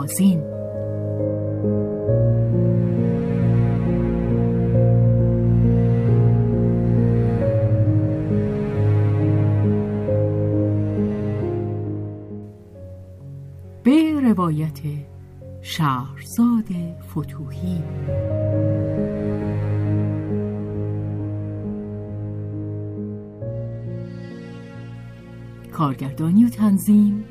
بهازین 0.00 0.40
به 13.82 14.20
روایت 14.20 14.80
شهرزاد 15.62 16.64
فتوهی. 17.10 17.82
کارگردانی 25.72 26.44
و 26.44 26.48
تنظیم 26.48 27.24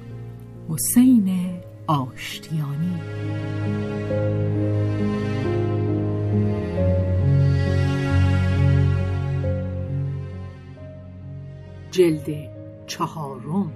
حسین 0.70 1.49
آشتیانی. 1.90 3.00
جلد 11.92 12.50
چهارم. 12.88 13.72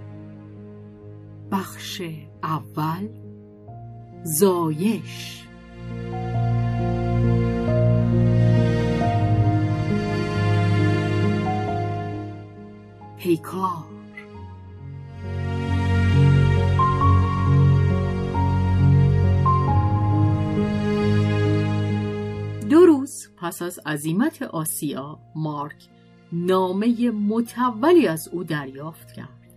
بخش 1.51 2.01
اول. 2.43 3.07
زایش. 4.23 5.43
پیکار. 13.17 13.92
پس 23.43 23.61
از 23.61 23.79
عزیمت 23.85 24.41
آسیا 24.41 25.19
مارک 25.35 25.87
نامه 26.31 27.11
متولی 27.11 28.07
از 28.07 28.27
او 28.27 28.43
دریافت 28.43 29.11
کرد. 29.13 29.53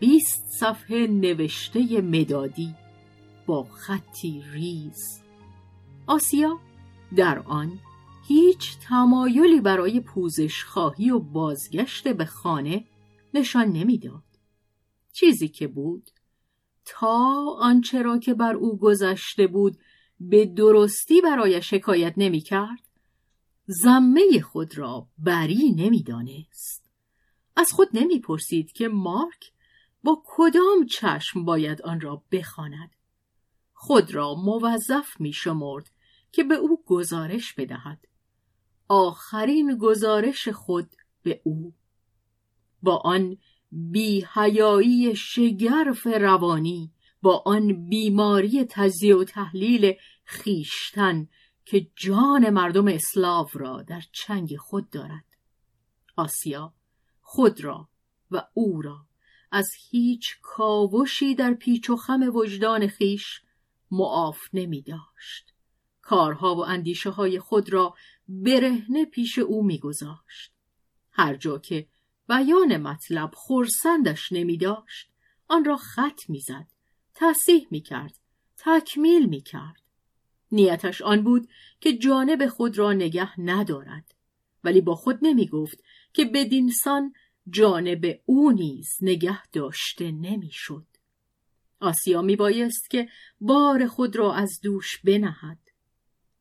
بیست 0.00 0.46
صفحه 0.60 1.06
نوشته 1.06 2.00
مدادی 2.00 2.74
با 3.46 3.62
خطی 3.64 4.44
ریز. 4.52 5.22
آسیا 6.06 6.58
در 7.16 7.38
آن 7.38 7.78
هیچ 8.28 8.78
تمایلی 8.78 9.60
برای 9.60 10.00
پوزش 10.00 10.64
خواهی 10.64 11.10
و 11.10 11.18
بازگشت 11.18 12.08
به 12.08 12.24
خانه 12.24 12.84
نشان 13.34 13.68
نمی‌داد. 13.68 14.24
چیزی 15.12 15.48
که 15.48 15.68
بود 15.68 16.10
تا 16.84 17.34
آنچه 17.58 18.02
را 18.02 18.18
که 18.18 18.34
بر 18.34 18.54
او 18.54 18.78
گذشته 18.78 19.46
بود 19.46 19.76
به 20.20 20.46
درستی 20.46 21.20
برای 21.20 21.62
شکایت 21.62 22.14
نمی 22.16 22.40
کرد 22.40 22.85
زمه 23.66 24.40
خود 24.40 24.78
را 24.78 25.08
بری 25.18 25.72
نمی‌دانست. 25.76 26.90
از 27.56 27.72
خود 27.72 27.88
نمی‌پرسید 27.92 28.72
که 28.72 28.88
مارک 28.88 29.52
با 30.02 30.22
کدام 30.26 30.86
چشم 30.90 31.44
باید 31.44 31.82
آن 31.82 32.00
را 32.00 32.22
بخواند. 32.32 32.90
خود 33.72 34.14
را 34.14 34.34
موظف 34.34 35.20
می 35.20 35.32
شمرد 35.32 35.90
که 36.32 36.44
به 36.44 36.54
او 36.54 36.82
گزارش 36.86 37.52
بدهد. 37.52 38.04
آخرین 38.88 39.78
گزارش 39.78 40.48
خود 40.48 40.88
به 41.22 41.40
او. 41.44 41.74
با 42.82 42.96
آن 42.96 43.36
بیهیایی 43.72 45.16
شگرف 45.16 46.06
روانی 46.06 46.92
با 47.22 47.42
آن 47.46 47.88
بیماری 47.88 48.64
تجزیه 48.64 49.16
و 49.16 49.24
تحلیل 49.24 49.94
خیشتن 50.24 51.28
که 51.66 51.90
جان 51.96 52.50
مردم 52.50 52.88
اسلاو 52.88 53.48
را 53.54 53.82
در 53.82 54.02
چنگ 54.12 54.56
خود 54.56 54.90
دارد 54.90 55.24
آسیا 56.16 56.74
خود 57.20 57.60
را 57.60 57.88
و 58.30 58.48
او 58.54 58.82
را 58.82 59.06
از 59.50 59.70
هیچ 59.90 60.38
کاوشی 60.42 61.34
در 61.34 61.54
پیچ 61.54 61.90
و 61.90 61.96
خم 61.96 62.36
وجدان 62.36 62.86
خیش 62.86 63.40
معاف 63.90 64.38
نمی 64.52 64.82
داشت. 64.82 65.54
کارها 66.02 66.54
و 66.54 66.64
اندیشه 66.66 67.10
های 67.10 67.38
خود 67.38 67.72
را 67.72 67.94
برهنه 68.28 69.04
پیش 69.04 69.38
او 69.38 69.64
میگذاشت. 69.64 70.52
هر 71.10 71.36
جا 71.36 71.58
که 71.58 71.86
بیان 72.28 72.76
مطلب 72.76 73.30
خورسندش 73.34 74.32
نمی 74.32 74.56
داشت 74.56 75.10
آن 75.48 75.64
را 75.64 75.76
خط 75.76 76.30
می‌زد 76.30 76.66
تصیح 77.14 77.66
می 77.70 77.80
کرد 77.80 78.18
تکمیل 78.56 79.26
می 79.26 79.40
کرد 79.40 79.85
نیتش 80.52 81.02
آن 81.02 81.22
بود 81.22 81.48
که 81.80 81.92
جانب 81.92 82.46
خود 82.46 82.78
را 82.78 82.92
نگه 82.92 83.40
ندارد 83.40 84.14
ولی 84.64 84.80
با 84.80 84.94
خود 84.94 85.18
نمی 85.22 85.46
گفت 85.46 85.82
که 86.12 86.24
بدینسان 86.24 87.12
جانب 87.48 88.20
او 88.24 88.50
نیز 88.50 88.98
نگه 89.00 89.46
داشته 89.46 90.10
نمی‌شد. 90.10 90.86
آسیا 91.80 92.22
می 92.22 92.36
بایست 92.36 92.90
که 92.90 93.08
بار 93.40 93.86
خود 93.86 94.16
را 94.16 94.34
از 94.34 94.60
دوش 94.62 94.98
بنهد. 94.98 95.58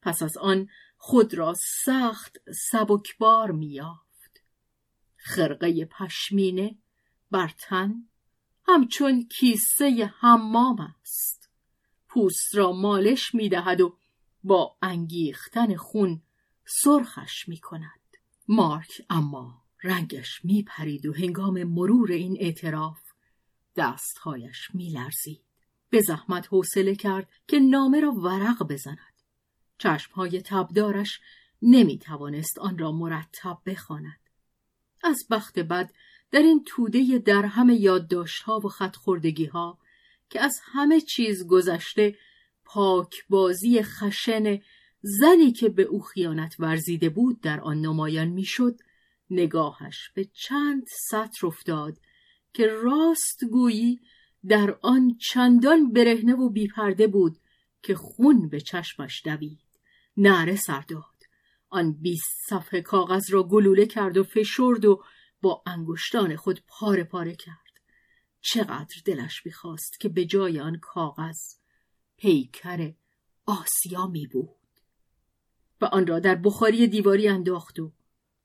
پس 0.02 0.24
از 0.24 0.38
آن 0.38 0.68
خود 0.98 1.34
را 1.34 1.54
سخت 1.86 2.38
سبکبار 2.72 3.52
میافت. 3.52 4.42
خرقه 5.16 5.86
پشمینه 5.86 6.78
بر 7.32 7.52
تن 7.60 7.94
همچون 8.68 9.28
کیسه 9.28 10.14
حمام 10.20 10.80
است. 11.02 11.45
پوست 12.16 12.56
را 12.56 12.72
مالش 12.72 13.36
می 13.36 13.50
دهد 13.50 13.82
و 13.82 13.98
با 14.44 14.78
انگیختن 14.82 15.76
خون 15.76 16.22
سرخش 16.66 17.50
می 17.50 17.58
کند. 17.58 18.00
مارک 18.48 19.02
اما 19.10 19.62
رنگش 19.84 20.46
میپرید 20.46 21.06
و 21.06 21.14
هنگام 21.14 21.64
مرور 21.64 22.12
این 22.12 22.38
اعتراف 22.40 23.00
دستهایش 23.76 24.70
میلرزید. 24.74 25.42
به 25.90 26.02
زحمت 26.02 26.48
حوصله 26.48 26.96
کرد 26.96 27.30
که 27.48 27.60
نامه 27.60 28.00
را 28.00 28.12
ورق 28.12 28.64
بزند. 28.64 29.22
چشمهای 29.78 30.42
تبدارش 30.42 31.20
نمی‌توانست 31.62 32.60
آن 32.60 32.78
را 32.78 32.92
مرتب 32.92 33.58
بخواند. 33.66 34.20
از 35.04 35.28
بخت 35.30 35.60
بد 35.60 35.92
در 36.32 36.40
این 36.40 36.64
توده 36.68 37.18
درهم 37.18 37.70
یادداشتها 37.70 38.60
و 38.60 38.70
خطخوردگیها 38.70 39.80
که 40.36 40.42
از 40.42 40.60
همه 40.64 41.02
چیز 41.02 41.48
گذشته 41.48 42.16
پاکبازی 42.66 43.82
خشن 43.84 44.60
زنی 45.02 45.52
که 45.52 45.70
به 45.70 45.84
او 45.84 46.02
خیانت 46.02 46.56
ورزیده 46.60 47.10
بود 47.10 47.42
در 47.42 47.60
آن 47.60 47.82
نمایان 47.82 48.28
می‌شد 48.28 48.80
نگاهش 49.30 50.10
به 50.16 50.26
چند 50.26 50.88
سطر 51.10 51.48
افتاد 51.48 51.98
که 52.54 52.68
راست 52.68 53.46
گویی 53.52 54.00
در 54.48 54.78
آن 54.82 55.18
چندان 55.18 55.92
برهنه 55.92 56.34
و 56.34 56.50
بیپرده 56.50 57.08
بود 57.08 57.38
که 57.84 57.96
خون 57.96 58.50
به 58.50 58.62
چشمش 58.62 59.22
دوید. 59.26 59.66
نعره 60.18 60.56
سر 60.56 60.82
داد. 60.82 61.24
آن 61.70 61.94
بیست 61.94 62.50
صفحه 62.50 62.82
کاغذ 62.82 63.32
را 63.32 63.44
گلوله 63.44 63.86
کرد 63.86 64.18
و 64.18 64.24
فشرد 64.24 64.86
و 64.86 65.04
با 65.42 65.64
انگشتان 65.66 66.36
خود 66.36 66.60
پاره 66.68 67.04
پاره 67.04 67.36
کرد. 67.36 67.65
چقدر 68.54 69.02
دلش 69.06 69.46
می‌خواست 69.46 70.00
که 70.00 70.10
به 70.10 70.26
جای 70.26 70.60
آن 70.60 70.80
کاغذ 70.80 71.40
پیکر 72.18 72.94
آسیا 73.46 74.08
می 74.08 74.28
بود 74.28 74.56
و 75.82 75.86
آن 75.86 76.08
را 76.08 76.20
در 76.20 76.36
بخاری 76.36 76.88
دیواری 76.88 77.28
انداخت 77.28 77.80
و 77.80 77.92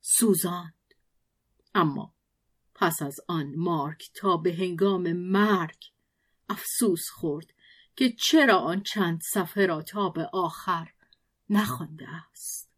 سوزاند. 0.00 0.94
اما 1.74 2.14
پس 2.74 3.02
از 3.02 3.16
آن 3.28 3.54
مارک 3.56 4.10
تا 4.14 4.36
به 4.36 4.54
هنگام 4.54 5.12
مرگ 5.12 5.84
افسوس 6.48 7.04
خورد 7.12 7.54
که 7.96 8.12
چرا 8.12 8.58
آن 8.58 8.82
چند 8.82 9.20
صفحه 9.32 9.66
را 9.66 9.82
تا 9.82 10.08
به 10.08 10.30
آخر 10.32 10.92
نخوانده 11.50 12.08
است. 12.08 12.70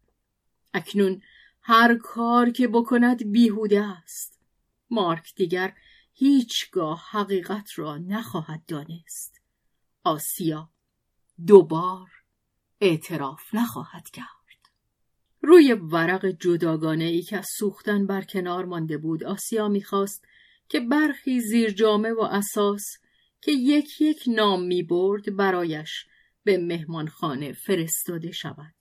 اکنون 0.73 1.21
هر 1.61 1.97
کار 1.97 2.49
که 2.49 2.67
بکند 2.67 3.31
بیهوده 3.31 3.83
است. 3.83 4.39
مارک 4.89 5.35
دیگر 5.35 5.73
هیچگاه 6.13 7.03
حقیقت 7.09 7.69
را 7.75 7.97
نخواهد 7.97 8.65
دانست 8.67 9.41
آسیا 10.03 10.69
دوبار 11.47 12.09
اعتراف 12.81 13.41
نخواهد 13.53 14.09
کرد 14.09 14.27
روی 15.41 15.73
ورق 15.73 16.25
جداگانه 16.25 17.03
ای 17.03 17.21
که 17.21 17.37
از 17.37 17.47
سوختن 17.57 18.07
بر 18.07 18.21
کنار 18.21 18.65
مانده 18.65 18.97
بود 18.97 19.23
آسیا 19.23 19.67
می‌خواست 19.67 20.25
که 20.69 20.79
برخی 20.79 21.41
زیر 21.41 21.69
جامه 21.69 22.13
و 22.13 22.21
اساس 22.21 22.83
که 23.41 23.51
یک 23.51 24.01
یک 24.01 24.23
نام 24.27 24.63
می 24.63 24.83
برد 24.83 25.35
برایش 25.35 26.05
به 26.43 26.57
مهمانخانه 26.57 27.53
فرستاده 27.53 28.31
شود. 28.31 28.73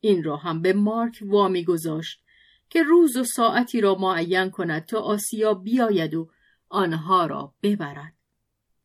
این 0.00 0.22
را 0.24 0.36
هم 0.36 0.62
به 0.62 0.72
مارک 0.72 1.18
وامی 1.22 1.64
گذاشت 1.64 2.24
که 2.70 2.82
روز 2.82 3.16
و 3.16 3.24
ساعتی 3.24 3.80
را 3.80 3.94
معین 3.94 4.50
کند 4.50 4.84
تا 4.84 5.00
آسیا 5.00 5.54
بیاید 5.54 6.14
و 6.14 6.30
آنها 6.70 7.26
را 7.26 7.54
ببرد. 7.62 8.14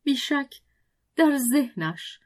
بیشک 0.02 0.54
در 1.16 1.38
ذهنش 1.38 2.20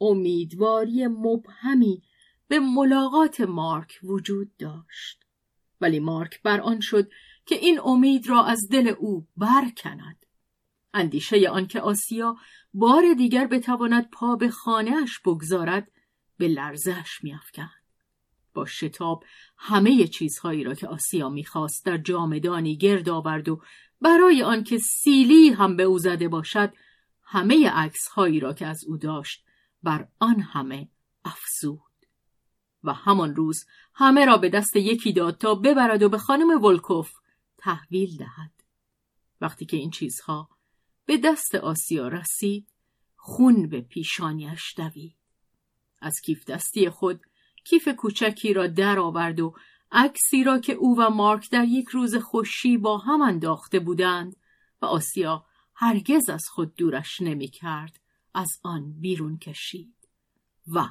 امیدواری 0.00 1.06
مبهمی 1.06 2.02
به 2.48 2.58
ملاقات 2.58 3.40
مارک 3.40 4.00
وجود 4.02 4.56
داشت. 4.56 5.24
ولی 5.80 6.00
مارک 6.00 6.42
بر 6.42 6.60
آن 6.60 6.80
شد 6.80 7.10
که 7.46 7.54
این 7.54 7.80
امید 7.84 8.28
را 8.28 8.44
از 8.44 8.68
دل 8.68 8.88
او 8.98 9.26
برکند. 9.36 10.26
اندیشه 10.94 11.48
آنکه 11.48 11.80
آسیا 11.80 12.36
بار 12.74 13.02
دیگر 13.18 13.46
بتواند 13.46 14.10
پا 14.10 14.36
به 14.36 14.50
خانهاش 14.50 15.20
بگذارد 15.20 15.90
به 16.38 16.48
لرزش 16.48 17.18
میافکند 17.22 17.84
با 18.54 18.66
شتاب 18.66 19.24
همه 19.56 20.06
چیزهایی 20.06 20.64
را 20.64 20.74
که 20.74 20.88
آسیا 20.88 21.28
می‌خواست 21.28 21.84
در 21.84 21.98
جامدانی 21.98 22.76
گرد 22.76 23.08
آورد 23.08 23.48
و 23.48 23.60
برای 24.04 24.42
آنکه 24.42 24.78
سیلی 24.78 25.50
هم 25.50 25.76
به 25.76 25.82
او 25.82 25.98
زده 25.98 26.28
باشد 26.28 26.72
همه 27.22 27.70
عکس 27.70 28.08
هایی 28.08 28.40
را 28.40 28.52
که 28.52 28.66
از 28.66 28.84
او 28.84 28.96
داشت 28.96 29.44
بر 29.82 30.08
آن 30.18 30.40
همه 30.40 30.88
افزود. 31.24 31.80
و 32.84 32.92
همان 32.92 33.34
روز 33.34 33.64
همه 33.94 34.24
را 34.24 34.36
به 34.36 34.48
دست 34.48 34.76
یکی 34.76 35.12
داد 35.12 35.38
تا 35.38 35.54
ببرد 35.54 36.02
و 36.02 36.08
به 36.08 36.18
خانم 36.18 36.64
ولکوف 36.64 37.12
تحویل 37.58 38.16
دهد. 38.16 38.52
وقتی 39.40 39.66
که 39.66 39.76
این 39.76 39.90
چیزها 39.90 40.48
به 41.06 41.16
دست 41.16 41.54
آسیا 41.54 42.08
رسید 42.08 42.68
خون 43.16 43.68
به 43.68 43.80
پیشانیش 43.80 44.74
دوید. 44.76 45.16
از 46.00 46.20
کیف 46.20 46.44
دستی 46.44 46.90
خود 46.90 47.20
کیف 47.64 47.88
کوچکی 47.88 48.52
را 48.52 48.66
در 48.66 48.98
آورد 48.98 49.40
و 49.40 49.54
عکسی 49.92 50.44
را 50.44 50.58
که 50.58 50.72
او 50.72 50.96
و 50.98 51.10
مارک 51.10 51.50
در 51.50 51.64
یک 51.64 51.88
روز 51.88 52.14
خوشی 52.14 52.78
با 52.78 52.98
هم 52.98 53.22
انداخته 53.22 53.80
بودند 53.80 54.36
و 54.82 54.86
آسیا 54.86 55.46
هرگز 55.74 56.28
از 56.28 56.44
خود 56.48 56.74
دورش 56.74 57.20
نمی 57.20 57.48
کرد 57.48 58.00
از 58.34 58.60
آن 58.62 58.92
بیرون 59.00 59.38
کشید 59.38 60.08
و 60.66 60.88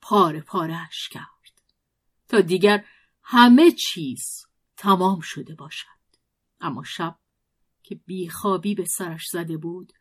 پاره 0.00 0.40
پارهش 0.40 1.08
کرد 1.08 1.62
تا 2.28 2.40
دیگر 2.40 2.84
همه 3.22 3.70
چیز 3.70 4.46
تمام 4.76 5.20
شده 5.20 5.54
باشد. 5.54 5.86
اما 6.60 6.84
شب 6.84 7.18
که 7.82 7.94
بیخوابی 7.94 8.74
به 8.74 8.84
سرش 8.84 9.26
زده 9.32 9.56
بود 9.56 9.92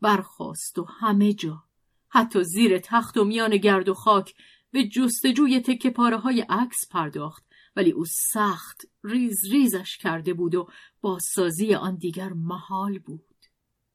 برخواست 0.00 0.78
و 0.78 0.84
همه 0.84 1.32
جا 1.32 1.64
حتی 2.08 2.44
زیر 2.44 2.78
تخت 2.78 3.16
و 3.16 3.24
میان 3.24 3.56
گرد 3.56 3.88
و 3.88 3.94
خاک 3.94 4.34
به 4.70 4.88
جستجوی 4.88 5.60
تکه 5.60 5.90
پاره 5.90 6.18
های 6.18 6.40
عکس 6.40 6.88
پرداخت 6.90 7.43
ولی 7.76 7.90
او 7.90 8.04
سخت 8.04 8.82
ریز 9.04 9.44
ریزش 9.44 9.98
کرده 9.98 10.34
بود 10.34 10.54
و 10.54 10.68
بازسازی 11.00 11.74
آن 11.74 11.96
دیگر 11.96 12.32
محال 12.32 12.98
بود. 12.98 13.46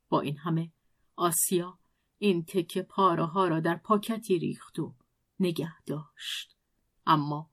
با 0.09 0.21
این 0.21 0.37
همه 0.37 0.71
آسیا 1.15 1.79
این 2.17 2.45
تکه 2.45 2.81
پاره 2.81 3.25
ها 3.25 3.47
را 3.47 3.59
در 3.59 3.75
پاکتی 3.75 4.39
ریخت 4.39 4.79
و 4.79 4.95
نگه 5.39 5.81
داشت. 5.85 6.57
اما 7.05 7.49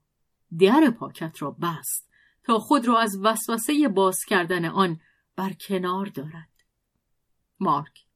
در 0.59 0.91
پاکت 0.91 1.43
را 1.43 1.51
بست 1.51 2.11
تا 2.45 2.59
خود 2.59 2.87
را 2.87 2.99
از 2.99 3.19
وسوسه 3.23 3.89
باز 3.89 4.19
کردن 4.25 4.65
آن 4.65 5.01
بر 5.37 5.53
کنار 5.53 6.07
دارد. 6.07 6.65
مارک 7.61 8.07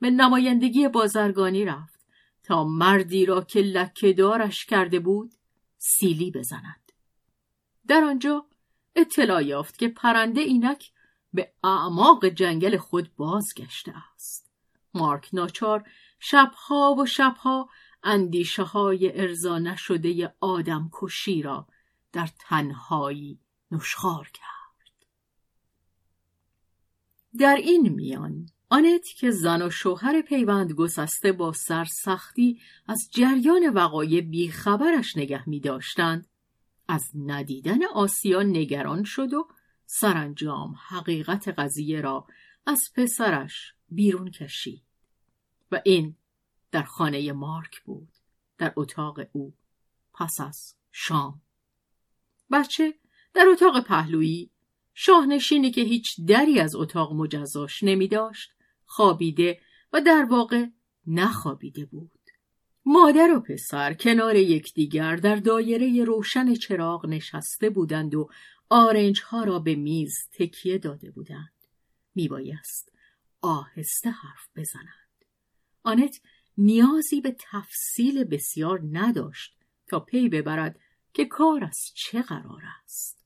به 0.00 0.10
نمایندگی 0.10 0.88
بازرگانی 0.88 1.64
رفت 1.64 2.00
تا 2.42 2.64
مردی 2.64 3.26
را 3.26 3.40
که 3.40 3.60
لکه 3.60 4.12
دارش 4.12 4.66
کرده 4.66 5.00
بود 5.00 5.34
سیلی 5.78 6.30
بزند. 6.30 6.79
در 7.86 8.04
آنجا 8.04 8.46
اطلاع 8.96 9.44
یافت 9.44 9.78
که 9.78 9.88
پرنده 9.88 10.40
اینک 10.40 10.92
به 11.32 11.52
اعماق 11.64 12.26
جنگل 12.26 12.76
خود 12.76 13.16
بازگشته 13.16 13.94
است. 14.14 14.50
مارک 14.94 15.28
ناچار 15.32 15.88
شبها 16.18 16.96
و 16.98 17.06
شبها 17.06 17.68
اندیشه 18.02 18.62
های 18.62 19.20
ارزا 19.20 19.58
نشده 19.58 20.34
آدم 20.40 20.90
کشی 20.92 21.42
را 21.42 21.66
در 22.12 22.28
تنهایی 22.38 23.40
نشخار 23.70 24.30
کرد. 24.34 24.50
در 27.38 27.56
این 27.56 27.88
میان 27.88 28.46
آنت 28.68 29.06
که 29.16 29.30
زن 29.30 29.62
و 29.62 29.70
شوهر 29.70 30.22
پیوند 30.22 30.72
گسسته 30.72 31.32
با 31.32 31.52
سرسختی 31.52 32.60
از 32.86 33.08
جریان 33.12 33.68
وقایع 33.74 34.20
بیخبرش 34.20 35.16
نگه 35.16 35.48
می 35.48 35.60
داشتند 35.60 36.26
از 36.90 37.10
ندیدن 37.14 37.84
آسیا 37.84 38.42
نگران 38.42 39.04
شد 39.04 39.34
و 39.34 39.48
سرانجام 39.86 40.74
حقیقت 40.88 41.48
قضیه 41.48 42.00
را 42.00 42.26
از 42.66 42.80
پسرش 42.96 43.74
بیرون 43.88 44.30
کشید 44.30 44.82
و 45.72 45.80
این 45.84 46.16
در 46.70 46.82
خانه 46.82 47.32
مارک 47.32 47.80
بود 47.80 48.08
در 48.58 48.72
اتاق 48.76 49.20
او 49.32 49.54
پس 50.14 50.40
از 50.40 50.74
شام 50.92 51.40
بچه 52.50 52.94
در 53.34 53.46
اتاق 53.52 53.84
پهلویی 53.84 54.50
شاهنشینی 54.94 55.70
که 55.70 55.80
هیچ 55.80 56.20
دری 56.26 56.60
از 56.60 56.76
اتاق 56.76 57.12
مجزاش 57.12 57.82
نمی 57.82 58.08
داشت 58.08 58.50
خوابیده 58.84 59.60
و 59.92 60.00
در 60.00 60.26
واقع 60.30 60.66
نخوابیده 61.06 61.84
بود. 61.84 62.19
مادر 62.92 63.32
و 63.36 63.40
پسر 63.40 63.94
کنار 63.94 64.36
یکدیگر 64.36 65.16
در 65.16 65.36
دایره 65.36 66.04
روشن 66.04 66.54
چراغ 66.54 67.06
نشسته 67.06 67.70
بودند 67.70 68.14
و 68.14 68.28
آرنج 68.68 69.20
ها 69.20 69.44
را 69.44 69.58
به 69.58 69.74
میز 69.74 70.28
تکیه 70.32 70.78
داده 70.78 71.10
بودند. 71.10 71.52
میبایست 72.14 72.92
آهسته 73.42 74.10
حرف 74.10 74.48
بزنند. 74.56 75.24
آنت 75.82 76.20
نیازی 76.58 77.20
به 77.20 77.36
تفصیل 77.50 78.24
بسیار 78.24 78.80
نداشت 78.92 79.56
تا 79.86 80.00
پی 80.00 80.28
ببرد 80.28 80.78
که 81.14 81.24
کار 81.24 81.64
از 81.64 81.78
چه 81.94 82.22
قرار 82.22 82.62
است. 82.84 83.18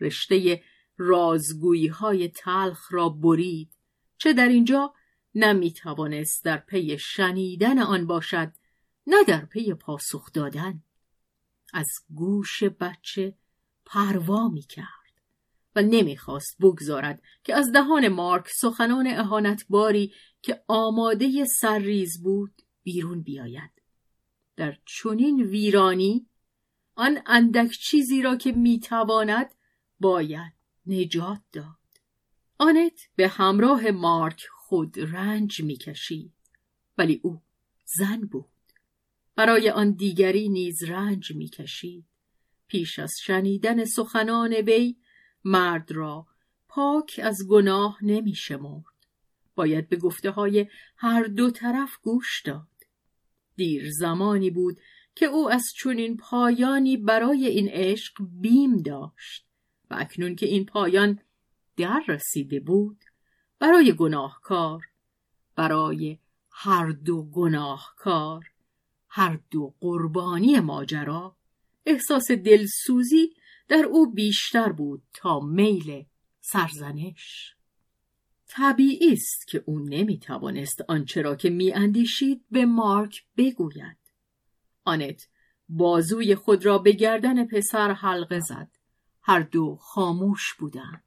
رشته 0.00 0.62
رازگویی 0.96 1.86
های 1.86 2.28
تلخ 2.28 2.92
را 2.92 3.08
برید 3.08 3.72
چه 4.18 4.32
در 4.32 4.48
اینجا 4.48 4.94
نمی 5.34 5.72
توانست 5.72 6.44
در 6.44 6.56
پی 6.56 6.98
شنیدن 6.98 7.78
آن 7.78 8.06
باشد 8.06 8.52
نه 9.06 9.24
در 9.24 9.44
پی 9.44 9.74
پاسخ 9.74 10.32
دادن. 10.32 10.82
از 11.72 11.88
گوش 12.14 12.62
بچه 12.62 13.34
پروا 13.84 14.48
می 14.48 14.62
کرد 14.62 14.94
و 15.76 15.82
نمی‌خواست 15.82 16.56
بگذارد 16.60 17.22
که 17.44 17.54
از 17.54 17.72
دهان 17.72 18.08
مارک 18.08 18.48
سخنان 18.48 19.06
اهانتباری 19.06 20.12
که 20.42 20.64
آماده 20.68 21.44
سرریز 21.44 22.22
بود 22.22 22.62
بیرون 22.82 23.22
بیاید. 23.22 23.70
در 24.56 24.78
چنین 24.86 25.42
ویرانی 25.42 26.26
آن 26.94 27.18
اندک 27.26 27.70
چیزی 27.70 28.22
را 28.22 28.36
که 28.36 28.52
می‌تواند 28.52 29.54
باید 30.00 30.52
نجات 30.86 31.42
داد. 31.52 31.64
آنت 32.58 33.08
به 33.16 33.28
همراه 33.28 33.90
مارک 33.90 34.46
خود 34.50 35.00
رنج 35.00 35.62
می‌کشید 35.62 36.32
ولی 36.98 37.20
او 37.22 37.42
زن 37.84 38.20
بود. 38.20 38.53
برای 39.36 39.70
آن 39.70 39.90
دیگری 39.90 40.48
نیز 40.48 40.82
رنج 40.82 41.32
می‌کشید. 41.32 42.04
پیش 42.68 42.98
از 42.98 43.12
شنیدن 43.22 43.84
سخنان 43.84 44.52
وی 44.52 44.96
مرد 45.44 45.92
را 45.92 46.26
پاک 46.68 47.20
از 47.22 47.38
گناه 47.48 47.98
نمیشمرد. 48.02 48.84
باید 49.54 49.88
به 49.88 49.96
گفته 49.96 50.30
های 50.30 50.66
هر 50.96 51.24
دو 51.24 51.50
طرف 51.50 51.96
گوش 52.02 52.42
داد. 52.42 52.68
دیر 53.56 53.90
زمانی 53.90 54.50
بود 54.50 54.78
که 55.14 55.26
او 55.26 55.50
از 55.50 55.64
چنین 55.76 56.16
پایانی 56.16 56.96
برای 56.96 57.46
این 57.46 57.68
عشق 57.68 58.14
بیم 58.40 58.76
داشت 58.76 59.46
و 59.90 59.96
اکنون 59.98 60.36
که 60.36 60.46
این 60.46 60.66
پایان 60.66 61.20
در 61.76 62.04
رسیده 62.08 62.60
بود 62.60 63.04
برای 63.58 63.92
گناهکار 63.92 64.82
برای 65.56 66.18
هر 66.50 66.90
دو 66.90 67.22
گناهکار. 67.22 68.53
هر 69.16 69.38
دو 69.50 69.74
قربانی 69.80 70.60
ماجرا. 70.60 71.36
احساس 71.86 72.30
دلسوزی 72.30 73.34
در 73.68 73.84
او 73.84 74.12
بیشتر 74.12 74.72
بود 74.72 75.02
تا 75.12 75.40
میل 75.40 76.04
سرزنش. 76.40 77.54
طبیعی 78.46 79.12
است 79.12 79.48
که 79.48 79.64
او 79.66 79.78
نمی‌توانست 79.78 80.80
آنچه 80.88 81.22
را 81.22 81.36
که 81.36 81.50
میاندیشید 81.50 82.44
به 82.50 82.66
مارک 82.66 83.24
بگوید. 83.36 83.98
آنت 84.84 85.28
بازوی 85.68 86.34
خود 86.34 86.64
را 86.64 86.78
به 86.78 86.92
گردن 86.92 87.46
پسر 87.46 87.92
حلقه 87.92 88.40
زد. 88.40 88.70
هر 89.22 89.40
دو 89.40 89.76
خاموش 89.76 90.54
بودند. 90.54 91.04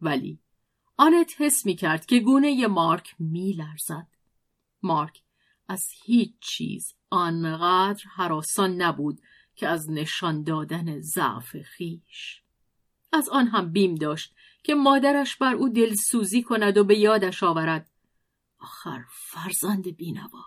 ولی 0.00 0.38
آنت 0.96 1.32
حس 1.38 1.66
می 1.66 1.74
کرد 1.74 2.06
که 2.06 2.20
گونه 2.20 2.66
مارک 2.66 3.14
می 3.18 3.52
لرزد. 3.52 4.06
مارک 4.82 5.22
از 5.68 5.88
هیچ 6.04 6.32
چیز 6.40 6.94
آنقدر 7.10 8.04
حراسان 8.14 8.82
نبود 8.82 9.20
که 9.54 9.68
از 9.68 9.90
نشان 9.90 10.42
دادن 10.42 11.00
ضعف 11.00 11.56
خیش. 11.62 12.42
از 13.12 13.28
آن 13.28 13.46
هم 13.46 13.72
بیم 13.72 13.94
داشت 13.94 14.34
که 14.62 14.74
مادرش 14.74 15.36
بر 15.36 15.54
او 15.54 15.68
دلسوزی 15.68 16.42
کند 16.42 16.76
و 16.76 16.84
به 16.84 16.98
یادش 16.98 17.42
آورد. 17.42 17.90
آخر 18.58 19.04
فرزند 19.08 19.96
بینوا 19.96 20.44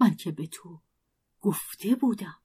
من 0.00 0.14
که 0.14 0.32
به 0.32 0.46
تو 0.46 0.80
گفته 1.40 1.94
بودم. 1.94 2.36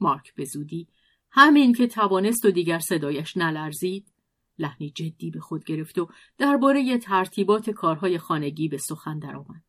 مارک 0.00 0.34
به 0.34 0.44
زودی 0.44 0.88
همین 1.30 1.74
که 1.74 1.86
توانست 1.86 2.44
و 2.44 2.50
دیگر 2.50 2.78
صدایش 2.78 3.36
نلرزید 3.36 4.12
لحنی 4.58 4.90
جدی 4.90 5.30
به 5.30 5.40
خود 5.40 5.64
گرفت 5.64 5.98
و 5.98 6.08
درباره 6.38 6.98
ترتیبات 6.98 7.70
کارهای 7.70 8.18
خانگی 8.18 8.68
به 8.68 8.78
سخن 8.78 9.18
درآمد. 9.18 9.67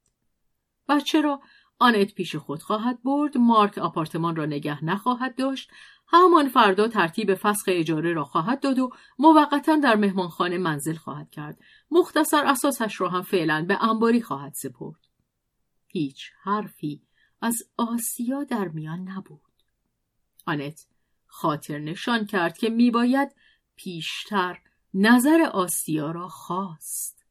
بچه 0.89 1.22
را. 1.22 1.41
آنت 1.79 2.13
پیش 2.13 2.36
خود 2.36 2.62
خواهد 2.62 3.03
برد. 3.03 3.38
مارک 3.38 3.77
آپارتمان 3.77 4.36
را 4.36 4.46
نگه 4.46 4.86
نخواهد 4.86 5.36
داشت. 5.36 5.72
همان 6.08 6.50
فردا 6.50 6.88
ترتیب 6.88 7.36
فسخ 7.36 7.63
اجاره 7.67 8.13
را 8.13 8.24
خواهد 8.24 8.60
داد 8.60 8.79
و 8.79 8.89
موقتا 9.19 9.75
در 9.75 9.96
مهمانخانه 9.96 10.58
منزل 10.58 10.96
خواهد 10.96 11.29
کرد. 11.29 11.60
مختصر 11.91 12.46
اساسش 12.46 13.01
را 13.01 13.10
هم 13.10 13.22
فعلا 13.22 13.65
به 13.67 13.84
انباری 13.84 14.22
خواهد 14.22 14.53
سپرد. 14.53 15.08
هیچ 15.88 16.31
حرفی 16.43 17.01
از 17.41 17.63
آسیا 17.77 18.43
در 18.43 18.67
میان 18.67 19.00
نبود. 19.00 19.41
آنت 20.46 20.86
خاطر 21.27 21.79
نشان 21.79 22.25
کرد 22.25 22.58
که 22.58 22.69
میباید 22.69 23.36
پیشتر 23.75 24.60
نظر 24.93 25.41
آسیا 25.41 26.12
را 26.12 26.27
خواست. 26.27 27.25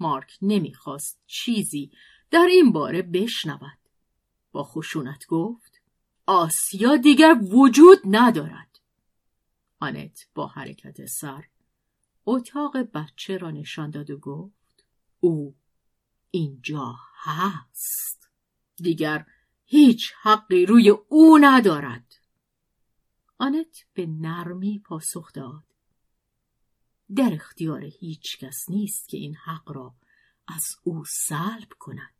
مارک 0.00 0.38
نمی‌خواست 0.42 1.20
چیزی 1.26 1.90
در 2.30 2.46
این 2.50 2.72
باره 2.72 3.02
بشنود. 3.02 3.78
با 4.52 4.64
خشونت 4.64 5.26
گفت 5.26 5.80
آسیا 6.26 6.96
دیگر 6.96 7.34
وجود 7.42 7.98
ندارد. 8.04 8.80
آنت 9.80 10.28
با 10.34 10.46
حرکت 10.46 11.06
سر 11.06 11.44
اتاق 12.26 12.76
بچه 12.76 13.36
را 13.36 13.50
نشان 13.50 13.90
داد 13.90 14.10
و 14.10 14.18
گفت 14.18 14.84
او 15.20 15.54
اینجا 16.30 16.96
هست. 17.14 18.28
دیگر 18.76 19.26
هیچ 19.64 20.12
حقی 20.22 20.66
روی 20.66 20.90
او 20.90 21.38
ندارد. 21.40 22.14
آنت 23.38 23.84
به 23.94 24.06
نرمی 24.06 24.78
پاسخ 24.78 25.32
داد. 25.32 25.64
در 27.14 27.34
اختیار 27.34 27.84
هیچ 27.84 28.38
کس 28.38 28.70
نیست 28.70 29.08
که 29.08 29.16
این 29.16 29.34
حق 29.34 29.72
را 29.72 29.94
از 30.46 30.76
او 30.82 31.04
سلب 31.04 31.68
کند. 31.78 32.17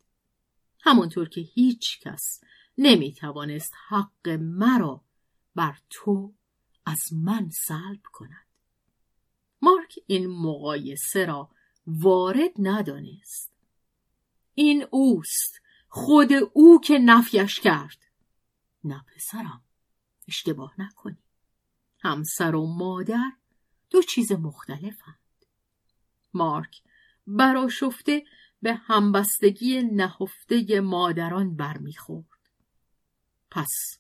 همانطور 0.81 1.29
که 1.29 1.41
هیچ 1.41 2.01
کس 2.01 2.41
نمی 2.79 3.13
توانست 3.13 3.73
حق 3.89 4.29
مرا 4.29 5.05
بر 5.55 5.79
تو 5.91 6.35
از 6.87 7.13
من 7.13 7.51
سلب 7.51 8.01
کند. 8.13 8.47
مارک 9.63 9.95
این 10.07 10.27
مقایسه 10.27 11.25
را 11.25 11.51
وارد 11.87 12.51
ندانست. 12.59 13.53
این 14.55 14.87
اوست 14.91 15.61
خود 15.89 16.33
او 16.53 16.81
که 16.81 16.99
نفیش 16.99 17.61
کرد. 17.61 17.99
نه 18.85 19.05
پسرم 19.15 19.65
اشتباه 20.29 20.75
نکنی. 20.79 21.23
همسر 22.01 22.55
و 22.55 22.67
مادر 22.67 23.33
دو 23.91 24.03
چیز 24.03 24.33
مختلفند. 24.33 25.19
مارک 26.35 26.83
براشفته 27.27 28.25
به 28.63 28.75
همبستگی 28.75 29.83
نهفته 29.83 30.81
مادران 30.81 31.57
برمیخورد. 31.57 32.51
پس 33.51 33.99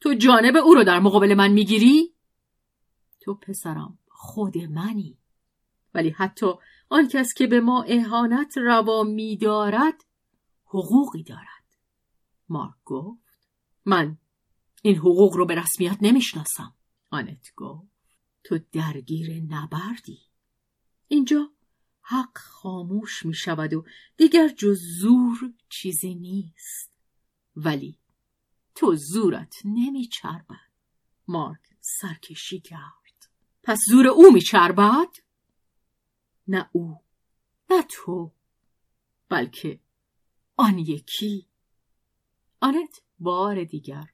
تو 0.00 0.14
جانب 0.14 0.56
او 0.56 0.74
رو 0.74 0.84
در 0.84 0.98
مقابل 0.98 1.34
من 1.34 1.52
می‌گیری؟ 1.52 2.14
تو 3.20 3.34
پسرم 3.34 3.98
خود 4.08 4.58
منی. 4.58 5.18
ولی 5.94 6.10
حتی 6.10 6.46
آن 6.88 7.08
کس 7.08 7.34
که 7.34 7.46
به 7.46 7.60
ما 7.60 7.82
اهانت 7.82 8.58
روا 8.58 9.02
میدارد 9.02 10.04
حقوقی 10.64 11.22
دارد. 11.22 11.64
مارک 12.48 12.74
گفت 12.84 13.48
من 13.84 14.18
این 14.82 14.96
حقوق 14.96 15.36
رو 15.36 15.46
به 15.46 15.54
رسمیت 15.54 15.98
نمی‌شناسم. 16.00 16.74
آنت 17.10 17.52
گفت 17.56 17.88
تو 18.44 18.58
درگیر 18.72 19.42
نبردی. 19.48 20.20
اینجا 21.08 21.50
حق 22.08 22.38
خاموش 22.38 23.26
می 23.26 23.34
شود 23.34 23.74
و 23.74 23.84
دیگر 24.16 24.48
جز 24.48 24.80
زور 25.00 25.52
چیزی 25.68 26.14
نیست. 26.14 26.98
ولی 27.56 27.98
تو 28.74 28.94
زورت 28.94 29.54
نمی 29.64 30.06
چربد. 30.06 30.70
مارک 31.28 31.60
سرکشی 31.80 32.60
کرد. 32.60 33.30
پس 33.62 33.78
زور 33.88 34.06
او 34.06 34.32
می 34.32 34.40
چربد؟ 34.40 35.08
نه 36.48 36.70
او 36.72 37.00
نه 37.70 37.82
تو 37.82 38.32
بلکه 39.28 39.80
آن 40.56 40.78
یکی. 40.78 41.46
آنت 42.60 43.02
بار 43.18 43.64
دیگر 43.64 44.10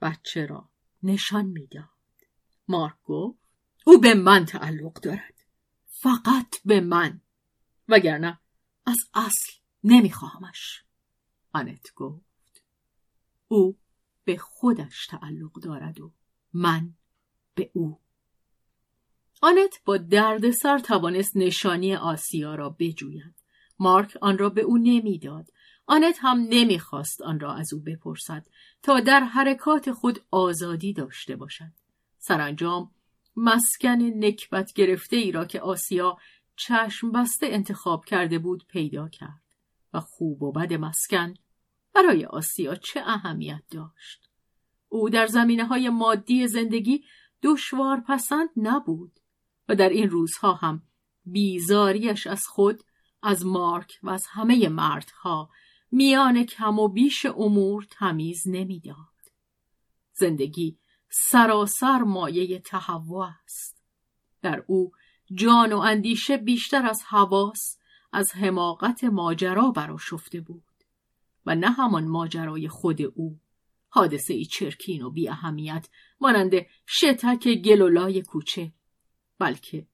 بچه 0.00 0.46
را 0.46 0.70
نشان 1.02 1.46
می‌داد 1.46 1.88
مارک 2.68 3.02
گفت 3.04 3.38
او 3.84 4.00
به 4.00 4.14
من 4.14 4.44
تعلق 4.44 4.92
دارد. 4.92 5.34
فقط 5.86 6.62
به 6.64 6.80
من. 6.80 7.20
وگرنه 7.88 8.40
از 8.86 8.96
اصل 9.14 9.52
نمیخواهمش. 9.84 10.82
آنت 11.52 11.94
گفت 11.94 12.62
او 13.48 13.78
به 14.24 14.36
خودش 14.36 15.06
تعلق 15.06 15.52
دارد 15.52 16.00
و 16.00 16.12
من 16.52 16.94
به 17.54 17.70
او. 17.74 18.00
آنت 19.42 19.80
با 19.84 19.96
دردسر 19.96 20.78
توانست 20.78 21.36
نشانی 21.36 21.96
آسیا 21.96 22.54
را 22.54 22.76
بجوید. 22.78 23.34
مارک 23.78 24.18
آن 24.20 24.38
را 24.38 24.48
به 24.48 24.60
او 24.60 24.78
نمی‌داد. 24.78 25.50
آنت 25.86 26.18
هم 26.20 26.46
نمی‌خواست 26.48 27.22
آن 27.22 27.40
را 27.40 27.54
از 27.54 27.72
او 27.72 27.80
بپرسد 27.80 28.46
تا 28.82 29.00
در 29.00 29.20
حرکات 29.20 29.92
خود 29.92 30.24
آزادی 30.30 30.92
داشته 30.92 31.36
باشد. 31.36 31.72
سرانجام 32.18 32.90
مسکن 33.36 34.02
نکبت 34.02 34.72
گرفته 34.72 35.16
ای 35.16 35.32
را 35.32 35.44
که 35.44 35.60
آسیا 35.60 36.16
چشم 36.56 37.12
بسته 37.12 37.46
انتخاب 37.46 38.04
کرده 38.04 38.38
بود 38.38 38.66
پیدا 38.68 39.08
کرد 39.08 39.42
و 39.94 40.00
خوب 40.00 40.42
و 40.42 40.52
بد 40.52 40.72
مسکن 40.72 41.34
برای 41.94 42.24
آسیا 42.24 42.74
چه 42.74 43.00
اهمیت 43.06 43.62
داشت 43.70 44.30
او 44.88 45.10
در 45.10 45.26
زمینه 45.26 45.64
های 45.64 45.88
مادی 45.88 46.48
زندگی 46.48 47.04
دشوار 47.42 48.00
پسند 48.08 48.48
نبود 48.56 49.20
و 49.68 49.74
در 49.74 49.88
این 49.88 50.10
روزها 50.10 50.54
هم 50.54 50.82
بیزاریش 51.24 52.26
از 52.26 52.46
خود 52.46 52.82
از 53.22 53.46
مارک 53.46 53.98
و 54.02 54.10
از 54.10 54.26
همه 54.30 54.68
مردها 54.68 55.50
میان 55.90 56.44
کم 56.44 56.78
و 56.78 56.88
بیش 56.88 57.26
امور 57.26 57.86
تمیز 57.90 58.42
نمی‌داد. 58.46 58.96
زندگی 60.12 60.78
سراسر 61.08 61.98
مایه 61.98 62.58
تهوع 62.58 63.26
است. 63.44 63.82
در 64.42 64.64
او 64.66 64.92
جان 65.34 65.72
و 65.72 65.78
اندیشه 65.78 66.36
بیشتر 66.36 66.86
از 66.86 67.02
حواس 67.08 67.78
از 68.12 68.32
حماقت 68.34 69.04
ماجرا 69.04 69.70
براشفته 69.70 70.40
بود 70.40 70.62
و 71.46 71.54
نه 71.54 71.70
همان 71.70 72.08
ماجرای 72.08 72.68
خود 72.68 73.02
او 73.02 73.40
حادثه 73.88 74.34
ای 74.34 74.44
چرکین 74.44 75.02
و 75.02 75.10
بی 75.10 75.28
اهمیت 75.28 75.88
مانند 76.20 76.52
شتک 76.86 77.48
گلولای 77.48 78.22
کوچه 78.22 78.72
بلکه 79.38 79.86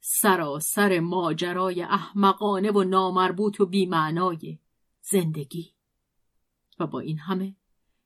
سراسر 0.00 1.00
ماجرای 1.00 1.82
احمقانه 1.82 2.70
و 2.70 2.84
نامربوط 2.84 3.60
و 3.60 3.66
بیمعنای 3.66 4.58
زندگی. 5.02 5.72
و 6.78 6.86
با 6.86 7.00
این 7.00 7.18
همه 7.18 7.56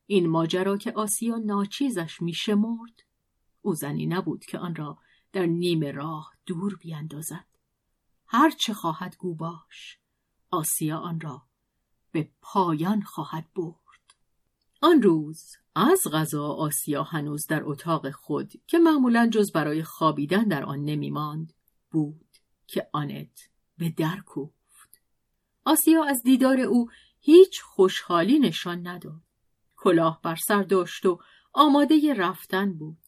این 0.06 0.28
ماجرا 0.28 0.76
که 0.76 0.92
آسیا 0.92 1.36
ناچیزش 1.36 2.22
میشمرد 2.22 3.04
او 3.62 3.74
زنی 3.74 4.06
نبود 4.06 4.44
که 4.44 4.58
آن 4.58 4.74
را 4.74 4.98
در 5.34 5.46
نیم 5.46 5.84
راه 5.84 6.32
دور 6.46 6.76
بیاندازد 6.76 7.46
هر 8.26 8.50
چه 8.50 8.74
خواهد 8.74 9.16
گو 9.16 9.34
باش 9.34 9.98
آسیا 10.50 10.98
آن 10.98 11.20
را 11.20 11.42
به 12.12 12.30
پایان 12.42 13.02
خواهد 13.02 13.52
برد. 13.54 14.14
آن 14.80 15.02
روز 15.02 15.56
از 15.74 16.02
غذا 16.12 16.46
آسیا 16.46 17.02
هنوز 17.02 17.46
در 17.46 17.62
اتاق 17.64 18.10
خود 18.10 18.52
که 18.66 18.78
معمولا 18.78 19.28
جز 19.32 19.52
برای 19.52 19.82
خوابیدن 19.82 20.44
در 20.44 20.64
آن 20.64 20.84
نمی 20.84 21.10
ماند 21.10 21.52
بود 21.90 22.36
که 22.66 22.88
آنت 22.92 23.48
به 23.78 23.90
در 23.90 24.20
کوفت. 24.26 25.02
آسیا 25.64 26.04
از 26.04 26.22
دیدار 26.22 26.60
او 26.60 26.90
هیچ 27.20 27.62
خوشحالی 27.62 28.38
نشان 28.38 28.86
نداد. 28.86 29.22
کلاه 29.76 30.20
بر 30.22 30.36
سر 30.36 30.62
داشت 30.62 31.06
و 31.06 31.20
آماده 31.52 32.14
رفتن 32.14 32.72
بود. 32.72 32.98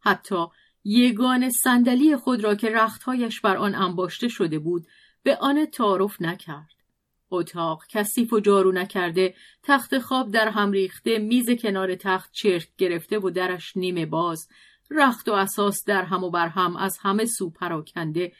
حتی 0.00 0.46
یگان 0.88 1.50
صندلی 1.50 2.16
خود 2.16 2.44
را 2.44 2.54
که 2.54 2.70
رختهایش 2.70 3.40
بر 3.40 3.56
آن 3.56 3.74
انباشته 3.74 4.28
شده 4.28 4.58
بود 4.58 4.86
به 5.22 5.36
آن 5.36 5.66
تعارف 5.66 6.22
نکرد. 6.22 6.74
اتاق 7.30 7.84
کثیف 7.88 8.32
و 8.32 8.40
جارو 8.40 8.72
نکرده 8.72 9.34
تخت 9.62 9.98
خواب 9.98 10.30
در 10.30 10.48
هم 10.48 10.72
ریخته 10.72 11.18
میز 11.18 11.50
کنار 11.50 11.94
تخت 11.94 12.32
چرک 12.32 12.68
گرفته 12.78 13.18
و 13.18 13.30
درش 13.30 13.76
نیمه 13.76 14.06
باز 14.06 14.48
رخت 14.90 15.28
و 15.28 15.32
اساس 15.32 15.84
در 15.86 16.04
هم 16.04 16.24
و 16.24 16.30
بر 16.30 16.48
هم 16.48 16.76
از 16.76 16.98
همه 17.00 17.24
سو 17.24 17.50
پراکنده. 17.50 18.32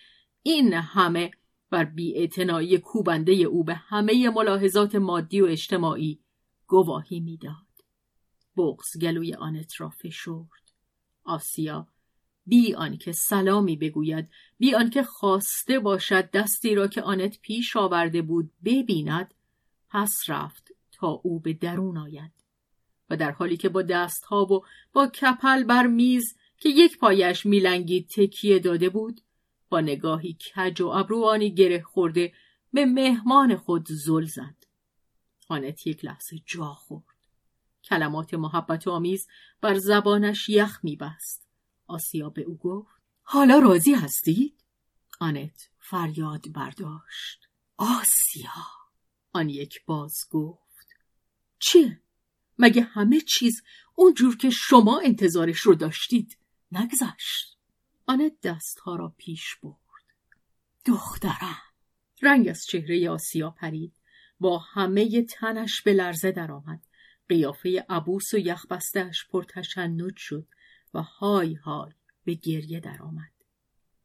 این 0.42 0.72
همه 0.72 1.30
بر 1.70 1.84
بیاعتنایی 1.84 2.78
کوبنده 2.78 3.32
او 3.32 3.64
به 3.64 3.74
همه 3.74 4.30
ملاحظات 4.30 4.94
مادی 4.94 5.40
و 5.40 5.46
اجتماعی 5.46 6.20
گواهی 6.66 7.20
می‌داد. 7.20 7.66
بغز 8.56 8.98
گلوی 9.00 9.34
آنت 9.34 9.80
را 9.80 9.90
فشرد 9.90 10.72
آسیا 11.24 11.88
بی 12.46 12.74
آنکه 12.74 13.12
سلامی 13.12 13.76
بگوید 13.76 14.30
بی 14.58 14.74
آنکه 14.74 15.02
خواسته 15.02 15.78
باشد 15.78 16.30
دستی 16.30 16.74
را 16.74 16.88
که 16.88 17.02
آنت 17.02 17.40
پیش 17.40 17.76
آورده 17.76 18.22
بود 18.22 18.50
ببیند. 18.64 19.34
پس 19.90 20.14
رفت 20.28 20.72
تا 20.92 21.08
او 21.08 21.40
به 21.40 21.52
درون 21.52 21.98
آید 21.98 22.32
و 23.10 23.16
در 23.16 23.30
حالی 23.30 23.56
که 23.56 23.68
با 23.68 23.82
دستها 23.82 24.44
و 24.44 24.64
با 24.92 25.06
کپل 25.06 25.64
بر 25.64 25.86
میز 25.86 26.36
که 26.58 26.68
یک 26.68 26.98
پایش 26.98 27.46
میلنگید 27.46 28.08
تکیه 28.08 28.58
داده 28.58 28.88
بود 28.88 29.20
با 29.68 29.80
نگاهی 29.80 30.32
کج 30.34 30.80
و 30.80 30.86
ابروانی 30.86 31.54
گره 31.54 31.82
خورده 31.82 32.32
به 32.72 32.86
مهمان 32.86 33.56
خود 33.56 33.86
زل 33.88 34.24
زد. 34.24 34.56
آنت 35.48 35.86
یک 35.86 36.04
لحظه 36.04 36.36
جا 36.46 36.74
خورد. 36.74 37.04
کلمات 37.84 38.34
محبت 38.34 38.88
آمیز 38.88 39.28
بر 39.60 39.74
زبانش 39.74 40.48
یخ 40.48 40.80
میبست. 40.82 41.45
آسیا 41.86 42.30
به 42.30 42.42
او 42.42 42.56
گفت 42.56 43.02
حالا 43.22 43.58
راضی 43.58 43.94
هستید؟ 43.94 44.64
آنت 45.20 45.70
فریاد 45.78 46.52
برداشت. 46.52 47.48
آسیا. 47.76 48.66
آن 49.32 49.48
یک 49.48 49.84
باز 49.86 50.16
گفت 50.30 50.86
چه؟ 51.58 52.00
مگه 52.58 52.82
همه 52.82 53.20
چیز 53.20 53.62
اونجور 53.94 54.36
که 54.36 54.50
شما 54.50 55.00
انتظارش 55.00 55.58
رو 55.58 55.74
داشتید 55.74 56.38
نگذشت؟ 56.72 57.58
آنت 58.06 58.40
دستها 58.42 58.96
را 58.96 59.14
پیش 59.18 59.56
برد. 59.62 59.76
دخترم 60.84 61.62
رنگ 62.22 62.48
از 62.48 62.60
چهره 62.68 63.10
آسیا 63.10 63.50
پرید. 63.50 63.96
با 64.40 64.58
همه 64.58 65.22
تنش 65.22 65.82
به 65.82 65.92
لرزه 65.92 66.32
درآمد. 66.32 66.86
قیافه 67.28 67.86
عبوس 67.88 68.34
و 68.34 68.38
یخبستهاش 68.38 69.26
پرتشنج 69.30 70.12
شد. 70.16 70.48
و 70.94 71.02
های 71.02 71.54
های 71.54 71.92
به 72.24 72.34
گریه 72.34 72.80
درآمد. 72.80 73.32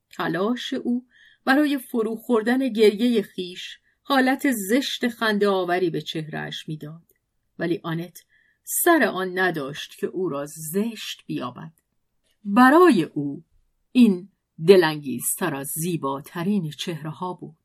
تلاش 0.10 0.74
او 0.74 1.06
برای 1.46 1.78
فرو 1.78 2.16
خوردن 2.16 2.70
گریه 2.70 3.22
خیش 3.22 3.80
حالت 4.02 4.52
زشت 4.52 5.08
خنده 5.08 5.48
آوری 5.48 5.90
به 5.90 6.02
چهرهش 6.02 6.68
می‌داد. 6.68 7.14
ولی 7.60 7.80
آنت 7.84 8.24
سر 8.64 9.04
آن 9.04 9.40
نداشت 9.40 9.98
که 10.00 10.08
او 10.08 10.30
را 10.30 10.46
زشت 10.46 11.24
بیابد. 11.26 11.72
برای 12.44 13.04
او 13.04 13.44
این 13.92 14.30
دلانگیزتر 14.68 15.56
از 15.56 15.68
زیباترین 15.68 16.70
چهره 16.70 17.10
ها 17.10 17.34
بود. 17.34 17.58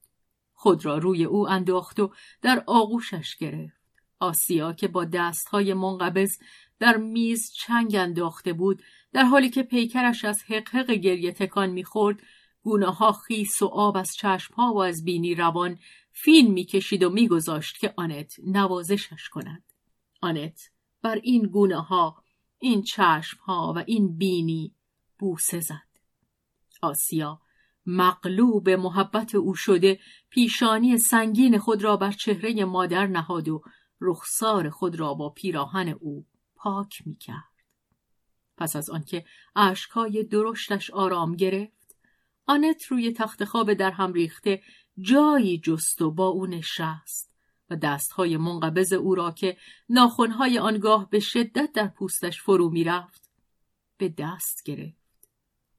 خود 0.55 0.85
را 0.85 0.98
روی 0.98 1.24
او 1.24 1.48
انداخت 1.48 2.00
و 2.00 2.12
در 2.42 2.64
آغوشش 2.66 3.37
گرفت. 3.37 3.76
آسیا 4.18 4.72
که 4.72 4.88
با 4.88 5.05
دستهای 5.05 5.74
منقبض 5.74 6.38
در 6.79 6.96
میز 6.96 7.52
چنگ 7.52 7.94
انداخته 7.94 8.52
بود 8.52 8.83
در 9.16 9.24
حالی 9.24 9.50
که 9.50 9.62
پیکرش 9.62 10.24
از 10.24 10.42
حقحق 10.48 10.90
گریه 10.90 11.33
تکان 11.33 11.70
می‌خورد 11.70 12.22
گونه 12.62 12.87
ها 12.87 13.12
خیس 13.12 13.62
و 13.62 13.66
آب 13.66 13.96
از 13.96 14.14
چشم 14.16 14.55
ها 14.55 14.72
و 14.72 14.83
از 14.83 15.05
بینی 15.05 15.35
روان 15.35 15.79
فین 16.12 16.50
می‌کشید 16.50 17.02
و 17.02 17.11
میگذاشت 17.11 17.79
که 17.79 17.94
آنت 17.96 18.35
نوازشش 18.46 19.29
کند 19.29 19.62
آنت 20.22 20.61
بر 21.02 21.20
این 21.22 21.42
گونه 21.42 21.81
ها 21.81 22.24
این 22.59 22.83
چشم 22.83 23.38
ها 23.40 23.72
و 23.76 23.85
این 23.87 24.16
بینی 24.16 24.74
بوسه 25.18 25.61
زد 25.61 26.00
آسیا 26.83 27.40
مغلوب 27.87 28.70
محبت 28.70 29.35
او 29.35 29.55
شده 29.55 30.00
پیشانی 30.31 30.98
سنگین 30.98 31.59
خود 31.59 31.85
را 31.85 31.96
بر 31.96 32.12
چهره 32.12 32.64
مادر 32.64 33.07
نهاد 33.07 33.48
و 33.48 33.62
رخسار 34.00 34.70
خود 34.70 34.96
را 34.96 35.14
با 35.14 35.31
پیراهن 35.31 35.88
او 35.88 36.26
پاک 36.57 37.02
می 37.07 37.16
کرد. 37.16 37.55
پس 38.56 38.76
از 38.76 38.90
آنکه 38.90 39.24
اشکهای 39.56 40.24
درشتش 40.24 40.90
آرام 40.90 41.36
گرفت 41.36 41.96
آنت 42.46 42.84
روی 42.84 43.12
تخت 43.12 43.44
خواب 43.44 43.74
در 43.74 43.90
هم 43.90 44.12
ریخته 44.12 44.62
جایی 44.98 45.58
جست 45.58 46.02
و 46.02 46.10
با 46.10 46.26
او 46.26 46.46
نشست 46.46 47.32
و 47.70 47.76
دستهای 47.76 48.36
منقبض 48.36 48.92
او 48.92 49.14
را 49.14 49.30
که 49.30 49.56
ناخونهای 49.88 50.58
آنگاه 50.58 51.10
به 51.10 51.20
شدت 51.20 51.72
در 51.72 51.86
پوستش 51.86 52.42
فرو 52.42 52.70
می‌رفت 52.70 53.30
به 53.98 54.08
دست 54.08 54.62
گرفت. 54.64 55.28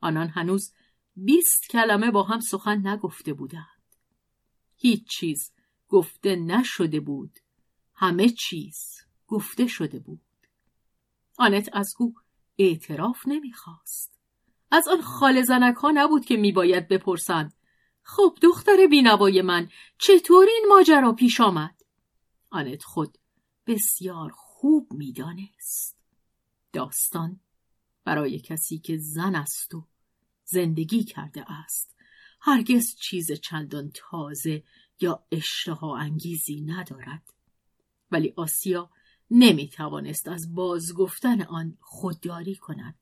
آنان 0.01 0.27
هنوز 0.27 0.73
بیست 1.15 1.69
کلمه 1.69 2.11
با 2.11 2.23
هم 2.23 2.39
سخن 2.39 2.87
نگفته 2.87 3.33
بودند. 3.33 3.65
هیچ 4.75 5.07
چیز 5.07 5.51
گفته 5.87 6.35
نشده 6.35 6.99
بود. 6.99 7.39
همه 7.93 8.29
چیز 8.29 9.01
گفته 9.27 9.67
شده 9.67 9.99
بود. 9.99 10.21
آنت 11.37 11.69
از 11.73 11.93
او 11.99 12.15
اعتراف 12.57 13.27
نمی‌خواست. 13.27 14.19
از 14.71 14.87
آن 14.87 15.01
خال 15.01 15.41
زنک 15.41 15.75
ها 15.75 15.91
نبود 15.91 16.25
که 16.25 16.37
میباید 16.37 16.87
بپرسند 16.87 17.53
خب 18.03 18.37
دختر 18.41 18.87
بینوای 18.89 19.41
من 19.41 19.69
چطور 19.97 20.47
این 20.47 20.65
ماجرا 20.69 21.13
پیش 21.13 21.41
آمد؟ 21.41 21.81
آنت 22.51 22.83
خود 22.83 23.17
بسیار 23.67 24.31
خوب 24.35 24.93
می‌دانست. 24.93 25.97
داستان 26.73 27.39
برای 28.03 28.39
کسی 28.39 28.77
که 28.77 28.97
زن 28.97 29.35
است 29.35 29.75
و 29.75 29.87
زندگی 30.43 31.03
کرده 31.03 31.51
است 31.51 31.95
هرگز 32.41 32.95
چیز 32.95 33.31
چندان 33.31 33.91
تازه 33.93 34.63
یا 35.01 35.23
اشتها 35.31 35.97
انگیزی 35.97 36.61
ندارد. 36.61 37.33
ولی 38.11 38.33
آسیا 38.37 38.89
نمی 39.31 39.69
توانست 39.69 40.27
از 40.27 40.55
بازگفتن 40.55 41.41
آن 41.41 41.77
خودداری 41.81 42.55
کند. 42.55 42.95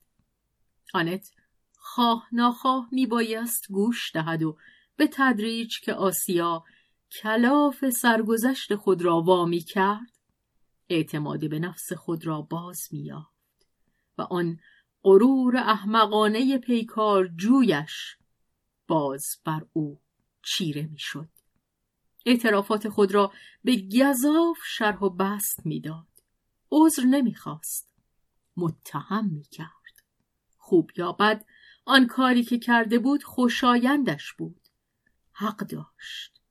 آنت 0.93 1.31
خواه 1.77 2.27
ناخواه 2.31 2.89
می 2.91 3.05
بایست 3.05 3.67
گوش 3.69 4.11
دهد 4.13 4.43
و 4.43 4.57
به 4.95 5.09
تدریج 5.13 5.79
که 5.79 5.93
آسیا 5.93 6.63
کلاف 7.21 7.89
سرگذشت 7.89 8.75
خود 8.75 9.01
را 9.01 9.21
وامی 9.21 9.59
کرد 9.59 10.17
اعتماد 10.89 11.49
به 11.49 11.59
نفس 11.59 11.93
خود 11.93 12.25
را 12.25 12.41
باز 12.41 12.87
یافت 12.91 13.67
و 14.17 14.21
آن 14.21 14.59
غرور 15.03 15.57
احمقانه 15.57 16.57
پیکار 16.57 17.27
جویش 17.27 18.17
باز 18.87 19.25
بر 19.45 19.65
او 19.73 20.01
چیره 20.43 20.87
می‌شد. 20.91 21.29
اعترافات 22.25 22.89
خود 22.89 23.13
را 23.13 23.31
به 23.63 23.75
گذاف 23.75 24.57
شرح 24.77 24.99
و 24.99 25.09
بست 25.09 25.65
می‌داد. 25.65 26.14
عذر 26.71 27.03
نمی‌خواست. 27.03 27.89
متهم 28.57 29.25
می‌کرد. 29.25 30.03
خوب 30.57 30.91
یا 30.97 31.11
بد 31.11 31.45
آن 31.85 32.07
کاری 32.07 32.43
که 32.43 32.59
کرده 32.59 32.99
بود 32.99 33.23
خوشایندش 33.23 34.33
بود. 34.33 34.61
حق 35.31 35.57
داشت. 35.57 36.41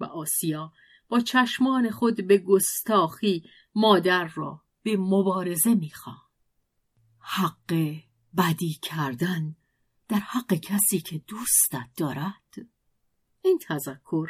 و 0.00 0.04
آسیا 0.04 0.72
با 1.08 1.20
چشمان 1.20 1.90
خود 1.90 2.26
به 2.26 2.38
گستاخی 2.38 3.50
مادر 3.74 4.24
را 4.24 4.62
به 4.82 4.96
مبارزه 4.96 5.74
می‌خواند. 5.74 6.18
حق 7.18 7.94
بدی 8.36 8.78
کردن 8.82 9.56
در 10.08 10.18
حق 10.18 10.54
کسی 10.54 11.00
که 11.00 11.18
دوستت 11.18 11.88
دارد. 11.96 12.66
این 13.42 13.58
تذکر 13.58 14.28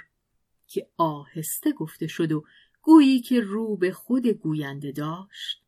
که 0.66 0.90
آهسته 0.96 1.72
گفته 1.72 2.06
شد 2.06 2.32
و 2.32 2.44
گویی 2.84 3.20
که 3.20 3.40
رو 3.40 3.76
به 3.76 3.92
خود 3.92 4.26
گوینده 4.26 4.92
داشت. 4.92 5.64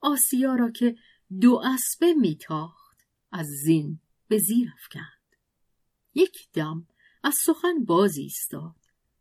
آسیا 0.00 0.54
را 0.54 0.70
که 0.70 0.96
دو 1.40 1.62
اسبه 1.64 2.14
میتاخت 2.14 3.06
از 3.32 3.46
زین 3.46 4.00
به 4.28 4.38
زیر 4.38 4.68
افکند. 4.74 5.36
یک 6.14 6.48
دم 6.52 6.86
از 7.22 7.34
سخن 7.34 7.84
باز 7.84 8.16
ایستاد. 8.16 8.74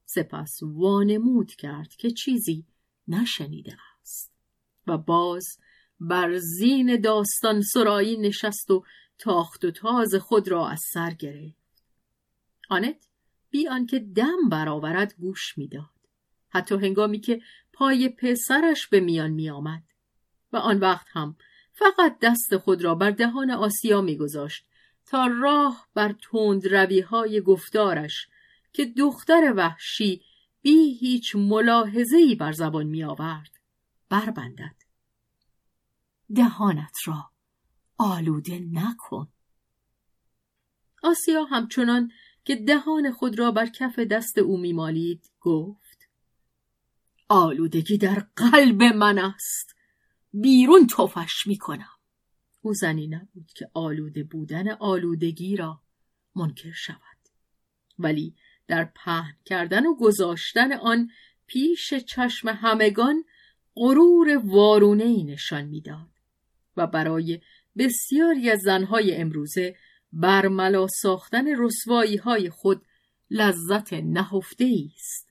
سپس 0.06 0.60
وانمود 0.62 1.52
کرد 1.52 1.96
که 1.96 2.12
چیزی 2.12 2.66
نشنیده 3.08 3.78
است. 4.02 4.34
و 4.88 4.98
باز 4.98 5.48
بر 6.00 6.38
زین 6.38 7.02
داستان 7.02 7.62
سرایی 7.62 8.18
نشست 8.18 8.72
و 8.72 8.84
تاخت 9.18 9.66
و 9.66 9.72
تاز 9.72 10.16
خود 10.16 10.48
را 10.48 10.70
از 10.70 10.82
سر 10.94 11.14
گرفت. 11.14 11.84
آنت 12.70 13.08
بی 13.50 13.68
آنکه 13.68 14.00
دم 14.00 14.50
برآورد 14.52 15.14
گوش 15.18 15.58
می‌داد. 15.58 15.99
حتی 16.50 16.76
هنگامی 16.76 17.20
که 17.20 17.42
پای 17.74 18.10
پسرش 18.10 18.88
به 18.88 19.00
میان 19.00 19.32
می 19.32 19.50
آمد 19.50 19.84
و 20.54 20.58
آن 20.58 20.80
وقت 20.80 21.08
هم 21.10 21.36
فقط 21.72 22.20
دست 22.22 22.58
خود 22.58 22.84
را 22.84 22.96
بر 22.96 23.12
دهان 23.12 23.52
آسیا 23.52 24.02
میگذاشت 24.02 24.66
تا 25.06 25.28
راه 25.28 25.88
بر 25.94 26.16
تند 26.32 26.68
روی 26.68 27.00
های 27.00 27.42
گفتارش 27.42 28.28
که 28.74 28.86
دختر 28.86 29.54
وحشی 29.56 30.22
بی 30.62 30.94
هیچ 30.94 31.36
ملاحظه‌ای 31.36 32.36
بر 32.36 32.52
زبان 32.52 32.88
می 32.88 33.04
آورد 33.04 33.52
بربندد. 34.10 34.76
دهانت 36.36 36.98
را 37.06 37.32
آلوده 37.98 38.60
نکن. 38.60 39.28
آسیا 41.04 41.44
همچنان 41.44 42.12
که 42.46 42.56
دهان 42.56 43.12
خود 43.12 43.40
را 43.40 43.52
بر 43.52 43.66
کف 43.66 44.00
دست 44.00 44.38
او 44.38 44.58
میمالید 44.58 45.32
گفت 45.40 45.89
آلودگی 47.30 47.98
در 47.98 48.26
قلب 48.36 48.84
من 48.84 49.20
است. 49.20 49.76
بیرون 50.34 50.88
توفش 50.88 51.48
می‌کنم. 51.48 51.98
او 52.62 52.74
زنی 52.74 53.08
نبود 53.08 53.52
که 53.56 53.70
آلوده 53.74 54.24
بودن 54.24 54.70
آلودگی 54.70 55.56
را 55.56 55.82
منکر 56.36 56.72
شود. 56.72 57.00
ولی 58.00 58.36
در 58.68 58.86
پهن 58.86 59.34
کردن 59.46 59.86
و 59.86 59.96
گذاشتن 59.96 60.74
آن 60.74 61.10
پیش 61.48 61.94
چشم 61.94 62.50
همگان 62.50 63.24
غرور 63.76 64.42
وارونه 64.46 65.04
ای 65.04 65.24
نشان 65.24 65.66
می‌داد 65.66 66.10
و 66.78 66.88
برای 66.88 67.42
بسیاری 67.78 68.50
از 68.50 68.60
زنهای 68.60 69.16
امروزه 69.16 69.76
برملا 70.14 70.88
ساختن 70.88 71.48
رسوایی 71.58 72.18
های 72.18 72.50
خود 72.50 72.86
لذت 73.30 73.94
نهفته 73.94 74.72
است. 74.96 75.29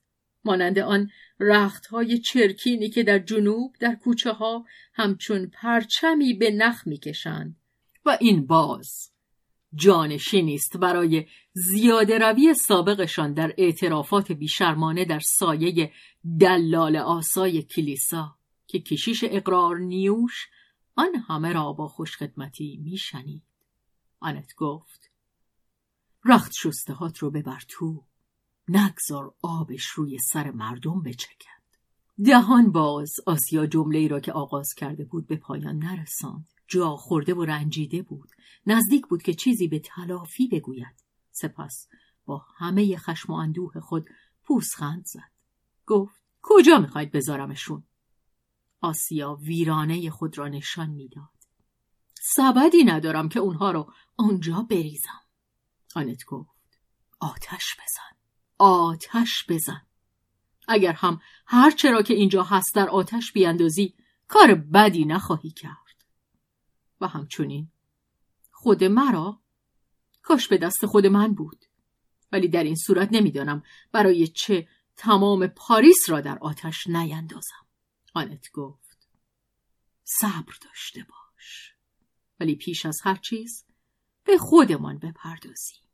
مانند 0.49 0.79
آن 0.79 1.09
رخت 1.39 1.85
های 1.85 2.19
چرکینی 2.19 2.89
که 2.89 3.03
در 3.03 3.19
جنوب 3.19 3.75
در 3.79 3.95
کوچه 3.95 4.31
ها 4.31 4.65
همچون 4.93 5.45
پرچمی 5.45 6.33
به 6.33 6.51
نخ 6.51 6.87
می‌کشند. 6.87 7.55
و 8.05 8.17
این 8.21 8.47
باز 8.47 9.11
جانشینی 9.75 10.55
است 10.55 10.77
برای 10.77 11.25
زیاده 11.53 12.17
روی 12.17 12.53
سابقشان 12.53 13.33
در 13.33 13.53
اعترافات 13.57 14.31
بیشرمانه 14.31 15.05
در 15.05 15.19
سایه 15.19 15.91
دلال 16.39 16.95
آسای 16.95 17.61
کلیسا 17.63 18.35
که 18.67 18.79
کشیش 18.79 19.23
اقرار 19.23 19.79
نیوش 19.79 20.47
آن 20.95 21.15
همه 21.27 21.53
را 21.53 21.73
با 21.73 21.87
خوشخدمتی 21.87 22.79
میشنید. 22.83 23.43
آنت 24.19 24.55
گفت 24.57 25.11
رخت 26.25 26.51
شستهات 26.63 27.17
رو 27.17 27.31
ببر 27.31 27.63
تو. 27.67 28.08
نگذار 28.69 29.33
آبش 29.41 29.85
روی 29.85 30.19
سر 30.19 30.51
مردم 30.51 31.01
بچکد. 31.01 31.59
دهان 32.25 32.71
باز 32.71 33.13
آسیا 33.25 33.65
جمله 33.65 34.07
را 34.07 34.19
که 34.19 34.31
آغاز 34.31 34.73
کرده 34.77 35.05
بود 35.05 35.27
به 35.27 35.35
پایان 35.35 35.77
نرساند. 35.77 36.47
جا 36.67 36.95
خورده 36.95 37.33
و 37.33 37.45
رنجیده 37.45 38.01
بود. 38.01 38.29
نزدیک 38.65 39.07
بود 39.07 39.21
که 39.21 39.33
چیزی 39.33 39.67
به 39.67 39.79
تلافی 39.79 40.47
بگوید. 40.47 41.03
سپس 41.31 41.87
با 42.25 42.45
همه 42.57 42.97
خشم 42.97 43.33
و 43.33 43.35
اندوه 43.35 43.79
خود 43.79 44.09
پوسخند 44.43 45.05
زد. 45.05 45.31
گفت 45.85 46.21
کجا 46.41 46.77
می‌خواید 46.77 47.11
بذارمشون؟ 47.11 47.83
آسیا 48.81 49.35
ویرانه 49.35 50.09
خود 50.09 50.37
را 50.37 50.47
نشان 50.47 50.89
می‌داد. 50.89 51.39
سبدی 52.21 52.83
ندارم 52.83 53.29
که 53.29 53.39
اونها 53.39 53.71
رو 53.71 53.93
آنجا 54.17 54.61
بریزم. 54.61 55.21
آنت 55.95 56.25
گفت 56.25 56.49
آتش 57.19 57.75
بزن. 57.75 58.18
آتش 58.59 59.45
بزن. 59.49 59.81
اگر 60.67 60.93
هم 60.93 61.21
هر 61.45 61.71
چرا 61.71 62.01
که 62.01 62.13
اینجا 62.13 62.43
هست 62.43 62.75
در 62.75 62.89
آتش 62.89 63.31
بیاندازی 63.31 63.95
کار 64.27 64.55
بدی 64.55 65.05
نخواهی 65.05 65.51
کرد. 65.51 66.05
و 67.01 67.07
همچنین 67.07 67.71
خود 68.51 68.83
مرا؟ 68.83 69.41
کاش 70.21 70.47
به 70.47 70.57
دست 70.57 70.85
خود 70.85 71.05
من 71.05 71.33
بود. 71.33 71.65
ولی 72.31 72.47
در 72.47 72.63
این 72.63 72.75
صورت 72.75 73.09
نمی‌دانم 73.11 73.63
برای 73.91 74.27
چه 74.27 74.67
تمام 74.97 75.47
پاریس 75.47 76.09
را 76.09 76.21
در 76.21 76.39
آتش 76.39 76.87
نیندازم. 76.87 77.65
آنت 78.13 78.51
گفت 78.53 79.07
صبر 80.03 80.53
داشته 80.61 81.03
باش. 81.09 81.73
ولی 82.39 82.55
پیش 82.55 82.85
از 82.85 82.99
هر 83.03 83.15
چیز 83.15 83.65
به 84.23 84.37
خودمان 84.37 84.97
بپردازیم 84.97 85.88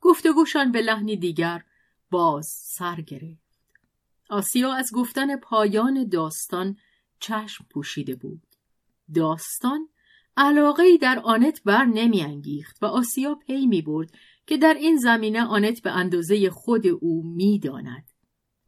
گفتگوشان 0.00 0.72
به 0.72 0.80
لحنی 0.80 1.16
دیگر 1.16 1.64
باز 2.10 2.46
سر 2.46 3.00
گرفت 3.00 3.50
آسیا 4.30 4.72
از 4.74 4.92
گفتن 4.94 5.36
پایان 5.36 6.08
داستان 6.08 6.76
چشم 7.20 7.64
پوشیده 7.70 8.14
بود 8.14 8.42
داستان 9.14 9.88
علاقه 10.36 10.96
در 10.96 11.18
آنت 11.18 11.62
بر 11.64 11.84
نمی 11.84 12.22
انگیخت 12.22 12.82
و 12.82 12.86
آسیا 12.86 13.34
پی 13.34 13.66
می 13.66 13.82
برد 13.82 14.10
که 14.46 14.56
در 14.56 14.74
این 14.74 14.96
زمینه 14.96 15.42
آنت 15.42 15.82
به 15.82 15.90
اندازه 15.90 16.50
خود 16.50 16.86
او 16.86 17.22
می 17.22 17.58
داند. 17.58 18.10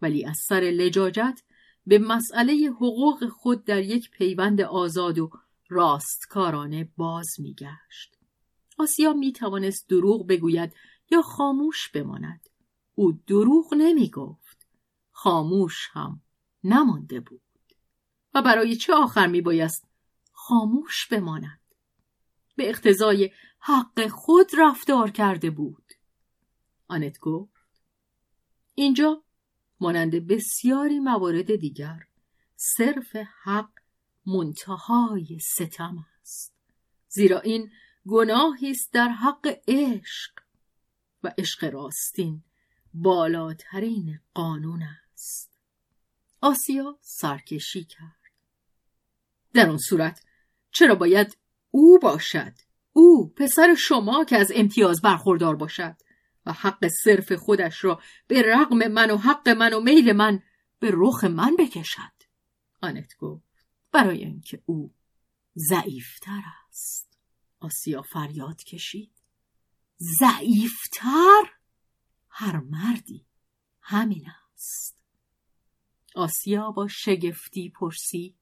ولی 0.03 0.25
از 0.25 0.39
سر 0.39 0.61
لجاجت 0.61 1.43
به 1.87 1.99
مسئله 1.99 2.53
حقوق 2.77 3.29
خود 3.29 3.65
در 3.65 3.83
یک 3.83 4.11
پیوند 4.11 4.61
آزاد 4.61 5.19
و 5.19 5.31
راستکارانه 5.69 6.89
باز 6.97 7.29
می 7.39 7.55
گشت. 7.55 8.19
آسیا 8.79 9.13
می 9.13 9.33
توانست 9.33 9.89
دروغ 9.89 10.27
بگوید 10.27 10.73
یا 11.13 11.23
خاموش 11.23 11.89
بماند. 11.89 12.49
او 12.95 13.13
دروغ 13.13 13.75
نمی 13.75 14.11
گفت. 14.11 14.67
خاموش 15.11 15.89
هم 15.93 16.23
نمانده 16.65 17.21
بود. 17.21 17.43
و 18.35 18.43
برای 18.43 18.77
چه 18.77 18.95
آخر 18.95 19.27
می 19.27 19.41
بایست 19.41 19.89
خاموش 20.33 21.07
بماند. 21.07 21.61
به 22.57 22.69
اقتضای 22.69 23.31
حق 23.59 24.09
خود 24.09 24.47
رفتار 24.59 25.11
کرده 25.11 25.51
بود. 25.51 25.93
آنت 26.89 27.19
گفت 27.19 27.53
اینجا 28.75 29.25
مانند 29.81 30.27
بسیاری 30.27 31.01
موارد 31.01 31.57
دیگر 31.57 32.07
صرف 32.57 33.17
حق 33.43 33.71
منتهای 34.27 35.39
ستم 35.39 36.07
است 36.21 36.55
زیرا 37.09 37.41
این 37.41 37.71
گناهی 38.07 38.71
است 38.71 38.93
در 38.93 39.09
حق 39.09 39.61
عشق 39.69 40.42
و 41.23 41.33
عشق 41.39 41.65
راستین 41.65 42.43
بالاترین 42.95 44.21
قانون 44.35 44.83
است. 44.83 45.59
آسیا 46.41 46.99
سرکشی 47.01 47.85
کرد. 47.85 48.33
در 49.55 49.69
اون 49.69 49.79
صورت 49.79 50.25
چرا 50.71 50.95
باید 50.95 51.39
او 51.71 51.99
باشد؟ 52.03 52.53
او 52.93 53.33
پسر 53.37 53.75
شما 53.75 54.25
که 54.25 54.37
از 54.37 54.53
امتیاز 54.55 55.03
برخوردار 55.03 55.57
باشد 55.57 55.97
و 56.47 56.53
حق 56.53 56.89
صرف 57.05 57.33
خودش 57.33 57.85
را 57.85 58.01
به 58.27 58.43
رغم 58.43 58.89
من 58.89 59.11
و 59.11 59.17
حق 59.17 59.49
من 59.49 59.73
و 59.73 59.81
میل 59.81 60.13
من 60.13 60.43
به 60.79 60.91
رخ 60.93 61.25
من 61.25 61.57
بکشد. 61.59 62.13
آنت 62.83 63.17
گفت 63.17 63.67
برای 63.93 64.25
اینکه 64.25 64.63
او 64.67 64.95
ضعیفتر 65.57 66.41
است. 66.69 67.19
آسیا 67.61 68.03
فریاد 68.03 68.65
کشید. 68.65 69.22
ضعیفتر؟ 70.01 71.43
هر 72.29 72.61
مردی 72.61 73.27
همین 73.81 74.27
است. 74.55 75.05
آسیا 76.15 76.71
با 76.71 76.89
شگفتی 76.89 77.71
پرسید. 77.71 78.37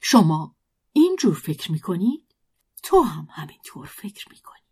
شما 0.00 0.56
اینجور 0.92 1.34
فکر 1.34 1.72
می‌کنید؟ 1.72 2.34
تو 2.82 3.02
هم 3.02 3.28
همینطور 3.30 3.86
فکر 3.86 4.28
می‌کنی. 4.30 4.62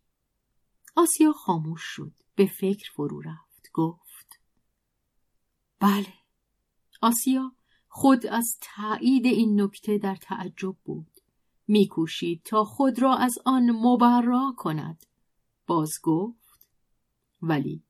آسیا 0.96 1.32
خاموش 1.32 1.82
شد 1.84 2.12
به 2.34 2.46
فکر 2.46 2.90
فرو 2.94 3.20
رفت 3.20 3.70
گفت. 3.72 4.40
بله. 5.80 6.14
آسیا 7.02 7.52
خود 7.88 8.26
از 8.26 8.58
تایید 8.60 9.26
این 9.26 9.60
نکته 9.60 9.98
در 9.98 10.16
تعجب 10.16 10.76
بود. 10.84 11.10
میکوشید 11.66 12.42
تا 12.44 12.64
خود 12.64 13.02
را 13.02 13.16
از 13.16 13.38
آن 13.44 13.70
مبرا 13.70 14.54
کند. 14.56 15.06
باز 15.70 16.00
گفت 16.02 16.68
ولی 17.42 17.84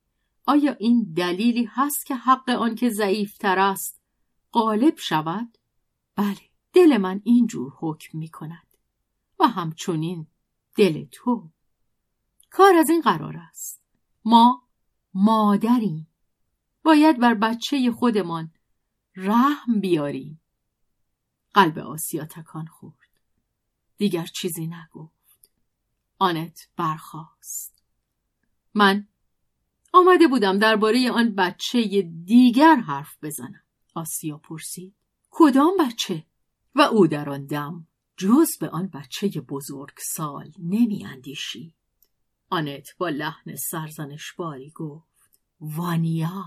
آیا 0.46 0.72
این 0.72 1.12
دلیلی 1.16 1.68
هست 1.70 2.06
که 2.06 2.14
حق 2.14 2.48
آن 2.48 2.74
که 2.74 2.90
ضعیفتر 2.90 3.58
است 3.58 4.02
غالب 4.52 4.98
شود؟ 4.98 5.58
بله 6.16 6.40
دل 6.72 6.96
من 6.96 7.20
اینجور 7.24 7.72
حکم 7.78 8.18
می 8.18 8.28
کند 8.28 8.76
و 9.38 9.44
همچنین 9.44 10.26
دل 10.76 11.04
تو. 11.12 11.50
کار 12.50 12.74
از 12.76 12.90
این 12.90 13.00
قرار 13.00 13.36
است. 13.36 13.82
ما 14.24 14.68
مادریم. 15.14 16.08
باید 16.82 17.20
بر 17.20 17.34
بچه 17.34 17.92
خودمان 17.92 18.52
رحم 19.16 19.80
بیاریم. 19.80 20.40
قلب 21.54 21.78
آسیا 21.78 22.24
تکان 22.24 22.66
خورد. 22.66 23.10
دیگر 23.96 24.26
چیزی 24.26 24.66
نگفت 24.66 25.19
آنت 26.20 26.68
برخاست. 26.76 27.82
من 28.74 29.08
آمده 29.92 30.28
بودم 30.28 30.58
درباره 30.58 31.10
آن 31.10 31.34
بچه 31.34 32.02
دیگر 32.24 32.76
حرف 32.76 33.16
بزنم. 33.22 33.62
آسیا 33.94 34.36
پرسید 34.38 34.94
کدام 35.30 35.72
بچه؟ 35.80 36.26
و 36.74 36.80
او 36.80 37.06
در 37.06 37.30
آن 37.30 37.46
دم 37.46 37.86
جز 38.16 38.58
به 38.60 38.68
آن 38.68 38.86
بچه 38.86 39.28
بزرگ 39.28 39.94
سال 40.14 40.52
نمی 40.58 41.06
اندیشید. 41.06 41.74
آنت 42.50 42.88
با 42.98 43.08
لحن 43.08 43.56
سرزنش 43.70 44.32
باری 44.32 44.70
گفت 44.70 45.30
وانیا. 45.60 46.44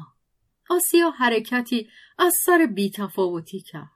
آسیا 0.70 1.10
حرکتی 1.10 1.90
از 2.18 2.34
سر 2.46 2.66
بیتفاوتی 2.76 3.60
کرد. 3.62 3.90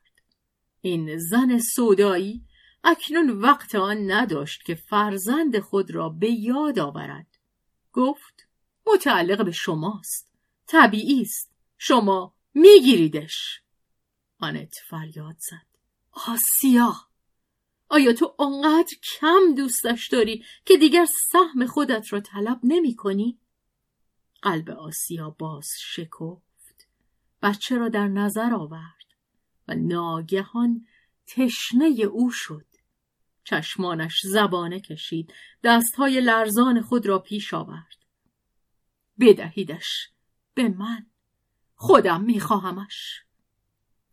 این 0.81 1.17
زن 1.17 1.59
سودایی 1.75 2.46
اکنون 2.83 3.29
وقت 3.29 3.75
آن 3.75 4.11
نداشت 4.11 4.63
که 4.63 4.75
فرزند 4.75 5.59
خود 5.59 5.91
را 5.91 6.09
به 6.09 6.31
یاد 6.31 6.79
آورد. 6.79 7.37
گفت 7.93 8.47
متعلق 8.87 9.45
به 9.45 9.51
شماست. 9.51 10.31
طبیعی 10.67 11.21
است. 11.21 11.51
شما 11.77 12.33
میگیریدش. 12.53 13.61
آنت 14.39 14.75
فریاد 14.89 15.35
زد. 15.39 15.67
آسیا! 16.27 16.93
آیا 17.89 18.13
تو 18.13 18.35
آنقدر 18.37 18.95
کم 19.19 19.55
دوستش 19.57 20.07
داری 20.07 20.45
که 20.65 20.77
دیگر 20.77 21.05
سهم 21.31 21.65
خودت 21.65 22.13
را 22.13 22.19
طلب 22.19 22.59
نمی 22.63 22.95
کنی؟ 22.95 23.39
قلب 24.41 24.69
آسیا 24.69 25.29
باز 25.29 25.67
شکفت. 25.79 26.87
بچه 27.41 27.77
را 27.77 27.89
در 27.89 28.07
نظر 28.07 28.53
آورد 28.53 29.07
و 29.67 29.75
ناگهان 29.75 30.85
تشنه 31.27 31.85
او 31.85 32.31
شد. 32.31 32.65
چشمانش 33.43 34.21
زبانه 34.23 34.79
کشید. 34.79 35.33
دستهای 35.63 36.21
لرزان 36.21 36.81
خود 36.81 37.05
را 37.05 37.19
پیش 37.19 37.53
آورد. 37.53 37.97
بدهیدش 39.19 40.09
به 40.53 40.69
من. 40.69 41.05
خودم 41.75 42.21
میخواهمش. 42.21 43.21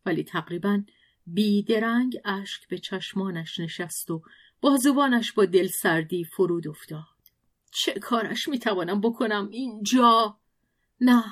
ولی 0.07 0.24
تقریبا 0.24 0.83
بیدرنگ 1.27 2.16
اشک 2.24 2.68
به 2.68 2.79
چشمانش 2.79 3.61
نشست 3.61 4.11
و 4.11 4.22
بازوانش 4.61 5.33
با 5.33 5.44
دل 5.44 5.66
سردی 5.66 6.24
فرود 6.24 6.68
افتاد. 6.68 7.05
چه 7.70 7.92
کارش 7.92 8.48
می‌توانم 8.48 9.00
بکنم 9.00 9.48
اینجا؟ 9.53 10.38
نه. 11.00 11.24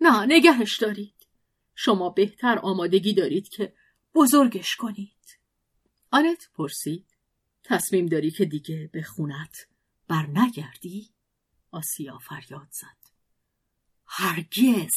نه 0.00 0.26
نگهش 0.26 0.78
دارید. 0.78 1.14
شما 1.74 2.10
بهتر 2.10 2.58
آمادگی 2.58 3.14
دارید 3.14 3.48
که 3.48 3.74
بزرگش 4.14 4.76
کنید. 4.76 5.38
آنت 6.10 6.48
پرسید 6.54 7.06
تصمیم 7.64 8.06
داری 8.06 8.30
که 8.30 8.44
دیگه 8.44 8.90
به 8.92 9.02
خونت 9.02 9.66
بر 10.08 10.26
نگردی؟ 10.26 11.10
آسیا 11.70 12.18
فریاد 12.18 12.68
زد. 12.70 13.10
هرگز. 14.06 14.92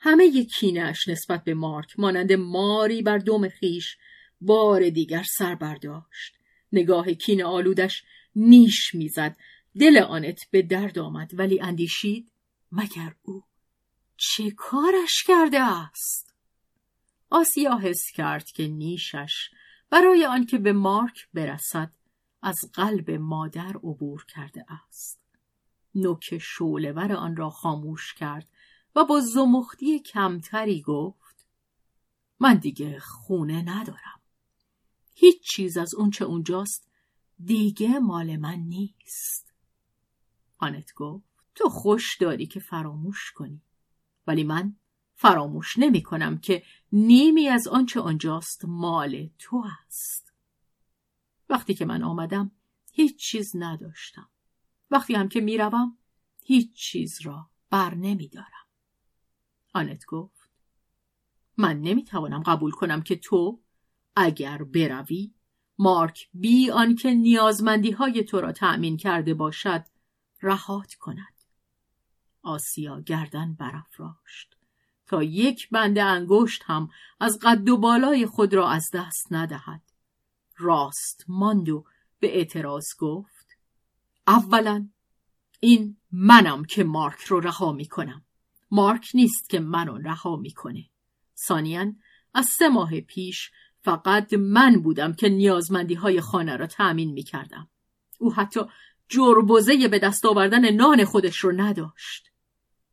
همه 0.00 0.44
کینهاش 0.44 1.08
نسبت 1.08 1.44
به 1.44 1.54
مارک 1.54 1.98
مانند 1.98 2.32
ماری 2.32 3.02
بر 3.02 3.18
دوم 3.18 3.48
خیش 3.48 3.96
بار 4.40 4.90
دیگر 4.90 5.24
سر 5.38 5.54
برداشت. 5.54 6.36
نگاه 6.72 7.14
کین 7.14 7.42
آلودش 7.42 8.02
نیش 8.36 8.94
می‌زد. 8.94 9.36
دل 9.80 9.98
آنت 9.98 10.40
به 10.50 10.62
درد 10.62 10.98
آمد 10.98 11.30
ولی 11.38 11.60
اندیشید 11.60 12.32
مگر 12.72 13.14
او 13.22 13.44
چه 14.16 14.50
کارش 14.50 15.22
کرده 15.26 15.60
است؟ 15.60 16.25
آسیا 17.30 17.78
حس 17.78 18.10
کرد 18.10 18.44
که 18.44 18.68
نیشش 18.68 19.50
برای 19.90 20.26
آنکه 20.26 20.58
به 20.58 20.72
مارک 20.72 21.28
برسد 21.34 21.92
از 22.42 22.56
قلب 22.72 23.10
مادر 23.10 23.76
عبور 23.76 24.24
کرده 24.28 24.64
است. 24.88 25.20
نوک 25.94 26.38
شولور 26.38 27.12
آن 27.12 27.36
را 27.36 27.50
خاموش 27.50 28.14
کرد 28.14 28.48
و 28.96 29.04
با 29.04 29.20
زمختی 29.20 29.98
کمتری 29.98 30.82
گفت 30.82 31.46
من 32.40 32.54
دیگه 32.54 32.98
خونه 32.98 33.62
ندارم. 33.62 34.20
هیچ 35.14 35.42
چیز 35.42 35.76
از 35.76 35.94
اونچه 35.94 36.24
اونجاست 36.24 36.88
دیگه 37.44 37.98
مال 37.98 38.36
من 38.36 38.58
نیست. 38.58 39.54
آنت 40.58 40.94
گفت 40.94 41.24
تو 41.54 41.68
خوش 41.68 42.16
داری 42.16 42.46
که 42.46 42.60
فراموش 42.60 43.32
کنی 43.32 43.62
ولی 44.26 44.44
من 44.44 44.76
فراموش 45.16 45.78
نمی 45.78 46.02
کنم 46.02 46.38
که 46.38 46.62
نیمی 46.92 47.48
از 47.48 47.68
آنچه 47.68 48.00
آنجاست 48.00 48.64
مال 48.64 49.28
تو 49.38 49.64
است. 49.86 50.32
وقتی 51.48 51.74
که 51.74 51.84
من 51.84 52.02
آمدم 52.02 52.50
هیچ 52.92 53.16
چیز 53.16 53.52
نداشتم. 53.54 54.28
وقتی 54.90 55.14
هم 55.14 55.28
که 55.28 55.40
می‌روم 55.40 55.98
هیچ 56.44 56.72
چیز 56.72 57.20
را 57.22 57.50
بر 57.70 57.94
نمی 57.94 58.28
دارم. 58.28 58.66
آنت 59.74 60.06
گفت 60.06 60.50
من 61.56 61.80
نمی‌توانم 61.80 62.42
قبول 62.42 62.70
کنم 62.70 63.02
که 63.02 63.16
تو 63.16 63.60
اگر 64.16 64.62
بروی 64.62 65.34
مارک 65.78 66.28
بی 66.34 66.70
آنکه 66.70 67.14
نیازمندی 67.14 67.90
های 67.90 68.24
تو 68.24 68.40
را 68.40 68.52
تأمین 68.52 68.96
کرده 68.96 69.34
باشد 69.34 69.84
رهات 70.42 70.94
کند. 70.94 71.34
آسیا 72.42 73.00
گردن 73.00 73.54
برافراشت. 73.54 74.55
تا 75.06 75.22
یک 75.22 75.70
بند 75.70 75.98
انگشت 75.98 76.62
هم 76.66 76.88
از 77.20 77.38
قد 77.42 77.68
و 77.68 77.76
بالای 77.76 78.26
خود 78.26 78.54
را 78.54 78.68
از 78.68 78.90
دست 78.94 79.26
ندهد. 79.30 79.82
راست 80.56 81.24
ماند 81.28 81.68
و 81.68 81.84
به 82.20 82.36
اعتراض 82.36 82.86
گفت 82.98 83.46
اولا 84.26 84.88
این 85.60 85.96
منم 86.12 86.64
که 86.64 86.84
مارک 86.84 87.20
رو 87.20 87.40
رها 87.40 87.72
می 87.72 87.86
کنم. 87.86 88.24
مارک 88.70 89.10
نیست 89.14 89.50
که 89.50 89.60
منو 89.60 89.98
رها 89.98 90.36
می‌کنه 90.36 90.90
ثانیا 91.48 91.92
از 92.34 92.46
سه 92.46 92.68
ماه 92.68 93.00
پیش 93.00 93.50
فقط 93.82 94.32
من 94.32 94.82
بودم 94.82 95.12
که 95.12 95.28
نیازمندی 95.28 95.94
های 95.94 96.20
خانه 96.20 96.56
را 96.56 96.66
تأمین 96.66 97.12
می‌کردم 97.12 97.68
او 98.18 98.34
حتی 98.34 98.60
جربوزه 99.08 99.88
به 99.88 99.98
دست 99.98 100.24
آوردن 100.26 100.74
نان 100.74 101.04
خودش 101.04 101.38
رو 101.38 101.52
نداشت. 101.52 102.30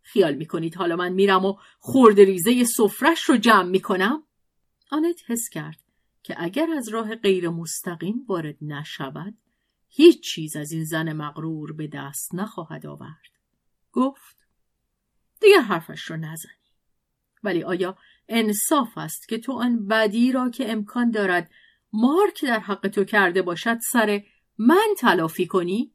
خیال 0.03 0.35
می‌کنید 0.35 0.75
حالا 0.75 0.95
من 0.95 1.13
میرم 1.13 1.45
و 1.45 1.57
خورد 1.79 2.19
ریزه 2.19 2.63
سفرش 2.63 3.23
رو 3.23 3.37
جمع 3.37 3.69
می‌کنم؟ 3.69 4.23
آنت 4.91 5.21
حس 5.27 5.49
کرد 5.51 5.79
که 6.23 6.35
اگر 6.37 6.67
از 6.77 6.89
راه 6.89 7.15
غیر 7.15 7.49
مستقیم 7.49 8.25
وارد 8.27 8.57
نشود 8.61 9.37
هیچ 9.87 10.23
چیز 10.23 10.55
از 10.55 10.71
این 10.71 10.83
زن 10.83 11.13
مغرور 11.13 11.73
به 11.73 11.87
دست 11.87 12.35
نخواهد 12.35 12.85
آورد. 12.85 13.31
گفت 13.91 14.37
دیگه 15.41 15.61
حرفش 15.61 16.01
رو 16.01 16.17
نزنی. 16.17 16.53
ولی 17.43 17.63
آیا 17.63 17.97
انصاف 18.27 18.97
است 18.97 19.27
که 19.27 19.37
تو 19.37 19.53
آن 19.53 19.87
بدی 19.87 20.31
را 20.31 20.49
که 20.49 20.71
امکان 20.71 21.11
دارد 21.11 21.51
مارک 21.93 22.45
در 22.45 22.59
حق 22.59 22.87
تو 22.87 23.03
کرده 23.03 23.41
باشد 23.41 23.77
سر 23.91 24.23
من 24.57 24.87
تلافی 24.97 25.47
کنی؟ 25.47 25.93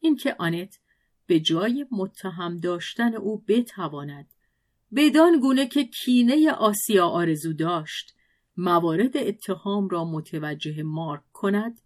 اینکه 0.00 0.36
آنت 0.38 0.78
به 1.26 1.40
جای 1.40 1.86
متهم 1.90 2.56
داشتن 2.56 3.14
او 3.14 3.44
بتواند 3.48 4.34
بدان 4.96 5.40
گونه 5.40 5.66
که 5.66 5.84
کینه 5.84 6.52
آسیا 6.52 7.06
آرزو 7.06 7.52
داشت 7.52 8.14
موارد 8.56 9.16
اتهام 9.16 9.88
را 9.88 10.04
متوجه 10.04 10.82
مارک 10.82 11.32
کند 11.32 11.80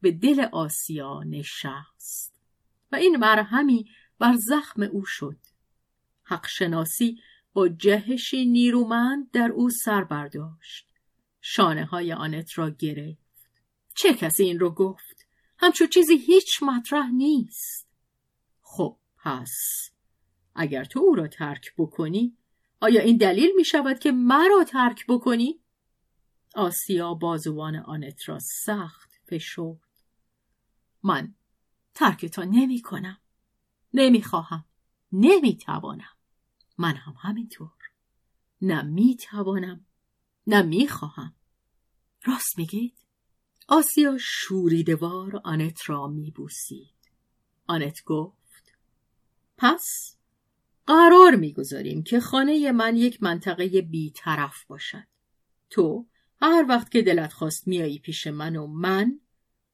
به 0.00 0.12
دل 0.12 0.40
آسیا 0.52 1.22
نشست. 1.22 2.34
و 2.92 2.96
این 2.96 3.16
مرهمی 3.16 3.90
بر 4.18 4.36
زخم 4.36 4.82
او 4.82 5.04
شد. 5.04 5.36
حق 6.22 6.46
شناسی 6.46 7.18
با 7.52 7.68
جهشی 7.68 8.46
نیرومند 8.46 9.30
در 9.30 9.50
او 9.50 9.70
سر 9.70 10.04
برداشت. 10.04 10.86
شانه 11.40 11.84
های 11.84 12.12
آنت 12.12 12.58
را 12.58 12.70
گرفت. 12.70 13.50
چه 13.94 14.14
کسی 14.14 14.42
این 14.42 14.58
رو 14.58 14.70
گفت؟ 14.70 15.26
همچون 15.58 15.86
چیزی 15.86 16.16
هیچ 16.16 16.62
مطرح 16.62 17.10
نیست. 17.10 17.89
خب 18.72 18.98
پس 19.16 19.90
اگر 20.54 20.84
تو 20.84 21.00
او 21.00 21.14
را 21.14 21.28
ترک 21.28 21.74
بکنی 21.78 22.36
آیا 22.80 23.00
این 23.02 23.16
دلیل 23.16 23.50
می 23.56 23.64
شود 23.64 23.98
که 23.98 24.12
مرا 24.12 24.64
ترک 24.64 25.06
بکنی؟ 25.08 25.60
آسیا 26.54 27.14
بازوان 27.14 27.76
آنت 27.76 28.28
را 28.28 28.38
سخت 28.38 29.10
فشرد. 29.26 29.90
من 31.02 31.34
ترکتان 31.94 32.48
نمی 32.48 32.82
کنم 32.82 33.20
نمی 33.94 34.22
خواهم 34.22 34.64
نمی 35.12 35.56
توانم 35.56 36.16
من 36.78 36.96
هم 36.96 37.14
همینطور. 37.18 37.78
نه 38.62 38.82
می 38.82 39.16
توانم 39.16 39.86
نه 40.46 40.62
می 40.62 40.88
خواهم 40.88 41.34
راست 42.24 42.58
میگید؟ 42.58 42.98
آسیا 43.68 44.16
شوریدوار 44.20 45.40
آنت 45.44 45.90
را 45.90 46.06
می 46.06 46.30
بوسید. 46.30 46.94
آنت 47.66 48.04
گفت 48.04 48.39
پس 49.60 50.16
قرار 50.86 51.36
می‌گذاریم 51.36 52.02
که 52.02 52.20
خانه 52.20 52.72
من 52.72 52.96
یک 52.96 53.22
منطقه 53.22 53.82
بیطرف 53.82 54.64
باشد. 54.64 55.06
تو 55.70 56.06
هر 56.42 56.64
وقت 56.68 56.90
که 56.90 57.02
دلت 57.02 57.32
خواست 57.32 57.68
میایی 57.68 57.98
پیش 57.98 58.26
من 58.26 58.56
و 58.56 58.66
من 58.66 59.20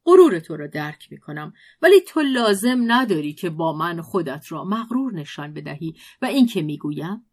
غرور 0.05 0.39
تو 0.39 0.57
را 0.57 0.67
درک 0.67 1.13
می 1.13 1.19
کنم 1.19 1.53
ولی 1.83 2.01
تو 2.01 2.21
لازم 2.21 2.85
نداری 2.87 3.33
که 3.33 3.51
با 3.51 3.73
من 3.73 4.01
خودت 4.01 4.53
را 4.53 4.65
مغرور 4.65 5.13
نشان 5.13 5.55
بدهی 5.55 5.95
و 6.23 6.27
این 6.27 6.47
که 6.47 6.63
می‌گویم 6.63 7.27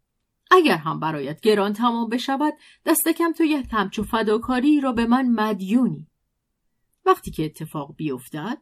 اگر 0.50 0.76
هم 0.76 1.00
برایت 1.00 1.40
گران 1.40 1.72
تمام 1.72 2.08
بشود 2.08 2.54
دست 2.86 3.08
کم 3.08 3.32
تو 3.32 3.44
یک 3.44 3.66
همچو 3.70 4.02
فداکاری 4.02 4.80
را 4.80 4.92
به 4.92 5.06
من 5.06 5.28
مدیونی. 5.28 6.08
وقتی 7.06 7.30
که 7.30 7.44
اتفاق 7.44 7.96
بیفتد 7.96 8.58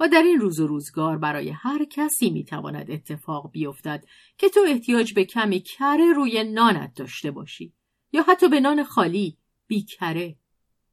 و 0.00 0.08
در 0.08 0.22
این 0.22 0.40
روز 0.40 0.60
و 0.60 0.66
روزگار 0.66 1.18
برای 1.18 1.50
هر 1.50 1.84
کسی 1.84 2.30
می‌تواند 2.30 2.90
اتفاق 2.90 3.50
بیفتد 3.50 4.04
که 4.38 4.48
تو 4.48 4.60
احتیاج 4.68 5.14
به 5.14 5.24
کمی 5.24 5.60
کره 5.60 6.12
روی 6.12 6.44
نانت 6.44 6.94
داشته 6.94 7.30
باشی 7.30 7.74
یا 8.12 8.22
حتی 8.28 8.48
به 8.48 8.60
نان 8.60 8.84
خالی 8.84 9.38
بیکره 9.66 10.36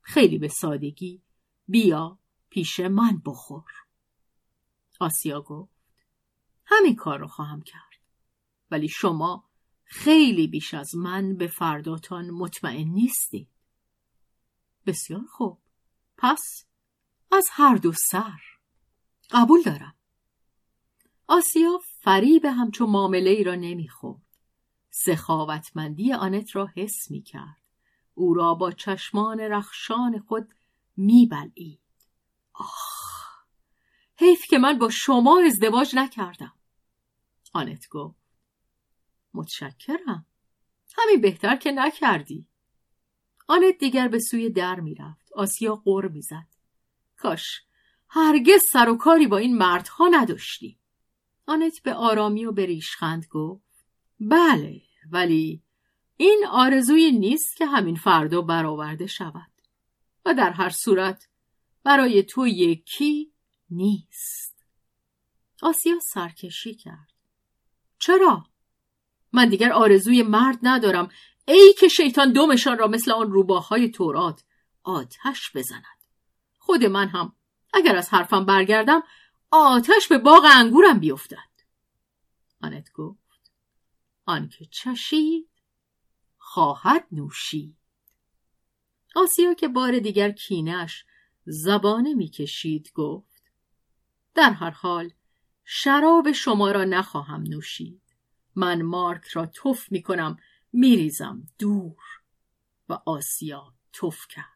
خیلی 0.01 0.37
به 0.37 0.47
سادگی 0.47 1.21
بیا 1.67 2.19
پیش 2.49 2.79
من 2.79 3.21
بخور. 3.25 3.71
آسیا 4.99 5.41
گفت 5.41 5.75
همین 6.65 6.95
کار 6.95 7.19
رو 7.19 7.27
خواهم 7.27 7.61
کرد. 7.61 7.81
ولی 8.71 8.87
شما 8.87 9.49
خیلی 9.83 10.47
بیش 10.47 10.73
از 10.73 10.95
من 10.95 11.35
به 11.35 11.47
فرداتان 11.47 12.29
مطمئن 12.29 12.87
نیستید. 12.87 13.49
بسیار 14.85 15.25
خوب. 15.29 15.59
پس 16.17 16.65
از 17.31 17.45
هر 17.51 17.75
دو 17.75 17.91
سر. 18.11 18.54
قبول 19.31 19.61
دارم. 19.61 19.95
آسیا 21.27 21.79
فریب 22.01 22.45
همچو 22.45 22.85
معامله 22.85 23.29
ای 23.29 23.43
را 23.43 23.55
نمی‌خورد. 23.55 24.21
سخاوتمندی 24.89 26.13
آنت 26.13 26.55
را 26.55 26.69
حس 26.75 27.11
می 27.11 27.21
کرد. 27.21 27.61
او 28.13 28.33
را 28.33 28.53
با 28.53 28.71
چشمان 28.71 29.39
رخشان 29.39 30.19
خود 30.19 30.53
میبلعید. 30.97 31.79
آخ 32.53 33.45
حیف 34.17 34.45
که 34.49 34.57
من 34.57 34.79
با 34.79 34.89
شما 34.89 35.41
ازدواج 35.45 35.95
نکردم. 35.95 36.53
آنت 37.53 37.87
گفت 37.89 38.17
متشکرم. 39.33 40.25
همین 40.97 41.21
بهتر 41.21 41.55
که 41.55 41.71
نکردی. 41.71 42.47
آنت 43.47 43.77
دیگر 43.79 44.07
به 44.07 44.19
سوی 44.19 44.49
در 44.49 44.79
می‌رفت. 44.79 45.33
آسیا 45.33 45.75
قر 45.75 46.07
می‌زد. 46.07 46.47
کاش 47.17 47.61
هرگز 48.09 48.61
سر 48.71 48.89
و 48.89 48.97
کاری 48.97 49.27
با 49.27 49.37
این 49.37 49.57
مردها 49.57 50.07
نداشتی 50.07 50.79
آنت 51.45 51.81
به 51.83 51.93
آرامی 51.93 52.45
و 52.45 52.51
به 52.51 52.65
ریشخند 52.65 53.25
گفت 53.31 53.85
بله 54.19 54.81
ولی 55.11 55.61
این 56.17 56.45
آرزوی 56.51 57.11
نیست 57.11 57.57
که 57.57 57.65
همین 57.65 57.95
فردا 57.95 58.41
برآورده 58.41 59.07
شود. 59.07 59.51
و 60.25 60.33
در 60.33 60.49
هر 60.49 60.69
صورت 60.69 61.27
برای 61.83 62.23
تو 62.23 62.47
یکی 62.47 63.31
نیست. 63.69 64.65
آسیا 65.61 65.99
سرکشی 66.13 66.75
کرد. 66.75 67.13
چرا؟ 67.99 68.43
من 69.33 69.49
دیگر 69.49 69.71
آرزوی 69.71 70.23
مرد 70.23 70.59
ندارم. 70.63 71.09
ای 71.47 71.73
که 71.79 71.87
شیطان 71.87 72.33
دومشان 72.33 72.77
را 72.77 72.87
مثل 72.87 73.11
آن 73.11 73.31
روباهای 73.31 73.89
تورات 73.89 74.43
آتش 74.83 75.51
بزند. 75.55 75.83
خود 76.57 76.85
من 76.85 77.07
هم 77.07 77.35
اگر 77.75 77.95
از 77.95 78.09
حرفم 78.09 78.45
برگردم 78.45 79.03
آتش 79.51 80.07
به 80.07 80.17
باغ 80.17 80.45
انگورم 80.51 80.99
بیفتد. 80.99 81.37
آنت 82.61 82.91
گفت 82.91 83.51
آنکه 84.25 84.65
چشید 84.65 85.49
خواهد 86.37 87.07
نوشید. 87.11 87.77
آسیا 89.15 89.53
که 89.53 89.67
بار 89.67 89.99
دیگر 89.99 90.31
کینش 90.31 91.05
زبانه 91.45 92.13
می‌کشید 92.13 92.91
گفت 92.93 93.43
در 94.33 94.51
هر 94.51 94.69
حال 94.69 95.13
شراب 95.65 96.31
شما 96.31 96.71
را 96.71 96.83
نخواهم 96.83 97.41
نوشید. 97.41 98.01
من 98.55 98.81
مارک 98.81 99.27
را 99.27 99.45
تف 99.45 99.91
می 99.91 100.01
کنم 100.01 100.37
میریزم 100.73 101.47
دور. 101.59 101.97
و 102.89 102.99
آسیا 103.05 103.73
تف 103.93 104.27
کرد. 104.27 104.54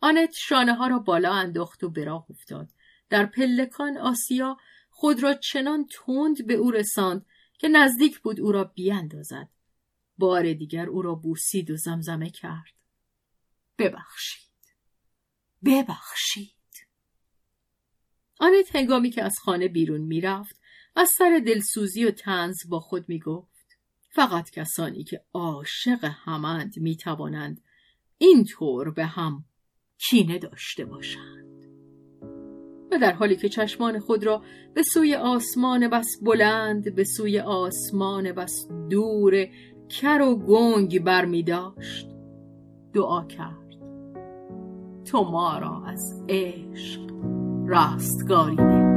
آنت 0.00 0.34
شانه 0.36 0.74
ها 0.74 0.86
را 0.86 0.98
بالا 0.98 1.32
انداخت 1.32 1.84
و 1.84 1.90
به 1.90 2.10
افتاد. 2.10 2.68
در 3.10 3.26
پلکان 3.26 3.98
آسیا 3.98 4.56
خود 4.90 5.22
را 5.22 5.34
چنان 5.34 5.86
تند 5.86 6.46
به 6.46 6.54
او 6.54 6.70
رساند 6.70 7.26
که 7.58 7.68
نزدیک 7.68 8.18
بود 8.18 8.40
او 8.40 8.52
را 8.52 8.64
بیاندازد. 8.64 9.48
بار 10.18 10.52
دیگر 10.52 10.86
او 10.86 11.02
را 11.02 11.14
بوسید 11.14 11.70
و 11.70 11.76
زمزمه 11.76 12.30
کرد. 12.30 12.74
ببخشید. 13.78 14.48
ببخشید. 15.64 16.52
آنت 18.40 18.76
هنگامی 18.76 19.10
که 19.10 19.24
از 19.24 19.38
خانه 19.38 19.68
بیرون 19.68 20.00
می‌رفت 20.00 20.60
از 20.96 21.08
سر 21.08 21.42
دلسوزی 21.46 22.04
و 22.04 22.10
تنز 22.10 22.56
با 22.68 22.80
خود 22.80 23.08
می‌گفت 23.08 23.76
فقط 24.10 24.50
کسانی 24.50 25.04
که 25.04 25.24
عاشق 25.32 26.04
همند 26.04 26.72
می‌توانند 26.76 27.60
اینطور 28.18 28.90
به 28.90 29.06
هم 29.06 29.44
کینه 29.98 30.38
داشته 30.38 30.84
باشند. 30.84 31.38
و 32.92 32.98
در 32.98 33.12
حالی 33.12 33.36
که 33.36 33.48
چشمان 33.48 33.98
خود 33.98 34.24
را 34.24 34.42
به 34.74 34.82
سوی 34.82 35.14
آسمان 35.14 35.88
بس 35.88 36.06
بلند 36.22 36.94
به 36.94 37.04
سوی 37.04 37.40
آسمان 37.40 38.32
بس 38.32 38.68
دور 38.90 39.46
کر 39.88 40.22
و 40.22 40.36
گنگ 40.36 41.04
بر 41.04 41.24
می 41.24 41.42
داشت 41.42 42.08
دعا 42.94 43.24
کرد. 43.24 43.68
تو 45.04 45.24
ما 45.24 45.58
را 45.58 45.82
از 45.86 46.24
عشق 46.28 47.00
راستگاری 47.66 48.87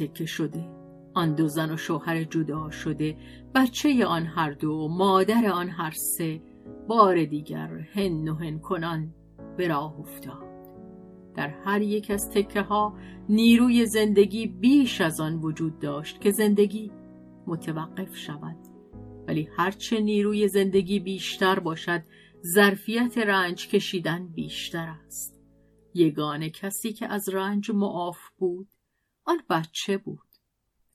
تکه 0.00 0.26
شده. 0.26 0.68
آن 1.14 1.34
دو 1.34 1.48
زن 1.48 1.70
و 1.72 1.76
شوهر 1.76 2.24
جدا 2.24 2.70
شده. 2.70 3.16
بچه 3.54 4.06
آن 4.06 4.26
هر 4.26 4.50
دو 4.50 4.88
مادر 4.88 5.46
آن 5.46 5.68
هر 5.68 5.90
سه. 5.90 6.42
بار 6.88 7.24
دیگر 7.24 7.68
هن 7.94 8.28
و 8.28 8.34
هن 8.34 8.58
کنان 8.58 9.14
به 9.56 9.68
راه 9.68 10.00
افتاد. 10.00 10.50
در 11.34 11.48
هر 11.48 11.82
یک 11.82 12.10
از 12.10 12.30
تکه 12.30 12.62
ها 12.62 12.94
نیروی 13.28 13.86
زندگی 13.86 14.46
بیش 14.46 15.00
از 15.00 15.20
آن 15.20 15.34
وجود 15.34 15.78
داشت 15.78 16.20
که 16.20 16.30
زندگی 16.30 16.92
متوقف 17.46 18.16
شود. 18.16 18.56
ولی 19.28 19.48
هرچه 19.56 20.00
نیروی 20.00 20.48
زندگی 20.48 21.00
بیشتر 21.00 21.58
باشد 21.58 22.02
ظرفیت 22.54 23.18
رنج 23.18 23.68
کشیدن 23.68 24.26
بیشتر 24.26 24.94
است. 25.06 25.40
یگانه 25.94 26.50
کسی 26.50 26.92
که 26.92 27.06
از 27.06 27.28
رنج 27.28 27.70
معاف 27.70 28.18
بود 28.38 28.68
آن 29.24 29.42
بچه 29.50 29.98
بود. 29.98 30.28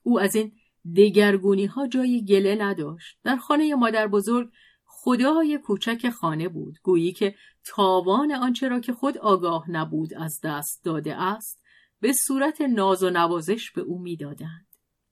او 0.03 0.19
از 0.19 0.35
این 0.35 0.51
دگرگونی 0.95 1.65
ها 1.65 1.88
جای 1.88 2.26
گله 2.26 2.55
نداشت. 2.55 3.17
در 3.23 3.36
خانه 3.36 3.76
مادر 3.76 4.07
بزرگ 4.07 4.49
خدای 4.86 5.57
کوچک 5.57 6.09
خانه 6.09 6.49
بود. 6.49 6.80
گویی 6.84 7.13
که 7.13 7.36
تاوان 7.65 8.32
آنچه 8.32 8.67
را 8.67 8.80
که 8.80 8.93
خود 8.93 9.17
آگاه 9.17 9.71
نبود 9.71 10.13
از 10.13 10.39
دست 10.43 10.84
داده 10.84 11.15
است 11.15 11.61
به 11.99 12.13
صورت 12.13 12.61
ناز 12.61 13.03
و 13.03 13.09
نوازش 13.09 13.71
به 13.71 13.82
او 13.82 13.99
می‌دادند. 13.99 14.67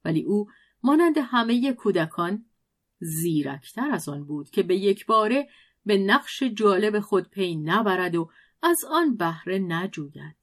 ولی 0.06 0.24
او 0.24 0.48
مانند 0.84 1.16
همه 1.18 1.74
کودکان 1.74 2.46
زیرکتر 3.00 3.92
از 3.92 4.10
آن 4.10 4.26
بود 4.26 4.50
که 4.50 4.64
به 4.64 4.76
یک 4.76 5.06
باره 5.06 5.48
به 5.86 5.98
نقش 5.98 6.44
جالب 6.44 7.00
خود 7.00 7.30
پی 7.30 7.56
نبرد 7.56 8.16
و 8.16 8.30
از 8.62 8.78
آن 8.90 9.16
بهره 9.16 9.60
نجوید. 9.60 10.36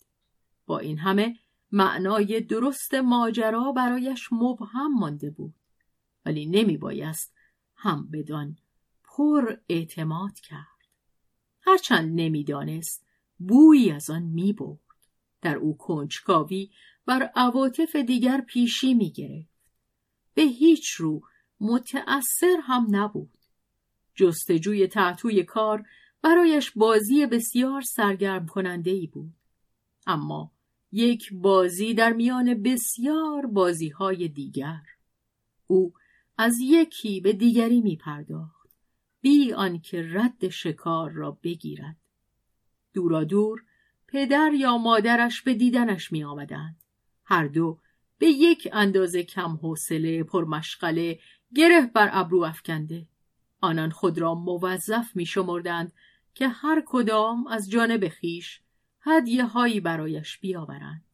با 0.67 0.79
این 0.79 0.99
همه 0.99 1.37
معنای 1.73 2.41
درست 2.41 2.95
ماجرا 2.95 3.73
برایش 3.73 4.29
مبهم 4.33 4.95
مانده 4.99 5.31
بود 5.31 5.55
ولی 6.27 6.47
نمی 6.47 6.77
بایست 6.77 7.35
هم 7.77 8.09
بدان 8.13 8.57
پر 9.05 9.57
اعتماد 9.69 10.41
کرد 10.41 10.67
هرچند 11.61 12.21
نمی‌دانست 12.21 13.07
بویی 13.39 13.91
از 13.91 14.11
آن 14.11 14.23
می 14.23 14.53
برد. 14.53 14.79
در 15.43 15.57
او 15.57 15.77
کنجکاوی 15.77 16.71
بر 17.07 17.31
عواطف 17.37 17.97
دیگر 17.97 18.41
پیشی 18.41 18.95
می 18.95 19.11
گرفت. 19.11 19.51
به 20.35 20.43
هیچ 20.43 20.91
رو 20.91 21.23
متأثر 21.61 22.57
هم 22.63 22.87
نبود 22.91 23.39
جستجوی 24.15 24.87
تعتوی 24.87 25.45
کار 25.45 25.85
برایش 26.23 26.71
بازی 26.71 27.27
بسیار 27.27 27.81
سرگرم 27.81 28.47
کننده 28.47 28.91
ای 28.91 29.07
بود 29.07 29.35
اما 30.07 30.53
یک 30.93 31.33
بازی 31.33 31.95
در 31.95 32.13
میان 32.13 32.63
بسیار 32.63 33.47
بازی 33.47 33.89
های 33.89 34.29
دیگر. 34.29 34.83
او 35.67 35.93
از 36.39 36.57
یکی 36.61 37.21
به 37.21 37.33
دیگری 37.33 37.81
می 37.81 37.97
پرداخت 37.97 38.71
بی 39.21 39.53
آنکه 39.53 40.07
رد 40.13 40.49
شکار 40.49 41.11
را 41.11 41.39
بگیرد. 41.43 41.97
دورا 42.95 43.25
دور 43.25 43.65
پدر 44.09 44.53
یا 44.55 44.79
مادرش 44.79 45.43
به 45.43 45.55
دیدنش 45.55 46.13
می 46.13 46.25
آمدند. 46.25 46.85
هر 47.25 47.47
دو 47.47 47.79
به 48.19 48.27
یک 48.27 48.69
اندازه 48.73 49.23
کم 49.23 49.59
حوصله 49.63 50.25
پرمشغله 50.25 51.19
گره 51.55 51.87
بر 51.87 52.11
ابرو 52.13 52.43
افکنده. 52.43 53.07
آنان 53.61 53.91
خود 53.91 54.19
را 54.19 54.35
موظف 54.35 55.17
می 55.17 55.27
شمردند 55.27 55.93
که 56.35 56.49
هر 56.49 56.83
کدام 56.87 57.47
از 57.47 57.71
جانب 57.71 58.09
خیش 58.09 58.61
هدیه 59.01 59.45
هایی 59.45 59.81
برایش 59.81 60.39
بیاورند. 60.39 61.05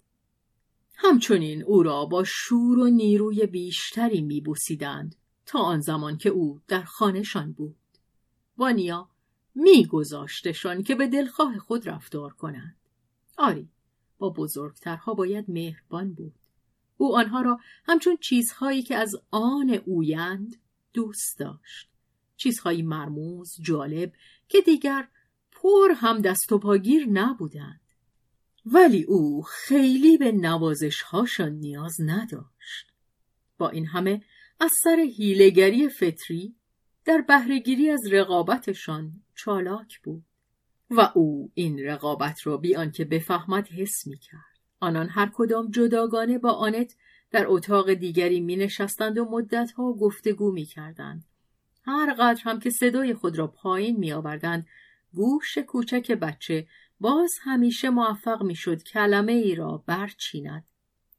همچنین 0.96 1.62
او 1.62 1.82
را 1.82 2.04
با 2.04 2.24
شور 2.24 2.78
و 2.78 2.90
نیروی 2.90 3.46
بیشتری 3.46 4.20
میبوسیدند 4.20 5.16
تا 5.46 5.58
آن 5.58 5.80
زمان 5.80 6.16
که 6.18 6.28
او 6.28 6.60
در 6.68 6.82
خانهشان 6.82 7.52
بود. 7.52 7.76
وانیا 8.58 9.08
میگذاشتشان 9.54 10.82
که 10.82 10.94
به 10.94 11.06
دلخواه 11.06 11.58
خود 11.58 11.88
رفتار 11.88 12.32
کنند. 12.32 12.76
آری 13.38 13.68
با 14.18 14.30
بزرگترها 14.30 15.14
باید 15.14 15.44
مهربان 15.48 16.12
بود. 16.14 16.34
او 16.96 17.16
آنها 17.16 17.40
را 17.40 17.60
همچون 17.84 18.16
چیزهایی 18.16 18.82
که 18.82 18.96
از 18.96 19.16
آن 19.30 19.70
اویند 19.70 20.56
دوست 20.92 21.38
داشت. 21.38 21.88
چیزهایی 22.36 22.82
مرموز 22.82 23.56
جالب 23.62 24.12
که 24.48 24.60
دیگر 24.60 25.08
پر 25.66 25.92
هم 25.96 26.20
دست 26.20 26.52
و 26.52 26.58
پاگیر 26.58 27.06
نبودند 27.08 27.80
ولی 28.66 29.02
او 29.02 29.42
خیلی 29.42 30.18
به 30.18 30.32
نوازش 30.32 31.02
هاشان 31.02 31.52
نیاز 31.52 31.96
نداشت 32.00 32.92
با 33.58 33.68
این 33.68 33.86
همه 33.86 34.22
از 34.60 34.70
سر 34.82 35.06
هیلگری 35.16 35.88
فطری 35.88 36.54
در 37.04 37.24
بهرهگیری 37.28 37.90
از 37.90 38.00
رقابتشان 38.12 39.12
چالاک 39.34 40.00
بود 40.02 40.24
و 40.90 41.12
او 41.14 41.50
این 41.54 41.78
رقابت 41.78 42.46
را 42.46 42.56
بی 42.56 42.76
آنکه 42.76 43.04
بفهمد 43.04 43.68
حس 43.68 44.06
می 44.06 44.18
کرد. 44.18 44.58
آنان 44.80 45.08
هر 45.08 45.30
کدام 45.34 45.70
جداگانه 45.70 46.38
با 46.38 46.52
آنت 46.52 46.96
در 47.30 47.44
اتاق 47.46 47.92
دیگری 47.92 48.40
می 48.40 48.56
نشستند 48.56 49.18
و 49.18 49.24
مدتها 49.24 49.92
گفتگو 49.92 50.52
می 50.52 50.64
کردند. 50.64 51.24
هر 51.82 52.14
قدر 52.14 52.42
هم 52.44 52.60
که 52.60 52.70
صدای 52.70 53.14
خود 53.14 53.38
را 53.38 53.46
پایین 53.46 53.96
می 53.96 54.12
آوردند 54.12 54.66
گوش 55.16 55.58
کوچک 55.58 56.12
بچه 56.12 56.66
باز 57.00 57.34
همیشه 57.42 57.90
موفق 57.90 58.42
می‌شد 58.42 58.82
کلمه 58.82 59.32
ای 59.32 59.54
را 59.54 59.84
برچیند 59.86 60.64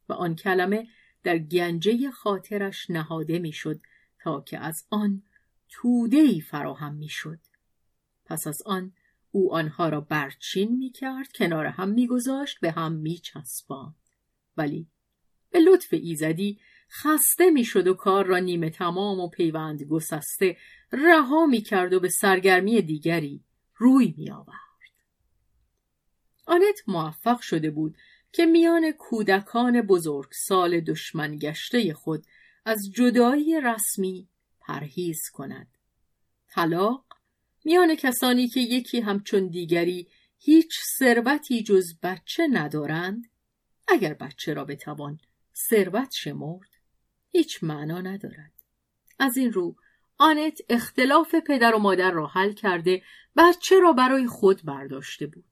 و 0.10 0.14
آن 0.14 0.36
کلمه 0.36 0.88
در 1.24 1.38
گنجه 1.38 2.12
خاطرش 2.12 2.90
نهاده 2.90 3.40
می‌شد 3.40 3.82
تا 4.20 4.42
که 4.42 4.60
از 4.60 4.86
آن 4.90 5.24
توده 5.70 6.18
ای 6.18 6.42
فراهم 6.42 6.94
می‌شد. 6.94 7.40
پس 8.26 8.48
از 8.48 8.62
آن 8.66 8.94
او 9.32 9.54
آنها 9.54 9.90
را 9.90 10.02
برچین 10.02 10.78
می 10.78 10.90
کرد 10.90 11.32
کنار 11.32 11.66
هم 11.66 11.90
میگذاشت 11.90 12.60
به 12.60 12.72
هم 12.72 12.94
میچسباند. 12.94 13.96
ولی 14.58 14.88
به 15.52 15.60
لطف 15.60 15.94
ایزدی 15.94 16.60
خسته 16.90 17.52
می‌شد 17.52 17.88
و 17.88 17.94
کار 17.94 18.26
را 18.26 18.40
نیمه 18.40 18.70
تمام 18.70 19.20
و 19.20 19.30
پیوند 19.30 19.84
گسسته 19.84 20.58
رها 20.92 21.46
می 21.46 21.62
کرد 21.62 21.94
و 21.94 22.00
به 22.00 22.10
سرگرمی 22.10 22.82
دیگری 22.82 23.47
روی 23.78 24.14
می 24.18 24.32
آورد. 24.32 24.58
آنت 26.46 26.80
موفق 26.88 27.40
شده 27.40 27.72
بود 27.72 27.98
که 28.32 28.46
میان 28.46 28.92
کودکان 28.92 29.82
بزرگ 29.82 30.30
سال 30.48 30.80
دشمن 30.80 31.38
گشته 31.38 31.94
خود 31.94 32.26
از 32.66 32.92
جدایی 32.96 33.62
رسمی 33.62 34.28
پرهیز 34.60 35.20
کند. 35.34 35.68
طلاق 36.48 37.06
میان 37.66 37.96
کسانی 37.96 38.48
که 38.48 38.60
یکی 38.60 39.00
همچون 39.00 39.48
دیگری 39.48 40.08
هیچ 40.40 40.80
ثروتی 41.00 41.64
جز 41.64 42.00
بچه 42.04 42.48
ندارند 42.48 43.30
اگر 43.88 44.14
بچه 44.14 44.54
را 44.54 44.66
بتوان 44.66 45.20
ثروت 45.70 46.14
شمرد 46.14 46.70
هیچ 47.30 47.64
معنا 47.64 48.02
ندارد 48.02 48.54
از 49.20 49.38
این 49.38 49.54
رو 49.54 49.76
آنت 50.18 50.60
اختلاف 50.70 51.36
پدر 51.36 51.76
و 51.76 51.80
مادر 51.80 52.12
را 52.12 52.28
حل 52.28 52.54
کرده 52.54 53.04
بچه 53.36 53.80
را 53.80 53.94
برای 53.94 54.28
خود 54.28 54.62
برداشته 54.64 55.28
بود 55.28 55.46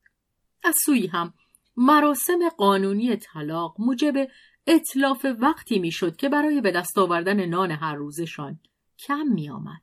از 0.63 0.75
سوی 0.85 1.07
هم 1.07 1.33
مراسم 1.77 2.49
قانونی 2.57 3.15
طلاق 3.15 3.75
موجب 3.79 4.27
اطلاف 4.67 5.25
وقتی 5.39 5.79
می‌شد 5.79 6.15
که 6.15 6.29
برای 6.29 6.61
به 6.61 6.71
دست 6.71 6.97
آوردن 6.97 7.45
نان 7.45 7.71
هر 7.71 7.95
روزشان 7.95 8.59
کم 8.99 9.27
می 9.27 9.49
آمد. 9.49 9.81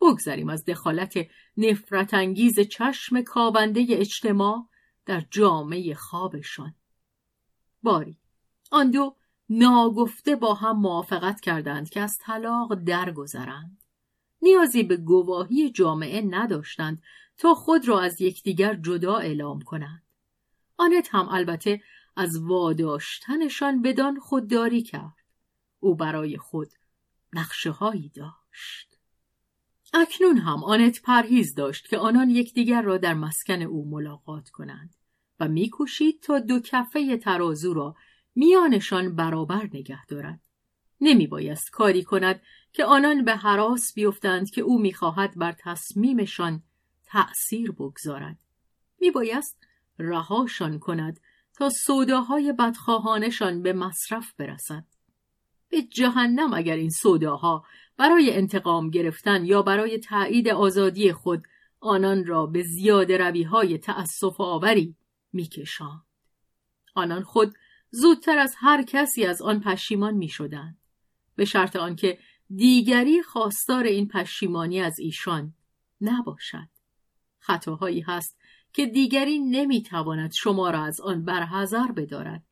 بگذریم 0.00 0.48
از 0.48 0.64
دخالت 0.64 1.14
نفرت 1.56 2.14
انگیز 2.14 2.60
چشم 2.60 3.22
کابنده 3.22 3.86
اجتماع 3.90 4.68
در 5.06 5.24
جامعه 5.30 5.94
خوابشان. 5.94 6.74
باری 7.82 8.18
آن 8.70 8.90
دو 8.90 9.16
ناگفته 9.48 10.36
با 10.36 10.54
هم 10.54 10.76
موافقت 10.80 11.40
کردند 11.40 11.90
که 11.90 12.00
از 12.00 12.18
طلاق 12.20 12.74
درگذرند. 12.74 13.77
نیازی 14.42 14.82
به 14.82 14.96
گواهی 14.96 15.70
جامعه 15.70 16.20
نداشتند 16.20 17.02
تا 17.38 17.54
خود 17.54 17.88
را 17.88 18.00
از 18.00 18.20
یکدیگر 18.20 18.74
جدا 18.74 19.16
اعلام 19.16 19.60
کنند. 19.60 20.02
آنت 20.76 21.08
هم 21.10 21.28
البته 21.28 21.82
از 22.16 22.38
واداشتنشان 22.42 23.82
بدان 23.82 24.20
خودداری 24.20 24.82
کرد. 24.82 25.14
او 25.80 25.94
برای 25.94 26.36
خود 26.36 26.68
نقشه 27.32 27.70
هایی 27.70 28.08
داشت. 28.14 28.98
اکنون 29.92 30.38
هم 30.38 30.64
آنت 30.64 31.02
پرهیز 31.02 31.54
داشت 31.54 31.88
که 31.88 31.98
آنان 31.98 32.30
یکدیگر 32.30 32.82
را 32.82 32.96
در 32.96 33.14
مسکن 33.14 33.62
او 33.62 33.90
ملاقات 33.90 34.48
کنند 34.48 34.94
و 35.40 35.48
میکوشید 35.48 36.20
تا 36.20 36.38
دو 36.38 36.60
کفه 36.60 37.16
ترازو 37.16 37.74
را 37.74 37.96
میانشان 38.34 39.16
برابر 39.16 39.68
نگه 39.72 40.06
دارد. 40.06 40.47
نمی 41.00 41.26
بایست 41.26 41.70
کاری 41.70 42.04
کند 42.04 42.42
که 42.72 42.84
آنان 42.84 43.24
به 43.24 43.36
حراس 43.36 43.94
بیفتند 43.94 44.50
که 44.50 44.60
او 44.60 44.78
می‌خواهد 44.78 45.38
بر 45.38 45.54
تصمیمشان 45.58 46.62
تأثیر 47.06 47.72
بگذارد. 47.72 48.38
میبایست 49.00 49.66
رهاشان 49.98 50.78
کند 50.78 51.20
تا 51.54 51.68
سوداهای 51.68 52.52
بدخواهانشان 52.52 53.62
به 53.62 53.72
مصرف 53.72 54.32
برسد. 54.34 54.84
به 55.68 55.82
جهنم 55.82 56.54
اگر 56.54 56.76
این 56.76 56.90
سوداها 56.90 57.64
برای 57.96 58.36
انتقام 58.36 58.90
گرفتن 58.90 59.44
یا 59.44 59.62
برای 59.62 59.98
تایید 59.98 60.48
آزادی 60.48 61.12
خود 61.12 61.46
آنان 61.80 62.24
را 62.24 62.46
به 62.46 62.62
زیاد 62.62 63.12
روی 63.12 63.42
های 63.42 63.78
تأصف 63.78 64.40
آوری 64.40 64.96
میکشاند. 65.32 66.02
آنان 66.94 67.22
خود 67.22 67.54
زودتر 67.90 68.38
از 68.38 68.54
هر 68.58 68.82
کسی 68.82 69.24
از 69.24 69.42
آن 69.42 69.60
پشیمان 69.60 70.14
می 70.14 70.28
شدند. 70.28 70.78
به 71.38 71.44
شرط 71.44 71.76
آنکه 71.76 72.18
دیگری 72.54 73.22
خواستار 73.22 73.84
این 73.84 74.08
پشیمانی 74.08 74.80
از 74.80 74.98
ایشان 74.98 75.54
نباشد. 76.00 76.68
خطاهایی 77.38 78.00
هست 78.00 78.38
که 78.72 78.86
دیگری 78.86 79.38
نمی‌تواند 79.38 80.32
شما 80.32 80.70
را 80.70 80.82
از 80.84 81.00
آن 81.00 81.24
برحذر 81.24 81.92
بدارد. 81.92 82.42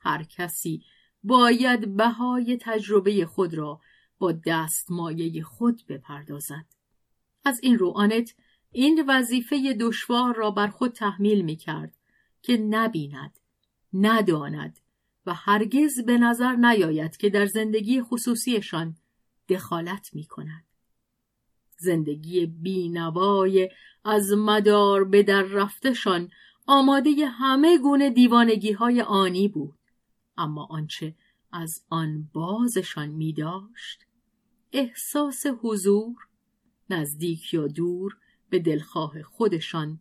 هر 0.00 0.22
کسی 0.22 0.84
باید 1.22 1.96
بهای 1.96 2.58
تجربه 2.60 3.26
خود 3.26 3.54
را 3.54 3.80
با 4.18 4.32
دستمایه 4.32 5.42
خود 5.42 5.82
بپردازد. 5.88 6.66
از 7.44 7.60
این 7.62 7.78
رو 7.78 7.90
آنت 7.90 8.34
این 8.72 9.04
وظیفه 9.08 9.76
دشوار 9.80 10.34
را 10.34 10.50
بر 10.50 10.68
خود 10.68 10.92
تحمیل 10.92 11.40
می 11.42 11.56
کرد 11.56 11.96
که 12.42 12.56
نبیند 12.56 13.38
نداند 13.92 14.78
و 15.30 15.34
هرگز 15.34 16.00
به 16.00 16.18
نظر 16.18 16.56
نیاید 16.56 17.16
که 17.16 17.30
در 17.30 17.46
زندگی 17.46 18.02
خصوصیشان 18.02 18.96
دخالت 19.48 20.10
می 20.14 20.24
کند. 20.24 20.64
زندگی 21.76 22.46
بینوای 22.46 23.70
از 24.04 24.32
مدار 24.32 25.04
به 25.04 25.22
در 25.22 25.42
رفتشان 25.42 26.30
آماده 26.66 27.26
همه 27.26 27.78
گونه 27.78 28.10
دیوانگی 28.10 28.72
های 28.72 29.02
آنی 29.02 29.48
بود. 29.48 29.78
اما 30.38 30.68
آنچه 30.70 31.14
از 31.52 31.82
آن 31.90 32.28
بازشان 32.32 33.08
می 33.08 33.32
داشت 33.32 34.06
احساس 34.72 35.46
حضور 35.62 36.16
نزدیک 36.90 37.54
یا 37.54 37.66
دور 37.66 38.16
به 38.50 38.58
دلخواه 38.58 39.22
خودشان 39.22 40.00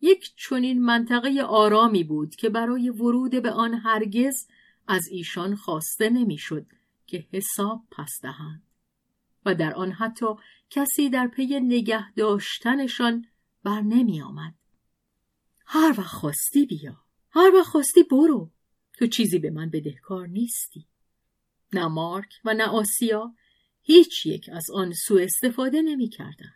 یک 0.00 0.32
چنین 0.36 0.84
منطقه 0.84 1.42
آرامی 1.42 2.04
بود 2.04 2.36
که 2.36 2.48
برای 2.48 2.90
ورود 2.90 3.42
به 3.42 3.50
آن 3.50 3.74
هرگز 3.74 4.46
از 4.88 5.08
ایشان 5.08 5.56
خواسته 5.56 6.10
نمی‌شد 6.10 6.66
که 7.06 7.26
حساب 7.32 7.82
پس 7.90 8.18
دهند 8.22 8.62
و 9.46 9.54
در 9.54 9.74
آن 9.74 9.92
حتی 9.92 10.26
کسی 10.70 11.10
در 11.10 11.26
پی 11.26 11.60
نگه 11.60 12.12
داشتنشان 12.12 13.26
بر 13.62 13.80
نمی 13.80 14.22
آمد. 14.22 14.54
هر 15.66 15.94
وقت 15.98 16.06
خواستی 16.06 16.66
بیا 16.66 17.00
هر 17.30 17.50
وقت 17.54 17.66
خواستی 17.66 18.02
برو 18.02 18.50
تو 18.98 19.06
چیزی 19.06 19.38
به 19.38 19.50
من 19.50 19.70
بدهکار 19.70 20.26
نیستی 20.26 20.86
نه 21.72 21.86
مارک 21.86 22.32
و 22.44 22.54
نه 22.54 22.64
آسیا 22.64 23.34
هیچ 23.82 24.26
یک 24.26 24.50
از 24.52 24.70
آن 24.74 24.92
سوء 24.92 25.22
استفاده 25.22 25.82
نمی 25.82 26.08
کردن. 26.08 26.52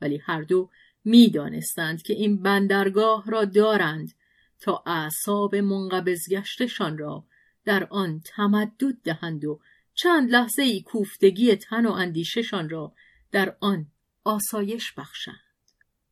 ولی 0.00 0.16
هر 0.16 0.42
دو 0.42 0.70
می 1.04 1.30
دانستند 1.30 2.02
که 2.02 2.14
این 2.14 2.42
بندرگاه 2.42 3.24
را 3.26 3.44
دارند 3.44 4.14
تا 4.60 4.82
اعصاب 4.86 5.56
منقبض 5.56 6.28
گشتشان 6.30 6.98
را 6.98 7.26
در 7.64 7.84
آن 7.84 8.20
تمدد 8.24 8.94
دهند 9.04 9.44
و 9.44 9.60
چند 9.94 10.30
لحظه 10.30 10.62
ای 10.62 10.82
کوفتگی 10.82 11.56
تن 11.56 11.86
و 11.86 11.92
اندیششان 11.92 12.68
را 12.68 12.92
در 13.32 13.56
آن 13.60 13.86
آسایش 14.24 14.92
بخشند. 14.92 15.36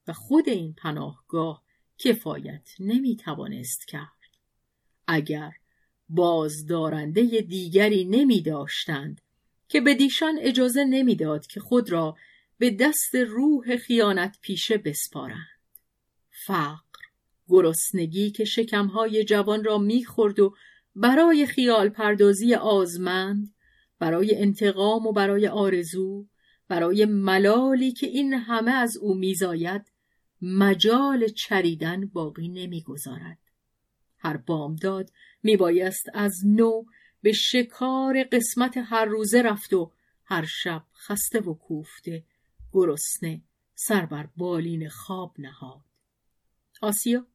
و 0.08 0.12
خود 0.12 0.48
این 0.48 0.72
پناهگاه 0.72 1.62
کفایت 1.98 2.68
نمی 2.80 3.16
توانست 3.16 3.88
کرد. 3.88 4.20
اگر 5.06 5.52
بازدارنده 6.08 7.22
دیگری 7.40 8.04
نمی 8.04 8.42
داشتند 8.42 9.20
که 9.68 9.80
به 9.80 9.94
دیشان 9.94 10.38
اجازه 10.40 10.84
نمی‌داد 10.84 11.46
که 11.46 11.60
خود 11.60 11.90
را 11.90 12.16
به 12.58 12.70
دست 12.70 13.14
روح 13.14 13.76
خیانت 13.76 14.38
پیشه 14.40 14.78
بسپارند. 14.78 15.60
فقر 16.30 17.00
گرسنگی 17.48 18.30
که 18.30 18.44
شکمهای 18.44 19.24
جوان 19.24 19.64
را 19.64 19.78
می‌خورد 19.78 20.40
و 20.40 20.54
برای 20.96 21.46
خیال 21.46 21.88
پردازی 21.88 22.54
آزمند 22.54 23.54
برای 23.98 24.36
انتقام 24.36 25.06
و 25.06 25.12
برای 25.12 25.48
آرزو 25.48 26.26
برای 26.68 27.04
ملالی 27.04 27.92
که 27.92 28.06
این 28.06 28.34
همه 28.34 28.70
از 28.70 28.96
او 28.96 29.14
میزاید 29.14 29.92
مجال 30.42 31.28
چریدن 31.28 32.06
باقی 32.06 32.48
نمی‌گذارد. 32.48 33.38
هر 34.18 34.36
بامداد 34.36 35.10
میبایست 35.42 36.06
از 36.14 36.34
نو 36.46 36.84
به 37.22 37.32
شکار 37.32 38.24
قسمت 38.32 38.74
هر 38.76 39.04
روزه 39.04 39.42
رفت 39.42 39.72
و 39.72 39.92
هر 40.24 40.46
شب 40.48 40.84
خسته 40.94 41.40
و 41.40 41.54
کوفته 41.54 42.24
گرسنه 42.72 43.42
سر 43.74 44.06
بر 44.06 44.28
بالین 44.36 44.88
خواب 44.88 45.34
نهاد. 45.38 45.84
آسیا؟ 46.82 47.26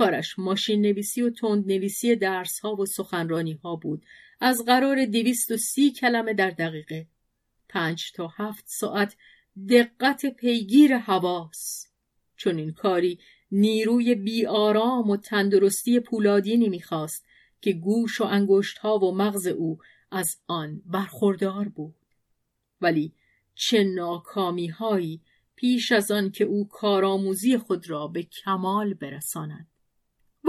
کارش 0.00 0.38
ماشین 0.38 0.80
نویسی 0.80 1.22
و 1.22 1.30
تند 1.30 1.66
نویسی 1.66 2.16
درس 2.16 2.60
ها 2.60 2.76
و 2.76 2.86
سخنرانی 2.86 3.52
ها 3.52 3.76
بود. 3.76 4.02
از 4.40 4.64
قرار 4.66 5.04
دویست 5.04 5.50
و 5.50 5.56
سی 5.56 5.90
کلمه 5.90 6.34
در 6.34 6.50
دقیقه. 6.50 7.06
پنج 7.68 8.12
تا 8.12 8.28
هفت 8.36 8.64
ساعت 8.66 9.16
دقت 9.68 10.26
پیگیر 10.26 10.96
حواس. 10.96 11.86
چون 12.36 12.58
این 12.58 12.72
کاری 12.72 13.18
نیروی 13.52 14.14
بیارام 14.14 15.10
و 15.10 15.16
تندرستی 15.16 16.00
پولادینی 16.00 16.68
می‌خواست 16.68 17.26
که 17.60 17.72
گوش 17.72 18.20
و 18.20 18.24
انگشت 18.24 18.78
ها 18.78 18.98
و 18.98 19.14
مغز 19.14 19.46
او 19.46 19.78
از 20.10 20.36
آن 20.46 20.82
برخوردار 20.86 21.68
بود. 21.68 21.94
ولی 22.80 23.12
چه 23.54 23.84
ناکامی 23.84 24.66
هایی 24.66 25.20
پیش 25.56 25.92
از 25.92 26.10
آن 26.10 26.30
که 26.30 26.44
او 26.44 26.68
کارآموزی 26.68 27.58
خود 27.58 27.90
را 27.90 28.06
به 28.06 28.22
کمال 28.22 28.94
برساند. 28.94 29.66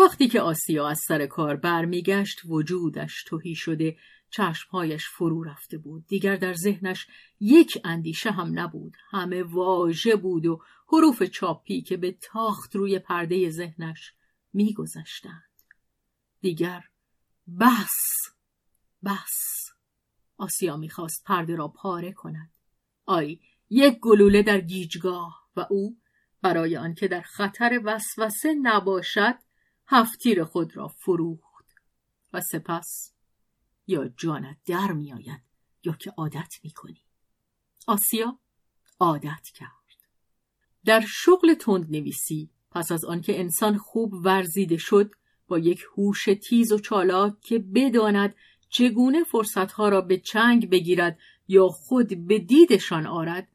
وقتی 0.05 0.27
که 0.27 0.41
آسیا 0.41 0.87
از 0.87 0.99
سر 1.07 1.25
کار 1.25 1.55
برمیگشت 1.55 2.41
وجودش 2.45 3.23
توهی 3.23 3.55
شده 3.55 3.97
چشمهایش 4.29 5.07
فرو 5.07 5.43
رفته 5.43 5.77
بود. 5.77 6.05
دیگر 6.07 6.35
در 6.35 6.53
ذهنش 6.53 7.07
یک 7.39 7.81
اندیشه 7.83 8.31
هم 8.31 8.59
نبود. 8.59 8.93
همه 9.11 9.43
واژه 9.43 10.15
بود 10.15 10.45
و 10.45 10.61
حروف 10.87 11.23
چاپی 11.23 11.81
که 11.81 11.97
به 11.97 12.11
تاخت 12.11 12.75
روی 12.75 12.99
پرده 12.99 13.49
ذهنش 13.49 14.13
میگذشتند. 14.53 15.51
دیگر 16.41 16.83
بس 17.59 17.99
بس 19.05 19.69
آسیا 20.37 20.77
می‌خواست 20.77 21.23
پرده 21.25 21.55
را 21.55 21.67
پاره 21.67 22.11
کند. 22.11 22.49
آی 23.05 23.39
یک 23.69 23.99
گلوله 23.99 24.43
در 24.43 24.61
گیجگاه. 24.61 25.41
و 25.55 25.65
او 25.69 25.97
برای 26.41 26.77
آنکه 26.77 27.07
در 27.07 27.21
خطر 27.21 27.81
وسوسه 27.83 28.53
نباشد 28.61 29.35
هفتیر 29.91 30.43
خود 30.43 30.77
را 30.77 30.87
فروخت. 30.87 31.51
و 32.33 32.41
سپس 32.41 33.13
یا 33.87 34.07
جانت 34.07 34.57
در 34.65 34.91
میآید 34.91 35.41
یا 35.83 35.93
که 35.93 36.11
عادت 36.17 36.53
می‌کنی 36.63 37.01
آسیا 37.87 38.39
عادت 38.99 39.47
کرد. 39.55 39.71
در 40.85 41.03
شغل 41.07 41.53
تند 41.53 41.91
نویسی 41.91 42.49
پس 42.71 42.91
از 42.91 43.05
آنکه 43.05 43.39
انسان 43.39 43.77
خوب 43.77 44.13
ورزیده 44.13 44.77
شد 44.77 45.11
با 45.47 45.59
یک 45.59 45.85
هوش 45.97 46.25
تیز 46.25 46.71
و 46.71 46.79
چالاک 46.79 47.41
که 47.41 47.59
بداند 47.59 48.35
چگونه 48.69 49.23
فرصتها 49.23 49.89
را 49.89 50.01
به 50.01 50.17
چنگ 50.17 50.69
بگیرد 50.69 51.19
یا 51.47 51.67
خود 51.67 52.27
به 52.27 52.39
دیدشان 52.39 53.07
آرد 53.07 53.47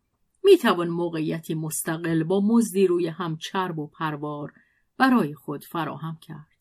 می‌توان 0.45 0.89
موقعیتی 0.89 1.55
مستقل 1.55 2.22
با 2.22 2.41
مزدی 2.41 2.87
روی 2.87 3.07
هم 3.07 3.37
چرب 3.37 3.78
و 3.78 3.87
پروار 3.87 4.53
برای 4.99 5.34
خود 5.34 5.64
فراهم 5.64 6.18
کرد. 6.22 6.57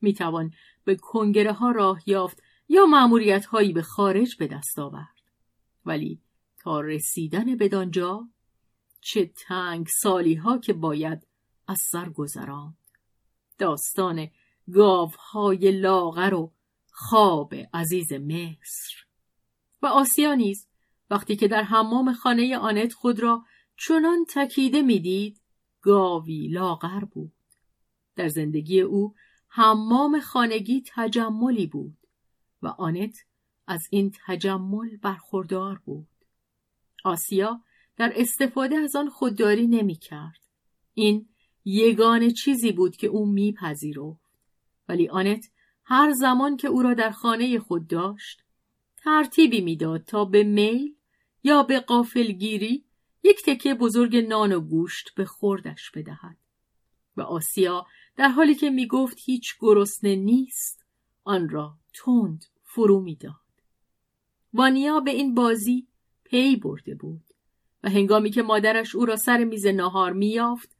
می‌توان 0.00 0.52
به 0.84 0.96
کنگره 0.96 1.52
ها 1.52 1.70
راه 1.70 2.02
یافت 2.06 2.42
یا 2.68 2.86
معمولیت 2.86 3.46
هایی 3.46 3.72
به 3.72 3.82
خارج 3.82 4.36
به 4.36 4.46
دست 4.46 4.78
آورد. 4.78 5.20
ولی 5.84 6.20
تا 6.58 6.80
رسیدن 6.80 7.56
بدانجا 7.56 8.28
چه 9.00 9.26
تنگ 9.26 9.86
سالی 10.02 10.34
ها 10.34 10.58
که 10.58 10.72
باید 10.72 11.26
از 11.68 11.78
سر 11.92 12.08
گذراند. 12.08 12.76
داستان 13.58 14.28
گاوهای 14.72 15.80
لاغر 15.80 16.34
و 16.34 16.52
خواب 16.92 17.54
عزیز 17.74 18.12
مصر. 18.12 19.04
و 19.82 19.86
آسیا 19.86 20.34
نیز 20.34 20.66
وقتی 21.10 21.36
که 21.36 21.48
در 21.48 21.62
حمام 21.62 22.12
خانه 22.12 22.58
آنت 22.58 22.92
خود 22.92 23.20
را 23.20 23.44
چنان 23.76 24.24
تکیده 24.34 24.82
می‌دید 24.82 25.40
گاوی 25.82 26.48
لاغر 26.48 27.04
بود. 27.04 27.32
در 28.20 28.28
زندگی 28.28 28.80
او 28.80 29.14
حمام 29.48 30.20
خانگی 30.20 30.82
تجملی 30.86 31.66
بود 31.66 31.96
و 32.62 32.66
آنت 32.68 33.18
از 33.66 33.82
این 33.90 34.12
تجمل 34.26 34.96
برخوردار 34.96 35.78
بود. 35.84 36.08
آسیا 37.04 37.60
در 37.96 38.12
استفاده 38.16 38.76
از 38.76 38.96
آن 38.96 39.08
خودداری 39.10 39.66
نمی 39.66 39.94
کرد. 39.94 40.40
این 40.94 41.28
یگانه 41.64 42.30
چیزی 42.30 42.72
بود 42.72 42.96
که 42.96 43.06
او 43.06 43.26
میپذیرفت 43.26 44.30
ولی 44.88 45.08
آنت 45.08 45.50
هر 45.84 46.12
زمان 46.12 46.56
که 46.56 46.68
او 46.68 46.82
را 46.82 46.94
در 46.94 47.10
خانه 47.10 47.58
خود 47.58 47.86
داشت 47.86 48.42
ترتیبی 48.96 49.60
می‌داد 49.60 50.04
تا 50.04 50.24
به 50.24 50.44
میل 50.44 50.94
یا 51.42 51.62
به 51.62 51.80
قافلگیری 51.80 52.84
یک 53.22 53.42
تکه 53.46 53.74
بزرگ 53.74 54.16
نان 54.16 54.52
و 54.52 54.60
گوشت 54.60 55.14
به 55.16 55.24
خوردش 55.24 55.90
بدهد. 55.90 56.36
و 57.16 57.22
آسیا 57.22 57.86
در 58.16 58.28
حالی 58.28 58.54
که 58.54 58.70
می‌گفت 58.70 59.18
هیچ 59.24 59.54
گرسنه 59.60 60.16
نیست 60.16 60.84
آن 61.24 61.48
را 61.48 61.78
تند 61.92 62.44
فرو 62.62 63.00
می‌داد. 63.00 63.34
وانیا 64.52 65.00
به 65.00 65.10
این 65.10 65.34
بازی 65.34 65.86
پی 66.24 66.56
برده 66.56 66.94
بود 66.94 67.24
و 67.82 67.90
هنگامی 67.90 68.30
که 68.30 68.42
مادرش 68.42 68.94
او 68.94 69.04
را 69.04 69.16
سر 69.16 69.44
میز 69.44 69.66
ناهار 69.66 70.12
میافت 70.12 70.76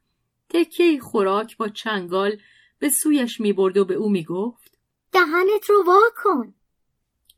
تکه 0.48 0.98
خوراک 1.00 1.56
با 1.56 1.68
چنگال 1.68 2.36
به 2.78 2.88
سویش 2.88 3.40
می‌برد 3.40 3.76
و 3.76 3.84
به 3.84 3.94
او 3.94 4.10
می‌گفت 4.10 4.78
دهنت 5.12 5.64
رو 5.68 5.84
وا 5.86 6.00
کن. 6.16 6.54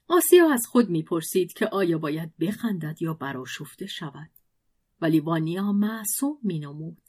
آسیا 0.09 0.53
از 0.53 0.67
خود 0.67 0.91
می‌پرسید 0.91 1.53
که 1.53 1.67
آیا 1.67 1.99
باید 1.99 2.37
بخندد 2.41 3.03
یا 3.03 3.15
براشفته 3.15 3.87
شود. 3.87 4.31
ولی 5.01 5.21
وانیا 5.21 5.73
معصوم 5.73 6.39
مینمود 6.43 7.03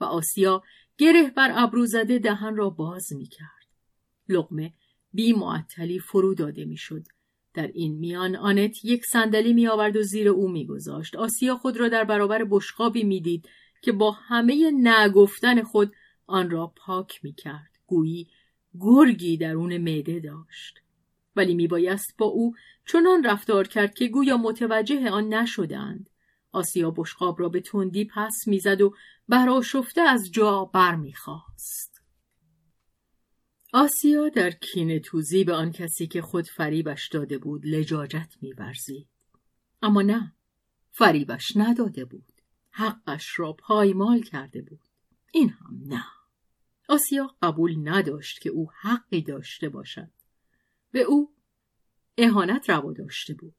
و 0.00 0.04
آسیا 0.04 0.62
گره 0.98 1.30
بر 1.30 1.52
ابرو 1.54 1.86
زده 1.86 2.18
دهن 2.18 2.56
را 2.56 2.70
باز 2.70 3.12
می‌کرد. 3.12 3.68
لقمه 4.28 4.72
بی 5.12 5.32
معطلی 5.32 5.98
فرو 5.98 6.34
داده 6.34 6.64
می‌شد. 6.64 7.02
در 7.54 7.66
این 7.66 7.94
میان 7.98 8.36
آنت 8.36 8.84
یک 8.84 9.06
صندلی 9.06 9.52
می 9.52 9.66
آورد 9.66 9.96
و 9.96 10.02
زیر 10.02 10.28
او 10.28 10.48
میگذاشت. 10.48 11.16
آسیا 11.16 11.56
خود 11.56 11.76
را 11.76 11.88
در 11.88 12.04
برابر 12.04 12.46
بشقابی 12.50 13.04
می‌دید 13.04 13.48
که 13.82 13.92
با 13.92 14.10
همه 14.10 14.70
نگفتن 14.70 15.62
خود 15.62 15.92
آن 16.26 16.50
را 16.50 16.72
پاک 16.76 17.20
می 17.24 17.32
کرد 17.32 17.70
گویی 17.86 18.28
گرگی 18.80 19.36
درون 19.36 19.76
معده 19.76 20.20
داشت. 20.20 20.80
ولی 21.36 21.54
میبایست 21.54 22.14
با 22.18 22.26
او 22.26 22.54
چنان 22.86 23.24
رفتار 23.24 23.68
کرد 23.68 23.94
که 23.94 24.08
گویا 24.08 24.36
متوجه 24.36 25.10
آن 25.10 25.34
نشدند. 25.34 26.10
آسیا 26.54 26.90
بشقاب 26.90 27.40
را 27.40 27.48
به 27.48 27.60
تندی 27.60 28.04
پس 28.04 28.34
می‌زد 28.46 28.80
و 28.80 28.94
براشفته 29.28 30.00
از 30.00 30.30
جا 30.32 30.64
برمیخواست 30.64 32.02
آسیا 33.72 34.28
در 34.28 34.50
کین 34.50 34.98
توزی 34.98 35.44
به 35.44 35.54
آن 35.54 35.72
کسی 35.72 36.06
که 36.06 36.22
خود 36.22 36.46
فریبش 36.46 37.08
داده 37.08 37.38
بود 37.38 37.66
لجاجت 37.66 38.34
میورزید. 38.40 39.08
اما 39.82 40.02
نه 40.02 40.34
فریبش 40.90 41.52
نداده 41.56 42.04
بود. 42.04 42.32
حقش 42.70 43.38
را 43.38 43.52
پایمال 43.52 44.22
کرده 44.22 44.62
بود. 44.62 44.80
این 45.32 45.48
هم 45.50 45.80
نه. 45.86 46.04
آسیا 46.88 47.34
قبول 47.42 47.88
نداشت 47.88 48.40
که 48.40 48.50
او 48.50 48.70
حقی 48.80 49.22
داشته 49.22 49.68
باشد. 49.68 50.10
به 50.90 51.00
او 51.00 51.34
اهانت 52.18 52.70
روا 52.70 52.92
داشته 52.92 53.34
بود. 53.34 53.54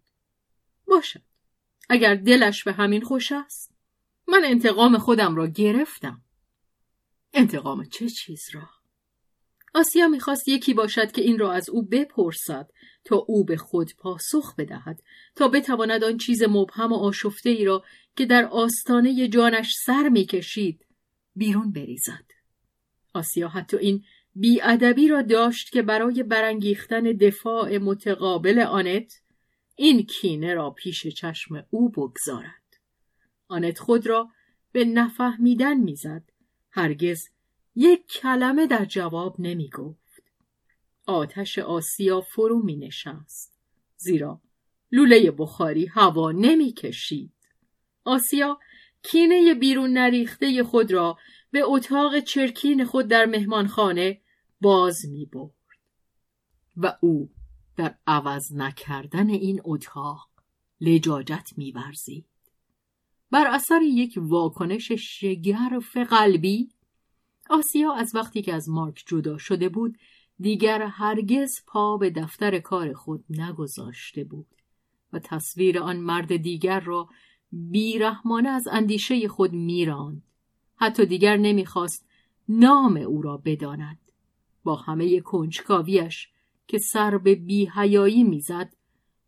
باشد. 0.88 1.22
اگر 1.90 2.16
دلش 2.16 2.64
به 2.64 2.74
همین 2.74 3.02
خوش 3.02 3.32
است 3.32 3.76
من 4.28 4.42
انتقام 4.46 4.98
خودم 4.98 5.36
را 5.36 5.48
گرفتم. 5.48 6.22
انتقام 7.34 7.86
چه 7.86 8.10
چیز 8.10 8.50
را؟ 8.54 8.70
آسیا 9.74 10.08
می‌خواست 10.08 10.48
یکی 10.48 10.74
باشد 10.74 11.12
که 11.12 11.22
این 11.22 11.40
را 11.40 11.54
از 11.54 11.70
او 11.70 11.86
بپرسد 11.86 12.70
تا 13.06 13.16
او 13.16 13.46
به 13.46 13.58
خود 13.58 13.92
پاسخ 13.98 14.56
بدهد 14.56 15.04
تا 15.36 15.48
بتواند 15.48 16.04
آن 16.04 16.18
چیز 16.18 16.44
مبهم 16.44 16.94
و 16.94 16.96
آشفته 16.96 17.50
ای 17.50 17.66
را 17.66 17.84
که 18.16 18.26
در 18.26 18.46
آستانه 18.46 19.28
جانش 19.28 19.74
سر 19.86 20.10
می‌کشید 20.10 20.86
بیرون 21.36 21.72
بریزد. 21.72 22.26
آسیا 23.14 23.48
حتی 23.48 23.78
این 23.78 24.04
بیادبی 24.36 25.08
را 25.08 25.22
داشت 25.22 25.72
که 25.72 25.82
برای 25.82 26.24
برانگیختن 26.24 27.02
دفاع 27.02 27.78
متقابل 27.78 28.60
آنت 28.60 29.22
این 29.76 30.06
کینه 30.06 30.54
را 30.54 30.70
پیش 30.70 31.08
چشم 31.08 31.66
او 31.70 31.90
بگذارد 31.90 32.80
آنت 33.48 33.80
خود 33.80 34.08
را 34.08 34.30
به 34.72 34.86
نفهمیدن 34.86 35.78
می‌زد 35.78 36.24
هرگز 36.72 37.30
یک 37.76 38.08
کلمه 38.08 38.68
در 38.68 38.86
جواب 38.86 39.36
نمی 39.40 39.70
گفت. 39.70 40.24
آتش 41.06 41.60
آسیا 41.60 42.22
فرو 42.22 42.64
می 42.64 42.76
نشست. 42.76 43.54
زیرا 43.98 44.42
لوله 44.92 45.32
بخاری 45.32 45.86
هوا 45.86 46.32
نمی 46.32 46.74
کشید. 46.74 47.34
آسیا 48.04 48.60
کینه 49.04 49.54
بیرون 49.54 49.94
نریخته 49.94 50.64
خود 50.64 50.92
را 50.92 51.18
به 51.52 51.62
اتاق 51.64 52.20
چرکین 52.20 52.86
خود 52.86 53.08
در 53.08 53.26
مهمانخانه 53.26 54.22
باز 54.62 55.06
می 55.06 55.26
برد. 55.26 55.52
و 56.78 56.98
او 57.02 57.30
در 57.76 57.96
عوض 58.08 58.54
نکردن 58.54 59.30
این 59.30 59.62
اتاق 59.64 60.30
لجاجت 60.82 61.50
می 61.58 61.72
ورزید. 61.72 62.26
بر 63.32 63.48
اثر 63.48 63.82
یک 63.82 64.14
واکنش 64.18 64.92
شگرف 64.92 65.98
قلبی 65.98 66.70
آسیا 67.50 67.94
از 67.94 68.16
وقتی 68.16 68.42
که 68.42 68.54
از 68.54 68.70
مارک 68.70 69.04
جدا 69.08 69.38
شده 69.38 69.70
بود 69.70 69.98
دیگر 70.40 70.82
هرگز 70.82 71.52
پا 71.68 71.98
به 71.98 72.10
دفتر 72.10 72.60
کار 72.60 72.94
خود 72.94 73.26
نگذاشته 73.30 74.24
بود 74.24 74.48
و 75.14 75.20
تصویر 75.20 75.80
آن 75.80 75.98
مرد 75.98 76.38
دیگر 76.38 76.80
را 76.80 77.10
بیرحمانه 77.52 78.50
از 78.50 78.68
اندیشه 78.72 79.28
خود 79.28 79.54
میراند 79.54 80.24
حتی 80.76 81.06
دیگر 81.06 81.38
نمی‌خواست 81.38 82.08
نام 82.50 82.98
او 82.98 83.22
را 83.22 83.38
بداند 83.38 84.00
با 84.64 84.76
همه 84.76 85.20
کنجکاویش 85.20 86.30
که 86.68 86.78
سر 86.78 87.18
به 87.18 87.36
بیهیایی 87.36 88.24
می‌زد 88.24 88.74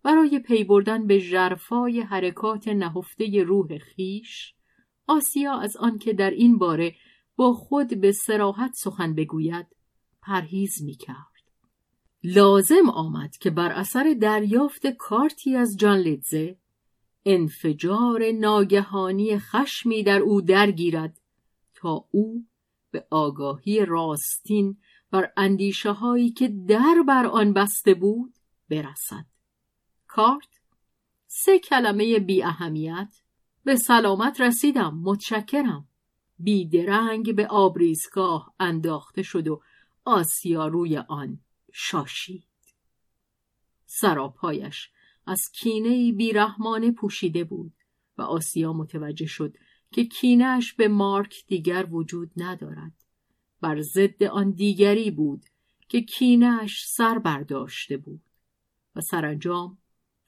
برای 0.03 0.39
پی 0.39 0.63
بردن 0.63 1.07
به 1.07 1.19
ژرفای 1.19 2.01
حرکات 2.01 2.67
نهفته 2.67 3.43
روح 3.43 3.77
خیش 3.77 4.53
آسیا 5.07 5.53
از 5.59 5.77
آنکه 5.77 6.13
در 6.13 6.31
این 6.31 6.57
باره 6.57 6.95
با 7.35 7.53
خود 7.53 8.01
به 8.01 8.11
سراحت 8.11 8.73
سخن 8.73 9.15
بگوید 9.15 9.67
پرهیز 10.21 10.83
می 10.83 10.95
کرد. 10.95 11.51
لازم 12.23 12.89
آمد 12.89 13.37
که 13.37 13.49
بر 13.49 13.71
اثر 13.71 14.15
دریافت 14.21 14.87
کارتی 14.87 15.55
از 15.55 15.77
جان 15.77 15.97
لیدزه 15.97 16.57
انفجار 17.25 18.31
ناگهانی 18.31 19.39
خشمی 19.39 20.03
در 20.03 20.19
او 20.19 20.41
درگیرد 20.41 21.19
تا 21.75 22.05
او 22.11 22.45
به 22.91 23.07
آگاهی 23.09 23.85
راستین 23.85 24.77
بر 25.11 25.31
اندیشه 25.37 25.91
هایی 25.91 26.31
که 26.31 26.47
در 26.47 27.03
بر 27.07 27.25
آن 27.25 27.53
بسته 27.53 27.93
بود 27.93 28.33
برسد. 28.69 29.25
کارت 30.07 30.59
سه 31.27 31.59
کلمه 31.59 32.19
بی 32.19 32.43
اهمیت 32.43 33.15
به 33.63 33.75
سلامت 33.75 34.41
رسیدم 34.41 35.01
متشکرم. 35.03 35.87
بیدرنگ 36.39 37.35
به 37.35 37.47
آبریزگاه 37.47 38.53
انداخته 38.59 39.23
شد 39.23 39.47
و 39.47 39.61
آسیا 40.05 40.67
روی 40.67 40.97
آن 40.97 41.39
شاشید. 41.73 42.47
سراپایش 43.85 44.89
از 45.25 45.41
کینه 45.53 46.11
بیرحمانه 46.11 46.91
پوشیده 46.91 47.43
بود 47.43 47.73
و 48.17 48.21
آسیا 48.21 48.73
متوجه 48.73 49.25
شد 49.25 49.57
که 49.91 50.05
کینهش 50.05 50.73
به 50.73 50.87
مارک 50.87 51.35
دیگر 51.47 51.87
وجود 51.91 52.31
ندارد. 52.37 53.06
بر 53.61 53.81
ضد 53.81 54.23
آن 54.23 54.51
دیگری 54.51 55.11
بود 55.11 55.45
که 55.89 56.01
کینهش 56.01 56.85
سر 56.87 57.19
برداشته 57.19 57.97
بود 57.97 58.21
و 58.95 59.01
سرانجام 59.01 59.77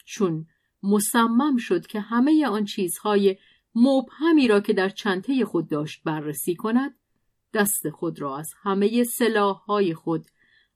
چون 0.05 0.47
مصمم 0.83 1.57
شد 1.57 1.87
که 1.87 1.99
همه 1.99 2.47
آن 2.47 2.65
چیزهای 2.65 3.37
مبهمی 3.75 4.47
را 4.47 4.59
که 4.59 4.73
در 4.73 4.89
چنته 4.89 5.45
خود 5.45 5.69
داشت 5.69 6.03
بررسی 6.03 6.55
کند 6.55 6.95
دست 7.53 7.89
خود 7.89 8.21
را 8.21 8.37
از 8.37 8.49
همه 8.61 9.03
سلاحهای 9.03 9.93
خود 9.93 10.25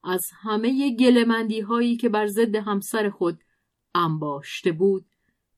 از 0.04 0.26
همه 0.42 0.96
گلمندی 0.96 1.60
هایی 1.60 1.98
که 1.98 2.10
بر 2.10 2.28
ضد 2.28 2.56
همسر 2.56 3.10
خود 3.10 3.44
انباشته 3.96 4.72
بود 4.72 5.06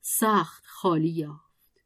سخت 0.01 0.65
خالی 0.65 1.09
یافت. 1.09 1.81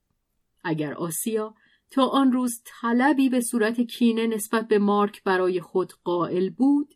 اگر 0.63 0.93
آسیا 0.93 1.55
تا 1.91 2.05
آن 2.05 2.31
روز 2.31 2.61
طلبی 2.65 3.29
به 3.29 3.41
صورت 3.41 3.81
کینه 3.81 4.27
نسبت 4.27 4.67
به 4.67 4.79
مارک 4.79 5.23
برای 5.23 5.61
خود 5.61 5.93
قائل 6.03 6.49
بود 6.49 6.95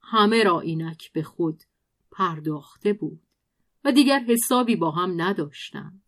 همه 0.00 0.42
را 0.42 0.60
اینک 0.60 1.12
به 1.12 1.22
خود 1.22 1.62
پرداخته 2.10 2.92
بود 2.92 3.20
و 3.84 3.92
دیگر 3.92 4.24
حسابی 4.28 4.76
با 4.76 4.90
هم 4.90 5.22
نداشتند 5.22 6.02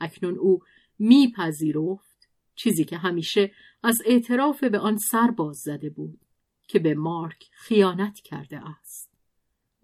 اکنون 0.00 0.38
او 0.38 0.62
میپذیرفت 0.98 2.28
چیزی 2.54 2.84
که 2.84 2.96
همیشه 2.96 3.52
از 3.82 4.02
اعتراف 4.06 4.64
به 4.64 4.78
آن 4.78 4.96
سر 4.96 5.30
باز 5.30 5.56
زده 5.56 5.90
بود 5.90 6.20
که 6.68 6.78
به 6.78 6.94
مارک 6.94 7.48
خیانت 7.52 8.20
کرده 8.20 8.68
است 8.68 9.10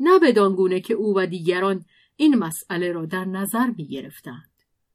نه 0.01 0.19
بدانگونه 0.19 0.81
که 0.81 0.95
او 0.95 1.17
و 1.17 1.27
دیگران 1.27 1.85
این 2.17 2.35
مسئله 2.35 2.93
را 2.93 3.07
در 3.07 3.25
نظر 3.25 3.67
می 3.67 3.87
گرفتند. 3.87 4.51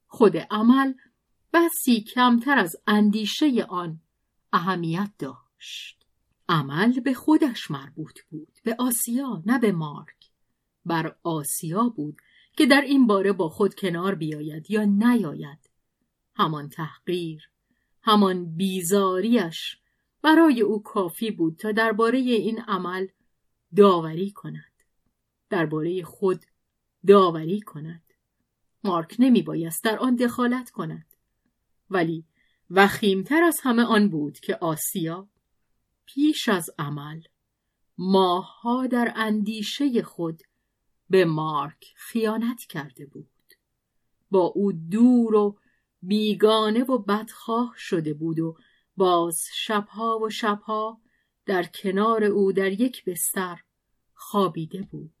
خود 0.06 0.36
عمل 0.36 0.92
بسی 1.52 2.00
کمتر 2.00 2.58
از 2.58 2.76
اندیشه 2.86 3.64
آن 3.68 4.00
اهمیت 4.52 5.10
داشت. 5.18 6.06
عمل 6.48 7.00
به 7.00 7.14
خودش 7.14 7.70
مربوط 7.70 8.20
بود 8.30 8.58
به 8.64 8.76
آسیا 8.78 9.42
نه 9.46 9.58
به 9.58 9.72
مارک. 9.72 10.30
بر 10.84 11.16
آسیا 11.22 11.82
بود 11.88 12.16
که 12.56 12.66
در 12.66 12.80
این 12.80 13.06
باره 13.06 13.32
با 13.32 13.48
خود 13.48 13.74
کنار 13.74 14.14
بیاید 14.14 14.70
یا 14.70 14.84
نیاید. 14.84 15.70
همان 16.34 16.68
تحقیر 16.68 17.48
همان 18.02 18.56
بیزاریش 18.56 19.76
برای 20.22 20.60
او 20.60 20.82
کافی 20.82 21.30
بود 21.30 21.56
تا 21.56 21.72
درباره 21.72 22.18
این 22.18 22.60
عمل 22.60 23.06
داوری 23.76 24.30
کند. 24.30 24.72
درباره 25.50 26.02
خود 26.02 26.44
داوری 27.06 27.60
کند. 27.60 28.02
مارک 28.84 29.16
نمی 29.18 29.42
بایست 29.42 29.84
در 29.84 29.98
آن 29.98 30.16
دخالت 30.16 30.70
کند. 30.70 31.11
ولی 31.92 32.24
وخیمتر 32.70 33.42
از 33.42 33.60
همه 33.62 33.82
آن 33.82 34.08
بود 34.08 34.38
که 34.38 34.56
آسیا 34.56 35.28
پیش 36.04 36.48
از 36.48 36.70
عمل 36.78 37.22
ماها 37.98 38.86
در 38.86 39.12
اندیشه 39.16 40.02
خود 40.02 40.42
به 41.10 41.24
مارک 41.24 41.94
خیانت 41.96 42.60
کرده 42.68 43.06
بود. 43.06 43.28
با 44.30 44.40
او 44.40 44.72
دور 44.72 45.34
و 45.34 45.58
بیگانه 46.02 46.84
و 46.84 46.98
بدخواه 46.98 47.74
شده 47.76 48.14
بود 48.14 48.40
و 48.40 48.56
باز 48.96 49.44
شبها 49.54 50.18
و 50.18 50.30
شبها 50.30 51.00
در 51.46 51.62
کنار 51.62 52.24
او 52.24 52.52
در 52.52 52.80
یک 52.80 53.04
بستر 53.04 53.60
خوابیده 54.14 54.82
بود. 54.82 55.12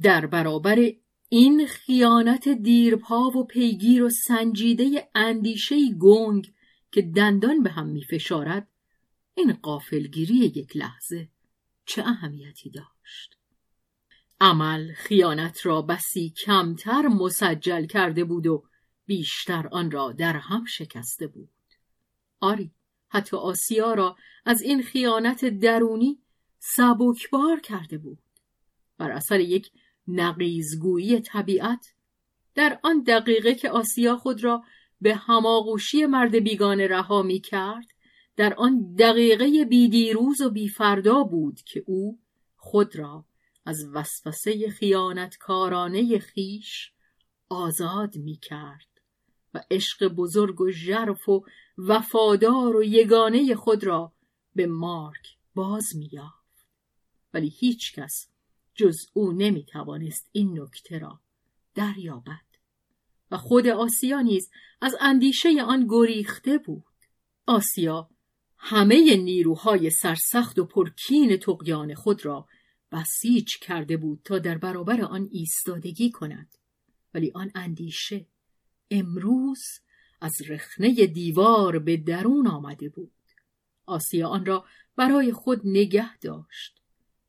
در 0.00 0.26
برابر 0.26 0.92
این 1.36 1.66
خیانت 1.66 2.48
دیرپا 2.48 3.20
و 3.20 3.44
پیگیر 3.44 4.02
و 4.02 4.10
سنجیده 4.10 5.08
اندیشه 5.14 5.76
گنگ 5.92 6.54
که 6.92 7.02
دندان 7.02 7.62
به 7.62 7.70
هم 7.70 7.86
میفشارد 7.86 8.68
این 9.34 9.52
قافلگیری 9.52 10.34
یک 10.34 10.76
لحظه 10.76 11.28
چه 11.86 12.02
اهمیتی 12.02 12.70
داشت؟ 12.70 13.36
عمل 14.40 14.92
خیانت 14.92 15.66
را 15.66 15.82
بسی 15.82 16.30
کمتر 16.30 17.08
مسجل 17.08 17.86
کرده 17.86 18.24
بود 18.24 18.46
و 18.46 18.64
بیشتر 19.06 19.68
آن 19.72 19.90
را 19.90 20.12
در 20.12 20.36
هم 20.36 20.64
شکسته 20.64 21.26
بود. 21.26 21.50
آری 22.40 22.70
حتی 23.08 23.36
آسیا 23.36 23.94
را 23.94 24.16
از 24.44 24.62
این 24.62 24.82
خیانت 24.82 25.44
درونی 25.44 26.18
سبکبار 26.58 27.60
کرده 27.60 27.98
بود. 27.98 28.18
بر 28.98 29.10
اثر 29.10 29.40
یک 29.40 29.70
نقیزگویی 30.08 31.20
طبیعت 31.20 31.94
در 32.54 32.80
آن 32.82 33.02
دقیقه 33.02 33.54
که 33.54 33.70
آسیا 33.70 34.16
خود 34.16 34.44
را 34.44 34.62
به 35.00 35.14
هماغوشی 35.14 36.06
مرد 36.06 36.34
بیگانه 36.34 36.86
رها 36.86 37.22
می 37.22 37.40
کرد 37.40 37.86
در 38.36 38.54
آن 38.54 38.94
دقیقه 38.94 39.64
بیدیروز 39.64 40.40
و 40.40 40.50
بیفردا 40.50 41.22
بود 41.22 41.60
که 41.62 41.84
او 41.86 42.18
خود 42.56 42.96
را 42.96 43.24
از 43.66 43.88
وسوسه 43.92 44.70
خیانتکارانه 44.70 46.18
خیش 46.18 46.92
آزاد 47.48 48.16
می 48.16 48.36
کرد 48.36 48.88
و 49.54 49.60
عشق 49.70 50.08
بزرگ 50.08 50.60
و 50.60 50.70
ژرف 50.70 51.28
و 51.28 51.44
وفادار 51.78 52.76
و 52.76 52.84
یگانه 52.84 53.54
خود 53.54 53.84
را 53.84 54.12
به 54.54 54.66
مارک 54.66 55.36
باز 55.54 55.96
می 55.96 56.08
یافت. 56.12 56.66
ولی 57.34 57.48
هیچ 57.48 57.94
کس 57.94 58.28
جز 58.74 58.96
او 59.12 59.32
نمی 59.32 59.64
توانست 59.64 60.28
این 60.32 60.60
نکته 60.60 60.98
را 60.98 61.20
دریابد. 61.74 62.44
و 63.30 63.36
خود 63.36 63.66
آسیا 63.66 64.20
نیز 64.20 64.50
از 64.80 64.96
اندیشه 65.00 65.62
آن 65.62 65.86
گریخته 65.88 66.58
بود. 66.58 66.84
آسیا 67.46 68.10
همه 68.58 69.16
نیروهای 69.16 69.90
سرسخت 69.90 70.58
و 70.58 70.64
پرکین 70.64 71.36
تقیان 71.36 71.94
خود 71.94 72.24
را 72.24 72.48
بسیج 72.92 73.48
کرده 73.60 73.96
بود 73.96 74.20
تا 74.24 74.38
در 74.38 74.58
برابر 74.58 75.00
آن 75.00 75.28
ایستادگی 75.32 76.10
کند. 76.10 76.54
ولی 77.14 77.32
آن 77.34 77.50
اندیشه 77.54 78.26
امروز 78.90 79.62
از 80.20 80.32
رخنه 80.48 81.06
دیوار 81.06 81.78
به 81.78 81.96
درون 81.96 82.46
آمده 82.46 82.88
بود. 82.88 83.12
آسیا 83.86 84.28
آن 84.28 84.46
را 84.46 84.64
برای 84.96 85.32
خود 85.32 85.60
نگه 85.64 86.18
داشت. 86.18 86.83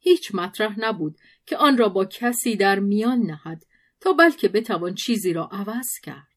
هیچ 0.08 0.36
مطرح 0.36 0.80
نبود 0.80 1.18
که 1.45 1.58
آن 1.58 1.78
را 1.78 1.89
با 1.89 2.06
کسی 2.06 2.56
در 2.56 2.80
میان 2.80 3.20
نهد 3.20 3.66
تا 3.99 4.14
بلکه 4.14 4.47
بتوان 4.47 4.95
چیزی 4.95 5.34
را 5.34 5.49
عوض 5.51 5.88
کرد. 6.03 6.28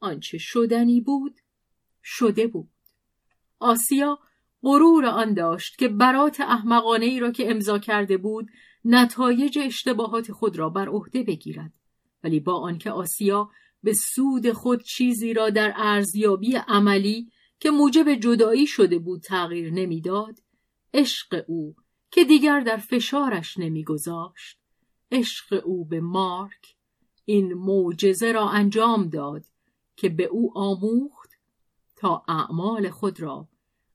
آنچه 0.00 0.38
شدنی 0.38 1.00
بود 1.00 1.40
شده 2.04 2.46
بود. 2.46 2.70
آسیا 3.58 4.18
غرور 4.62 5.06
آن 5.06 5.34
داشت 5.34 5.78
که 5.78 5.88
برات 5.88 6.40
احمقانه 6.40 7.06
ای 7.06 7.20
را 7.20 7.30
که 7.30 7.50
امضا 7.50 7.78
کرده 7.78 8.16
بود 8.16 8.48
نتایج 8.84 9.58
اشتباهات 9.58 10.32
خود 10.32 10.56
را 10.56 10.68
بر 10.68 10.88
عهده 10.88 11.22
بگیرد. 11.22 11.72
ولی 12.24 12.40
با 12.40 12.60
آنکه 12.60 12.90
آسیا 12.90 13.50
به 13.82 13.92
سود 13.92 14.52
خود 14.52 14.82
چیزی 14.82 15.34
را 15.34 15.50
در 15.50 15.72
ارزیابی 15.76 16.56
عملی 16.68 17.30
که 17.60 17.70
موجب 17.70 18.14
جدایی 18.14 18.66
شده 18.66 18.98
بود 18.98 19.22
تغییر 19.22 19.72
نمی‌داد 19.72 20.38
عشق 20.94 21.44
او 21.48 21.76
که 22.10 22.24
دیگر 22.24 22.60
در 22.60 22.76
فشارش 22.76 23.58
نمیگذاشت. 23.58 24.58
عشق 25.12 25.62
او 25.64 25.84
به 25.84 26.00
مارک 26.00 26.76
این 27.24 27.54
معجزه 27.54 28.32
را 28.32 28.48
انجام 28.48 29.08
داد 29.08 29.44
که 29.96 30.08
به 30.08 30.24
او 30.24 30.58
آموخت 30.58 31.30
تا 31.96 32.24
اعمال 32.28 32.90
خود 32.90 33.20
را 33.20 33.48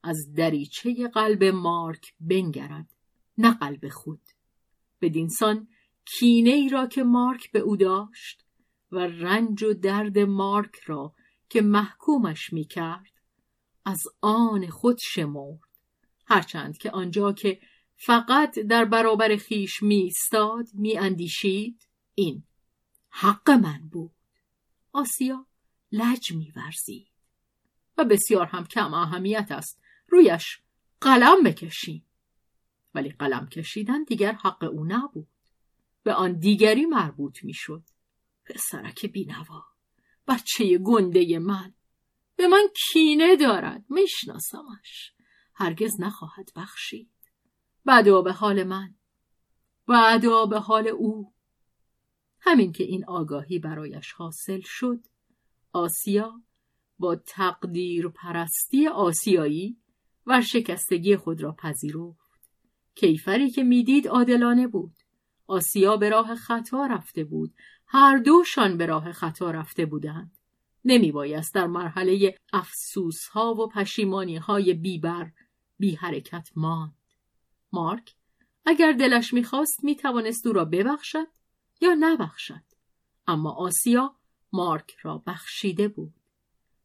از 0.03 0.33
دریچه 0.33 1.07
قلب 1.07 1.43
مارک 1.43 2.13
بنگرد 2.19 2.95
نه 3.37 3.53
قلب 3.53 3.89
خود. 3.89 4.21
بدینسان 5.01 5.67
کینه 6.05 6.49
ای 6.49 6.69
را 6.69 6.87
که 6.87 7.03
مارک 7.03 7.51
به 7.51 7.59
او 7.59 7.77
داشت 7.77 8.45
و 8.91 8.99
رنج 8.99 9.63
و 9.63 9.73
درد 9.73 10.19
مارک 10.19 10.75
را 10.85 11.13
که 11.49 11.61
محکومش 11.61 12.53
می 12.53 12.65
کرد 12.65 13.11
از 13.85 14.03
آن 14.21 14.67
خود 14.67 14.97
شمرد. 15.01 15.59
هرچند 16.25 16.77
که 16.77 16.91
آنجا 16.91 17.33
که 17.33 17.59
فقط 18.05 18.59
در 18.59 18.85
برابر 18.85 19.35
خیش 19.35 19.83
می 19.83 20.07
استاد 20.07 20.65
می 20.73 20.97
اندیشید 20.97 21.87
این 22.15 22.43
حق 23.09 23.49
من 23.49 23.89
بود. 23.91 24.11
آسیا 24.91 25.45
لج 25.91 26.31
می 26.31 26.51
ورزید 26.55 27.07
و 27.97 28.05
بسیار 28.05 28.45
هم 28.45 28.65
کم 28.65 28.93
اهمیت 28.93 29.47
است. 29.51 29.81
رویش 30.07 30.61
قلم 31.01 31.43
بکشیم 31.43 32.05
ولی 32.95 33.09
قلم 33.09 33.47
کشیدن 33.47 34.03
دیگر 34.03 34.31
حق 34.31 34.63
او 34.63 34.85
نبود. 34.85 35.27
به 36.03 36.13
آن 36.13 36.39
دیگری 36.39 36.85
مربوط 36.85 37.43
می‌شد. 37.43 37.83
پسرک 38.45 39.05
بینوا 39.05 39.63
بچه 40.27 40.77
گنده 40.77 41.39
من. 41.39 41.73
به 42.35 42.47
من 42.47 42.67
کینه 42.91 43.35
دارد. 43.35 43.85
میشناسمش. 43.89 45.13
هرگز 45.53 46.01
نخواهد 46.01 46.51
بخشید. 46.55 47.09
بعدا 47.85 48.21
به 48.21 48.33
حال 48.33 48.63
من. 48.63 48.95
بعدا 49.87 50.45
به 50.45 50.59
حال 50.59 50.87
او. 50.87 51.33
همین 52.39 52.71
که 52.71 52.83
این 52.83 53.05
آگاهی 53.05 53.59
برایش 53.59 54.11
حاصل 54.11 54.61
شد 54.63 54.99
آسیا 55.73 56.41
با 56.99 57.15
تقدیر 57.15 58.07
پرستی 58.07 58.87
آسیایی 58.87 59.77
شکستگی 60.41 61.15
خود 61.15 61.41
را 61.41 61.51
پذیرفت. 61.51 62.31
کیفری 62.95 63.49
که 63.49 63.63
می‌دید 63.63 64.07
عادلانه 64.07 64.67
بود. 64.67 64.95
آسیا 65.47 65.97
به 65.97 66.09
راه 66.09 66.35
خطا 66.35 66.85
رفته 66.85 67.23
بود. 67.23 67.53
هر 67.87 68.17
دوشان 68.17 68.77
به 68.77 68.85
راه 68.85 69.11
خطا 69.11 69.51
رفته 69.51 69.85
بودند. 69.85 70.37
نمی 70.85 71.11
بایست 71.11 71.53
در 71.53 71.67
مرحله 71.67 72.35
افسوس 72.53 73.27
ها 73.27 73.53
و 73.53 73.67
پشیمانی 73.67 74.37
های 74.37 74.73
بیبر 74.73 75.31
بی 75.79 75.95
حرکت 75.95 76.49
ماند. 76.55 77.00
مارک 77.73 78.15
اگر 78.65 78.91
دلش 78.91 79.33
می‌خواست 79.33 79.83
می‌توانست 79.83 80.47
او 80.47 80.53
را 80.53 80.65
ببخشد 80.65 81.27
یا 81.81 81.95
نبخشد 81.99 82.63
اما 83.27 83.51
آسیا 83.51 84.15
مارک 84.53 84.95
را 85.01 85.23
بخشیده 85.27 85.87
بود 85.87 86.13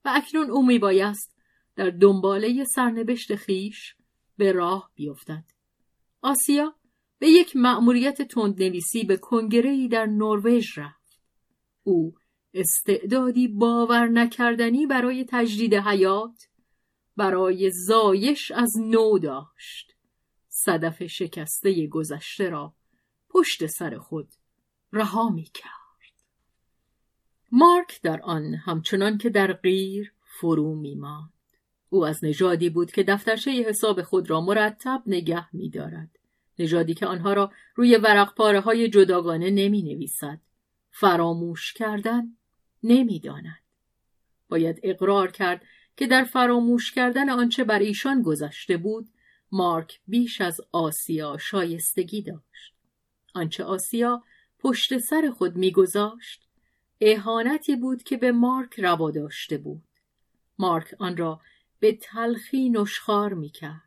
و 0.04 0.10
اکنون 0.14 0.50
او 0.50 0.66
میبایست 0.66 1.36
در 1.76 1.90
دنباله 1.90 2.64
سرنوشت 2.64 3.34
خیش 3.34 3.94
به 4.36 4.52
راه 4.52 4.90
بیفتد. 4.94 5.44
آسیا 6.22 6.74
به 7.18 7.28
یک 7.28 7.56
مأموریت 7.56 8.22
تندنویسی 8.22 9.04
به 9.04 9.16
کنگرهی 9.16 9.88
در 9.88 10.06
نروژ 10.06 10.78
رفت. 10.78 11.20
او 11.82 12.14
استعدادی 12.54 13.48
باور 13.48 14.08
نکردنی 14.08 14.86
برای 14.86 15.26
تجدید 15.28 15.74
حیات 15.74 16.48
برای 17.16 17.70
زایش 17.70 18.50
از 18.50 18.72
نو 18.80 19.18
داشت. 19.18 19.95
صدف 20.66 21.06
شکسته 21.06 21.86
گذشته 21.86 22.50
را 22.50 22.74
پشت 23.28 23.66
سر 23.66 23.98
خود 23.98 24.28
رها 24.92 25.28
می 25.28 25.44
کرد. 25.44 26.12
مارک 27.52 28.02
در 28.02 28.20
آن 28.22 28.54
همچنان 28.54 29.18
که 29.18 29.30
در 29.30 29.52
غیر 29.52 30.12
فرو 30.40 30.74
می 30.74 30.94
ماند. 30.94 31.32
او 31.88 32.06
از 32.06 32.24
نژادی 32.24 32.70
بود 32.70 32.92
که 32.92 33.02
دفترچه 33.02 33.50
حساب 33.50 34.02
خود 34.02 34.30
را 34.30 34.40
مرتب 34.40 35.02
نگه 35.06 35.54
می 35.54 35.70
دارد. 35.70 36.18
نژادی 36.58 36.94
که 36.94 37.06
آنها 37.06 37.32
را 37.32 37.52
روی 37.74 37.96
ورق 37.96 38.34
پاره 38.34 38.60
های 38.60 38.88
جداگانه 38.88 39.50
نمی 39.50 39.82
نویسد. 39.82 40.40
فراموش 40.90 41.72
کردن 41.72 42.36
نمی 42.82 43.20
داند. 43.20 43.62
باید 44.48 44.80
اقرار 44.82 45.30
کرد 45.30 45.62
که 45.96 46.06
در 46.06 46.24
فراموش 46.24 46.92
کردن 46.92 47.30
آنچه 47.30 47.64
بر 47.64 47.78
ایشان 47.78 48.22
گذشته 48.22 48.76
بود 48.76 49.08
مارک 49.52 50.00
بیش 50.06 50.40
از 50.40 50.60
آسیا 50.72 51.38
شایستگی 51.38 52.22
داشت. 52.22 52.74
آنچه 53.34 53.64
آسیا 53.64 54.22
پشت 54.58 54.98
سر 54.98 55.30
خود 55.30 55.56
میگذاشت 55.56 56.42
اهانتی 57.00 57.76
بود 57.76 58.02
که 58.02 58.16
به 58.16 58.32
مارک 58.32 58.80
روا 58.80 59.10
داشته 59.10 59.58
بود. 59.58 59.82
مارک 60.58 60.94
آن 60.98 61.16
را 61.16 61.40
به 61.80 61.92
تلخی 61.92 62.70
نشخار 62.70 63.34
می 63.34 63.50
کرد. 63.50 63.82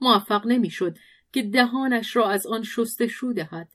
موفق 0.00 0.46
نمی 0.46 0.70
شد 0.70 0.98
که 1.32 1.42
دهانش 1.42 2.16
را 2.16 2.30
از 2.30 2.46
آن 2.46 2.62
شستشو 2.62 3.32
دهد. 3.32 3.68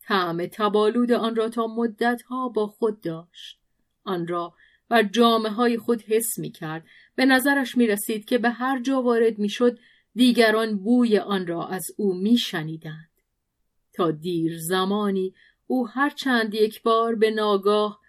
طعم 0.00 0.46
تبالود 0.46 1.12
آن 1.12 1.36
را 1.36 1.48
تا 1.48 1.66
مدتها 1.66 2.48
با 2.48 2.66
خود 2.66 3.00
داشت. 3.00 3.60
آن 4.04 4.26
را 4.26 4.54
بر 4.88 5.02
جامعه 5.02 5.52
های 5.52 5.78
خود 5.78 6.02
حس 6.02 6.38
می 6.38 6.50
کرد. 6.50 6.86
به 7.14 7.24
نظرش 7.24 7.76
می 7.76 7.86
رسید 7.86 8.24
که 8.24 8.38
به 8.38 8.50
هر 8.50 8.82
جا 8.82 9.02
وارد 9.02 9.38
می 9.38 9.48
شد 9.48 9.78
دیگران 10.14 10.78
بوی 10.78 11.18
آن 11.18 11.46
را 11.46 11.66
از 11.66 11.86
او 11.96 12.14
می 12.14 12.38
شنیدند. 12.38 13.10
تا 13.92 14.10
دیر 14.10 14.58
زمانی 14.58 15.34
او 15.66 15.88
هر 15.88 16.10
چند 16.10 16.54
یک 16.54 16.82
بار 16.82 17.14
به 17.14 17.30
ناگاه 17.30 18.00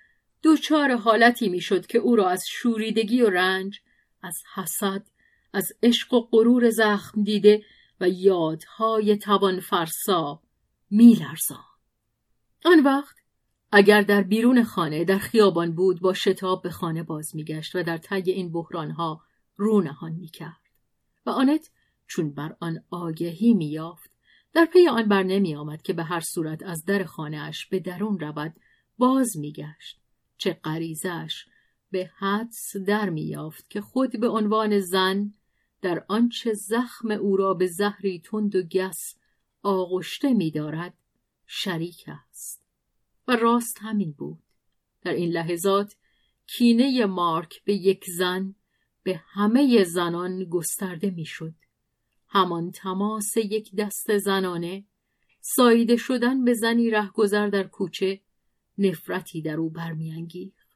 دوچار 0.41 0.95
حالتی 0.95 1.49
می‌شد 1.49 1.85
که 1.85 1.97
او 1.97 2.15
را 2.15 2.29
از 2.29 2.43
شوریدگی 2.49 3.21
و 3.21 3.29
رنج 3.29 3.79
از 4.21 4.37
حسد 4.55 5.07
از 5.53 5.73
عشق 5.83 6.13
و 6.13 6.21
غرور 6.21 6.69
زخم 6.69 7.23
دیده 7.23 7.63
و 7.99 8.09
یادهای 8.09 9.17
توان 9.17 9.59
فرسا 9.59 10.41
میلرزان 10.91 11.63
آن 12.65 12.79
وقت 12.79 13.15
اگر 13.71 14.01
در 14.01 14.21
بیرون 14.21 14.63
خانه 14.63 15.05
در 15.05 15.17
خیابان 15.17 15.71
بود 15.75 16.01
با 16.01 16.13
شتاب 16.13 16.61
به 16.61 16.69
خانه 16.69 17.03
باز 17.03 17.35
میگشت 17.35 17.75
و 17.75 17.83
در 17.83 17.97
طی 17.97 18.31
این 18.31 18.51
بحرانها 18.51 19.21
رو 19.55 19.81
نهان 19.81 20.11
می‌کرد 20.11 20.61
و 21.25 21.29
آنت 21.29 21.69
چون 22.07 22.33
بر 22.33 22.55
آن 22.59 22.83
آگهی 22.89 23.53
مییافت. 23.53 24.13
در 24.53 24.65
پی 24.65 24.87
آن 24.87 25.07
بر 25.07 25.23
نمی 25.23 25.55
آمد 25.55 25.81
که 25.81 25.93
به 25.93 26.03
هر 26.03 26.19
صورت 26.19 26.63
از 26.63 26.85
در 26.85 27.03
خانهاش 27.03 27.65
به 27.65 27.79
درون 27.79 28.19
رود 28.19 28.55
باز 28.97 29.37
میگشت. 29.37 29.99
چه 30.37 30.53
غریزش 30.53 31.45
به 31.91 32.11
حدس 32.17 32.77
در 32.87 33.09
میافت 33.09 33.69
که 33.69 33.81
خود 33.81 34.19
به 34.19 34.27
عنوان 34.27 34.79
زن 34.79 35.33
در 35.81 36.05
آنچه 36.07 36.53
زخم 36.53 37.11
او 37.11 37.37
را 37.37 37.53
به 37.53 37.67
زهری 37.67 38.19
تند 38.19 38.55
و 38.55 38.63
گس 38.63 39.15
آغشته 39.61 40.33
می‌دارد 40.33 40.93
شریک 41.45 42.03
است. 42.07 42.63
و 43.27 43.35
راست 43.35 43.77
همین 43.81 44.11
بود. 44.11 44.43
در 45.01 45.13
این 45.13 45.29
لحظات 45.29 45.95
کینه 46.47 47.05
مارک 47.05 47.63
به 47.63 47.73
یک 47.73 48.05
زن 48.17 48.55
به 49.03 49.21
همه 49.27 49.83
زنان 49.83 50.43
گسترده 50.43 51.11
می‌شد. 51.11 51.53
همان 52.34 52.71
تماس 52.71 53.38
یک 53.38 53.75
دست 53.75 54.17
زنانه. 54.17 54.86
سایده 55.41 55.97
شدن 55.97 56.43
به 56.43 56.53
زنی 56.53 56.89
رهگذر 56.89 57.47
در 57.47 57.63
کوچه 57.63 58.21
نفرتی 58.77 59.41
در 59.41 59.57
او 59.57 59.69
برمیانگیخت. 59.69 60.67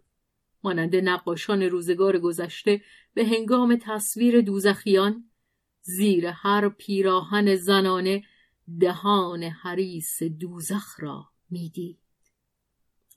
مانند 0.63 0.95
نقاشان 0.95 1.63
روزگار 1.63 2.19
گذشته 2.19 2.81
به 3.13 3.25
هنگام 3.25 3.77
تصویر 3.81 4.41
دوزخیان 4.41 5.29
زیر 5.81 6.27
هر 6.27 6.69
پیراهن 6.69 7.55
زنانه 7.55 8.23
دهان 8.79 9.43
حریس 9.43 10.23
دوزخ 10.23 10.99
را 10.99 11.29
می‌دید. 11.49 11.99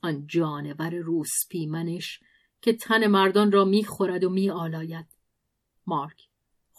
آن 0.01 0.27
جانور 0.27 0.95
روس 0.95 1.47
پیمنش 1.49 2.19
که 2.61 2.73
تن 2.73 3.07
مردان 3.07 3.51
را 3.51 3.65
می‌خورد 3.65 4.23
و 4.23 4.29
میآلاید. 4.29 5.07
مارک 5.87 6.30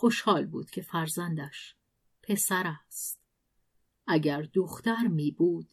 خوشحال 0.03 0.47
بود 0.47 0.71
که 0.71 0.83
فرزندش 0.83 1.75
پسر 2.23 2.75
است. 2.87 3.21
اگر 4.07 4.43
دختر 4.55 5.07
می 5.07 5.31
بود 5.31 5.67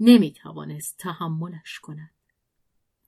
نمی 0.00 0.32
توانست 0.32 0.96
تحملش 0.98 1.78
کند. 1.82 2.14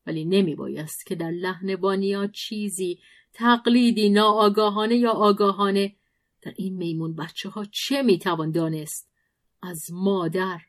ولی 0.06 0.24
نمی 0.24 0.54
بایست 0.54 1.06
که 1.06 1.14
در 1.14 1.30
لحن 1.30 1.74
وانیا 1.74 2.26
چیزی 2.26 2.98
تقلیدی 3.32 4.10
ناآگاهانه 4.10 4.96
یا 4.96 5.10
آگاهانه 5.10 5.96
در 6.42 6.52
این 6.56 6.76
میمون 6.76 7.14
بچه 7.14 7.48
ها 7.48 7.64
چه 7.64 8.02
می 8.02 8.18
توان 8.18 8.50
دانست؟ 8.50 9.10
از 9.62 9.92
مادر 9.92 10.60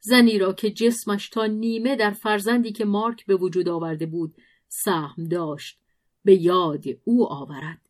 زنی 0.00 0.38
را 0.38 0.52
که 0.52 0.70
جسمش 0.70 1.28
تا 1.28 1.46
نیمه 1.46 1.96
در 1.96 2.10
فرزندی 2.10 2.72
که 2.72 2.84
مارک 2.84 3.26
به 3.26 3.36
وجود 3.36 3.68
آورده 3.68 4.06
بود 4.06 4.34
سهم 4.68 5.24
داشت 5.30 5.78
به 6.24 6.34
یاد 6.42 6.84
او 7.04 7.32
آورد. 7.32 7.83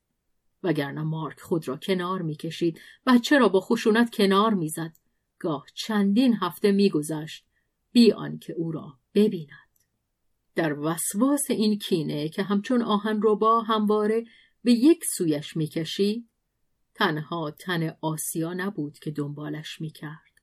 وگرنه 0.64 1.02
مارک 1.02 1.40
خود 1.40 1.68
را 1.68 1.76
کنار 1.76 2.22
می‌کشید 2.22 2.80
بچه 3.06 3.38
را 3.38 3.48
با 3.48 3.60
خشونت 3.60 4.14
کنار 4.14 4.54
می‌زد؟ 4.54 4.96
گاه 5.38 5.66
چندین 5.74 6.34
هفته 6.34 6.72
میگذشت. 6.72 7.44
بی 7.92 8.12
آنکه 8.12 8.52
او 8.52 8.72
را 8.72 8.98
ببیند. 9.14 9.48
در 10.54 10.78
وسواس 10.78 11.50
این 11.50 11.78
کینه 11.78 12.28
که 12.28 12.42
همچون 12.42 12.82
آهن 12.82 13.20
با 13.20 13.60
همواره 13.60 14.24
به 14.62 14.72
یک 14.72 15.04
سویش 15.04 15.56
می‌کشید 15.56 16.28
تنها 16.94 17.50
تن 17.50 17.96
آسیا 18.00 18.54
نبود 18.54 18.98
که 18.98 19.10
دنبالش 19.10 19.80
می‌کرد 19.80 20.40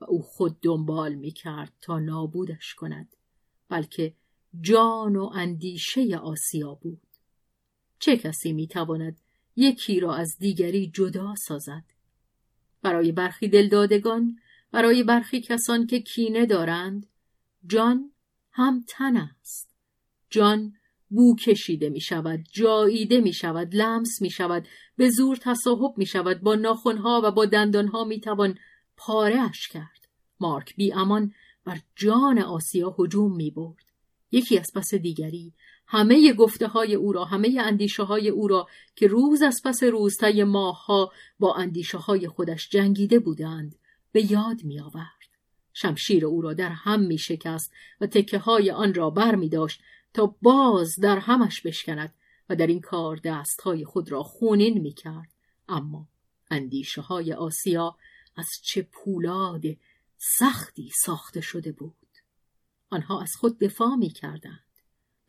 و 0.00 0.04
او 0.04 0.22
خود 0.22 0.60
دنبال 0.60 1.14
می‌کرد 1.14 1.72
تا 1.80 1.98
نابودش 1.98 2.74
کند 2.74 3.16
بلکه 3.68 4.14
جان 4.60 5.16
و 5.16 5.30
اندیشه 5.34 6.16
آسیا 6.16 6.74
بود. 6.74 7.06
چه 7.98 8.16
کسی 8.16 8.52
می‌تواند 8.52 9.20
یکی 9.56 10.00
را 10.00 10.14
از 10.14 10.36
دیگری 10.38 10.90
جدا 10.94 11.34
سازد. 11.34 11.84
برای 12.82 13.12
برخی 13.12 13.48
دلدادگان 13.48 14.38
برای 14.72 15.02
برخی 15.02 15.40
کسان 15.40 15.86
که 15.86 16.00
کینه 16.00 16.46
دارند 16.46 17.06
جان 17.66 18.12
هم 18.52 18.84
تن 18.88 19.16
است. 19.16 19.70
جان 20.30 20.72
بو 21.08 21.36
کشیده 21.36 21.88
می 21.90 22.00
شود 22.00 22.44
جاییده 22.52 23.20
می 23.20 23.32
شود 23.32 23.74
لمس 23.74 24.22
می 24.22 24.30
شود 24.30 24.68
به 24.96 25.10
زور 25.10 25.36
تصاحب 25.36 25.98
می 25.98 26.06
شود 26.06 26.40
با 26.40 26.54
ناخونها 26.54 27.20
و 27.24 27.30
با 27.30 27.46
دندانها 27.46 28.04
می 28.04 28.20
توان 28.20 28.58
پارهش 28.96 29.68
کرد. 29.68 30.08
مارک 30.40 30.76
بی 30.76 30.92
امان 30.92 31.32
بر 31.64 31.80
جان 31.96 32.38
آسیا 32.38 32.96
هجوم 32.98 33.36
می 33.36 33.50
برد. 33.50 33.84
یکی 34.30 34.58
از 34.58 34.70
پس 34.74 34.94
دیگری 34.94 35.52
همه 35.86 36.32
گفته 36.32 36.66
های 36.66 36.94
او 36.94 37.12
را 37.12 37.24
همه 37.24 37.56
اندیشه 37.60 38.02
های 38.02 38.28
او 38.28 38.48
را 38.48 38.66
که 38.96 39.06
روز 39.06 39.42
از 39.42 39.60
پس 39.64 39.82
روز 39.82 40.16
طی 40.16 40.44
ماهها 40.44 41.12
با 41.38 41.54
اندیشه 41.54 41.98
های 41.98 42.28
خودش 42.28 42.68
جنگیده 42.68 43.18
بودند 43.18 43.76
به 44.12 44.32
یاد 44.32 44.64
می 44.64 44.80
آورد. 44.80 45.22
شمشیر 45.72 46.26
او 46.26 46.40
را 46.40 46.54
در 46.54 46.68
هم 46.68 47.00
می 47.00 47.18
شکست 47.18 47.72
و 48.00 48.06
تکه 48.06 48.38
های 48.38 48.70
آن 48.70 48.94
را 48.94 49.10
بر 49.10 49.34
می 49.34 49.48
داشت 49.48 49.82
تا 50.14 50.36
باز 50.42 50.94
در 51.00 51.18
همش 51.18 51.60
بشکند 51.60 52.14
و 52.48 52.56
در 52.56 52.66
این 52.66 52.80
کار 52.80 53.20
دست 53.24 53.60
های 53.60 53.84
خود 53.84 54.12
را 54.12 54.22
خونین 54.22 54.78
می 54.78 54.92
کرد. 54.92 55.28
اما 55.68 56.08
اندیشه 56.50 57.00
های 57.00 57.32
آسیا 57.32 57.96
از 58.36 58.48
چه 58.62 58.82
پولاد 58.82 59.62
سختی 60.18 60.90
ساخته 61.04 61.40
شده 61.40 61.72
بود. 61.72 61.96
آنها 62.90 63.22
از 63.22 63.32
خود 63.40 63.58
دفاع 63.58 63.94
می 63.94 64.10
کردند. 64.10 64.71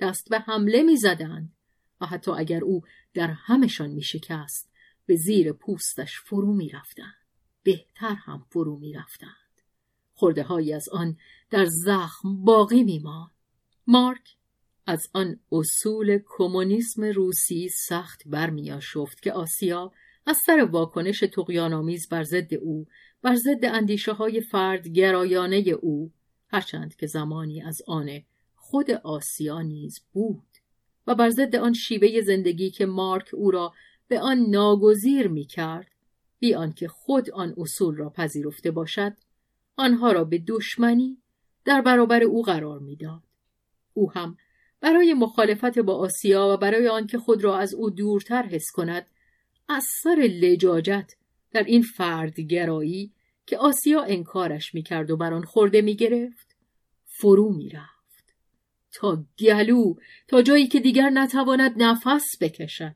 دست 0.03 0.29
به 0.29 0.39
حمله 0.39 0.83
می 0.83 0.97
زدند 0.97 1.53
و 2.01 2.05
حتی 2.05 2.31
اگر 2.31 2.63
او 2.63 2.81
در 3.13 3.27
همشان 3.27 3.89
می 3.89 4.01
شکست 4.01 4.71
به 5.05 5.15
زیر 5.15 5.53
پوستش 5.53 6.19
فرو 6.19 6.53
می 6.53 6.69
رفتند. 6.69 7.15
بهتر 7.63 8.13
هم 8.13 8.45
فرو 8.49 8.79
می 8.79 8.93
رفتند. 8.93 9.61
خورده 10.13 10.43
های 10.43 10.73
از 10.73 10.89
آن 10.89 11.17
در 11.49 11.65
زخم 11.65 12.43
باقی 12.43 12.83
می 12.83 12.99
ماند. 12.99 13.31
مارک 13.87 14.37
از 14.85 15.07
آن 15.13 15.39
اصول 15.51 16.19
کمونیسم 16.25 17.03
روسی 17.03 17.69
سخت 17.69 18.21
برمیاشفت 18.25 19.21
که 19.21 19.31
آسیا 19.31 19.91
از 20.25 20.37
سر 20.45 20.67
واکنش 20.71 21.19
تقیانآمیز 21.19 22.09
بر 22.09 22.23
ضد 22.23 22.53
او 22.53 22.85
بر 23.21 23.35
ضد 23.35 23.65
اندیشه 23.65 24.13
های 24.13 24.41
فرد 24.41 24.87
گرایانه 24.87 25.57
او 25.57 26.11
هرچند 26.47 26.95
که 26.95 27.07
زمانی 27.07 27.61
از 27.61 27.81
آن 27.87 28.23
خود 28.73 28.91
آسیا 28.91 29.61
نیز 29.61 29.99
بود 30.13 30.47
و 31.07 31.15
بر 31.15 31.29
ضد 31.29 31.55
آن 31.55 31.73
شیوه 31.73 32.21
زندگی 32.21 32.71
که 32.71 32.85
مارک 32.85 33.29
او 33.33 33.51
را 33.51 33.73
به 34.07 34.19
آن 34.19 34.37
ناگزیر 34.37 35.27
می 35.27 35.45
کرد 35.45 35.87
بی 36.39 36.53
آنکه 36.53 36.87
خود 36.87 37.31
آن 37.31 37.53
اصول 37.57 37.95
را 37.95 38.09
پذیرفته 38.09 38.71
باشد 38.71 39.13
آنها 39.77 40.11
را 40.11 40.23
به 40.23 40.43
دشمنی 40.47 41.17
در 41.65 41.81
برابر 41.81 42.23
او 42.23 42.43
قرار 42.43 42.79
می‌داد. 42.79 43.23
او 43.93 44.11
هم 44.11 44.37
برای 44.81 45.13
مخالفت 45.13 45.79
با 45.79 45.95
آسیا 45.95 46.49
و 46.53 46.57
برای 46.57 46.87
آنکه 46.87 47.17
خود 47.17 47.43
را 47.43 47.57
از 47.57 47.73
او 47.73 47.89
دورتر 47.89 48.43
حس 48.43 48.71
کند 48.73 49.07
از 49.69 49.85
سر 50.03 50.29
لجاجت 50.41 51.11
در 51.51 51.63
این 51.63 51.81
فردگرایی 51.81 53.11
که 53.45 53.57
آسیا 53.57 54.01
انکارش 54.01 54.73
می‌کرد 54.73 55.11
و 55.11 55.17
بر 55.17 55.33
آن 55.33 55.43
خورده 55.43 55.81
می‌گرفت 55.81 56.55
فرو 57.05 57.53
می‌رفت. 57.53 57.92
تا 58.93 59.25
گلو 59.39 59.93
تا 60.27 60.41
جایی 60.41 60.67
که 60.67 60.79
دیگر 60.79 61.09
نتواند 61.09 61.83
نفس 61.83 62.37
بکشد. 62.41 62.95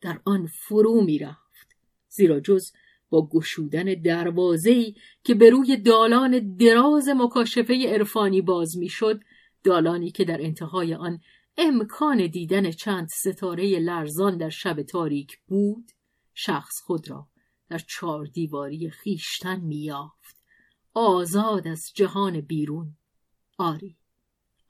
در 0.00 0.20
آن 0.24 0.46
فرو 0.46 1.04
می‌رفت 1.04 1.76
زیرا 2.08 2.40
جز 2.40 2.72
با 3.10 3.28
گشودن 3.28 3.84
دروازه‌ای 3.84 4.94
که 5.24 5.34
به 5.34 5.50
روی 5.50 5.76
دالان 5.76 6.56
دراز 6.56 7.08
مکاشفه 7.08 7.88
عرفانی 7.88 8.40
باز 8.40 8.76
می‌شد 8.78 9.20
دالانی 9.64 10.10
که 10.10 10.24
در 10.24 10.42
انتهای 10.42 10.94
آن 10.94 11.20
امکان 11.58 12.26
دیدن 12.26 12.70
چند 12.70 13.08
ستاره 13.08 13.78
لرزان 13.78 14.36
در 14.36 14.48
شب 14.48 14.82
تاریک 14.82 15.38
بود 15.46 15.90
شخص 16.34 16.80
خود 16.84 17.10
را 17.10 17.28
در 17.68 17.78
چهار 17.78 18.24
دیواری 18.24 18.90
خیشتن 18.90 19.60
میافت 19.60 20.36
آزاد 20.94 21.68
از 21.68 21.92
جهان 21.94 22.40
بیرون 22.40 22.96
آری 23.58 23.96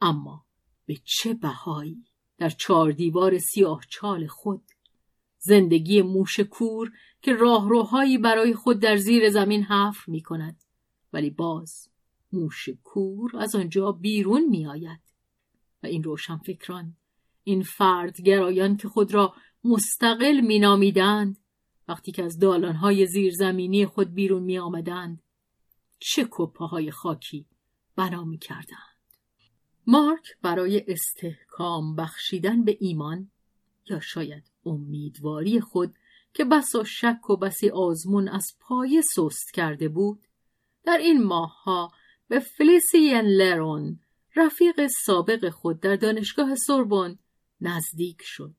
اما 0.00 0.44
به 0.86 0.96
چه 1.04 1.34
بهایی 1.34 2.04
در 2.38 2.50
چهار 2.50 2.92
دیوار 2.92 3.38
سیاه 3.38 3.80
چال 3.88 4.26
خود؟ 4.26 4.62
زندگی 5.38 6.02
موش 6.02 6.40
کور 6.40 6.92
که 7.22 7.32
راهروهایی 7.32 8.18
برای 8.18 8.54
خود 8.54 8.80
در 8.80 8.96
زیر 8.96 9.30
زمین 9.30 9.62
حفر 9.62 10.10
می 10.12 10.22
کند 10.22 10.64
ولی 11.12 11.30
باز 11.30 11.88
موش 12.32 12.68
کور 12.84 13.36
از 13.36 13.54
آنجا 13.54 13.92
بیرون 13.92 14.48
می 14.48 14.66
آید 14.66 15.00
و 15.82 15.86
این 15.86 16.02
روشن 16.02 16.36
فکران 16.36 16.96
این 17.44 17.62
فردگرایان 17.62 18.76
که 18.76 18.88
خود 18.88 19.14
را 19.14 19.34
مستقل 19.64 20.40
می 20.40 20.58
نامیدند 20.58 21.38
وقتی 21.88 22.12
که 22.12 22.22
از 22.24 22.38
دالانهای 22.38 23.06
زیرزمینی 23.06 23.86
خود 23.86 24.14
بیرون 24.14 24.42
می 24.42 24.58
آمدند 24.58 25.22
چه 25.98 26.28
کپه 26.30 26.64
های 26.64 26.90
خاکی 26.90 27.46
بنا 27.96 28.24
می 28.24 28.38
کردند. 28.38 28.93
مارک 29.86 30.36
برای 30.42 30.84
استحکام 30.88 31.96
بخشیدن 31.96 32.64
به 32.64 32.76
ایمان 32.80 33.30
یا 33.90 34.00
شاید 34.00 34.50
امیدواری 34.66 35.60
خود 35.60 35.94
که 36.34 36.44
بسا 36.44 36.84
شک 36.84 37.30
و 37.30 37.36
بسی 37.36 37.70
آزمون 37.70 38.28
از 38.28 38.46
پای 38.60 39.02
سست 39.02 39.54
کرده 39.54 39.88
بود 39.88 40.22
در 40.84 40.98
این 40.98 41.22
ماهها 41.22 41.92
به 42.28 42.38
فلیسین 42.38 43.20
لرون 43.20 44.00
رفیق 44.36 44.86
سابق 45.04 45.48
خود 45.48 45.80
در 45.80 45.96
دانشگاه 45.96 46.54
سوربن 46.54 47.18
نزدیک 47.60 48.18
شد. 48.22 48.54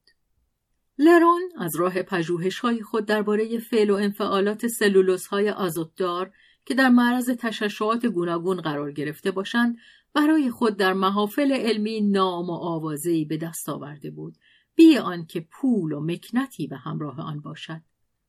لرون 0.98 1.42
از 1.58 1.76
راه 1.76 2.02
پژوهش 2.02 2.60
های 2.60 2.84
خود 2.84 3.06
درباره 3.06 3.60
فعل 3.60 3.90
و 3.90 3.96
انفعالات 3.96 4.68
سلولوس 4.68 5.28
های 5.28 5.50
آزوتدار 5.50 6.32
که 6.66 6.74
در 6.74 6.90
معرض 6.90 7.30
تششعات 7.30 8.06
گوناگون 8.06 8.62
قرار 8.62 8.92
گرفته 8.92 9.32
باشند 9.32 9.78
برای 10.16 10.52
خود 10.52 10.78
در 10.78 10.94
محافل 10.94 11.52
علمی 11.52 12.02
نام 12.02 12.50
و 12.50 12.54
آوازهی 12.54 13.26
به 13.26 13.38
دست 13.38 13.70
آورده 13.70 14.12
بود 14.12 14.36
بی 14.76 14.98
آنکه 14.98 15.48
پول 15.52 15.92
و 15.92 16.00
مکنتی 16.00 16.68
به 16.68 16.78
همراه 16.78 17.22
آن 17.22 17.40
باشد 17.40 17.82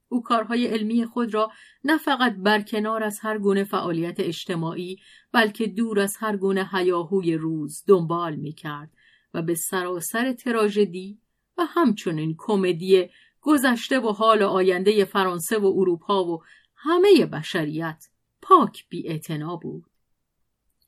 او 0.08 0.22
کارهای 0.22 0.66
علمی 0.66 1.04
خود 1.04 1.34
را 1.34 1.52
نه 1.84 1.98
فقط 1.98 2.36
برکنار 2.36 3.02
از 3.02 3.18
هر 3.22 3.38
گونه 3.38 3.64
فعالیت 3.64 4.20
اجتماعی 4.20 4.98
بلکه 5.32 5.66
دور 5.66 6.00
از 6.00 6.16
هر 6.18 6.36
گونه 6.36 6.68
هیاهوی 6.72 7.34
روز 7.34 7.84
دنبال 7.86 8.36
می 8.36 8.52
کرد 8.52 8.90
و 9.34 9.42
به 9.42 9.54
سراسر 9.54 10.32
تراژدی 10.32 11.18
و 11.58 11.64
همچنین 11.64 12.34
کمدی 12.38 13.08
گذشته 13.40 14.00
و 14.00 14.08
حال 14.08 14.42
آینده 14.42 15.04
فرانسه 15.04 15.58
و 15.58 15.66
اروپا 15.76 16.24
و 16.24 16.42
همه 16.76 17.26
بشریت 17.26 18.04
پاک 18.42 18.88
بی 18.88 19.20
بود. 19.62 19.95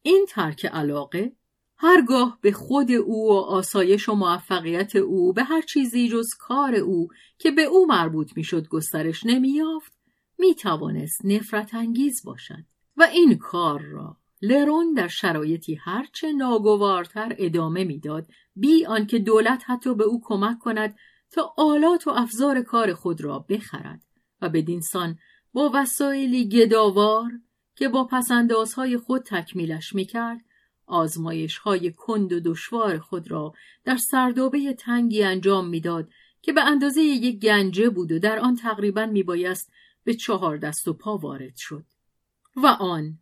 این 0.09 0.27
ترک 0.29 0.67
علاقه 0.67 1.33
هرگاه 1.77 2.39
به 2.41 2.53
خود 2.53 2.93
او 2.93 3.29
و 3.29 3.33
آسایش 3.33 4.09
و 4.09 4.15
موفقیت 4.15 4.97
او 4.97 5.33
به 5.33 5.45
هر 5.45 5.63
چیزی 5.63 6.09
جز 6.09 6.29
کار 6.39 6.75
او 6.75 7.09
که 7.39 7.51
به 7.51 7.63
او 7.63 7.87
مربوط 7.87 8.37
می‌شد 8.37 8.69
گسترش 8.69 9.27
نمییافت 9.27 9.99
می‌توانست 10.39 11.25
نفرت 11.25 11.75
انگیز 11.75 12.23
باشد. 12.25 12.65
و 12.97 13.03
این 13.03 13.39
کار 13.39 13.81
را 13.81 14.17
لرون 14.43 14.95
در 14.95 15.09
شرایطی 15.09 15.75
هرچه 15.75 16.33
ناگوارتر 16.33 17.35
ادامه 17.39 17.85
می‌داد 17.85 18.27
بی 18.57 18.87
آنکه 18.87 19.19
دولت 19.19 19.63
حتی 19.67 19.95
به 19.95 20.05
او 20.05 20.21
کمک 20.25 20.59
کند 20.59 20.97
تا 21.31 21.55
آلات 21.57 22.07
و 22.07 22.11
افزار 22.11 22.63
کار 22.63 22.95
خود 22.95 23.21
را 23.21 23.39
بخرد 23.39 24.03
و 24.43 24.49
بدینسان 24.49 25.19
با 25.53 25.71
وسایلی 25.75 26.49
گداوار 26.49 27.31
که 27.79 27.89
با 27.89 28.05
پسندازهای 28.05 28.99
خود 28.99 29.23
تکمیلش 29.23 29.95
می‌کرد 29.95 30.41
آزمایش 30.87 31.59
های 31.59 31.93
کند 31.93 32.33
و 32.33 32.41
دشوار 32.41 32.99
خود 32.99 33.31
را 33.31 33.55
در 33.85 33.97
سردابه 33.97 34.75
تنگی 34.75 35.23
انجام 35.23 35.69
می‌داد 35.69 36.09
که 36.43 36.53
به 36.53 36.65
اندازه 36.65 37.03
یک 37.03 37.41
گنجه 37.41 37.91
بود 37.91 38.13
و 38.13 38.19
در 38.19 38.39
آن 38.39 38.57
تقریبا 38.57 39.07
میبایست 39.07 39.73
به 40.05 40.15
چهار 40.15 40.57
دست 40.57 40.89
و 40.89 40.93
پا 40.93 41.17
وارد 41.17 41.57
شد 41.57 41.85
و 42.57 42.67
آن 42.67 43.19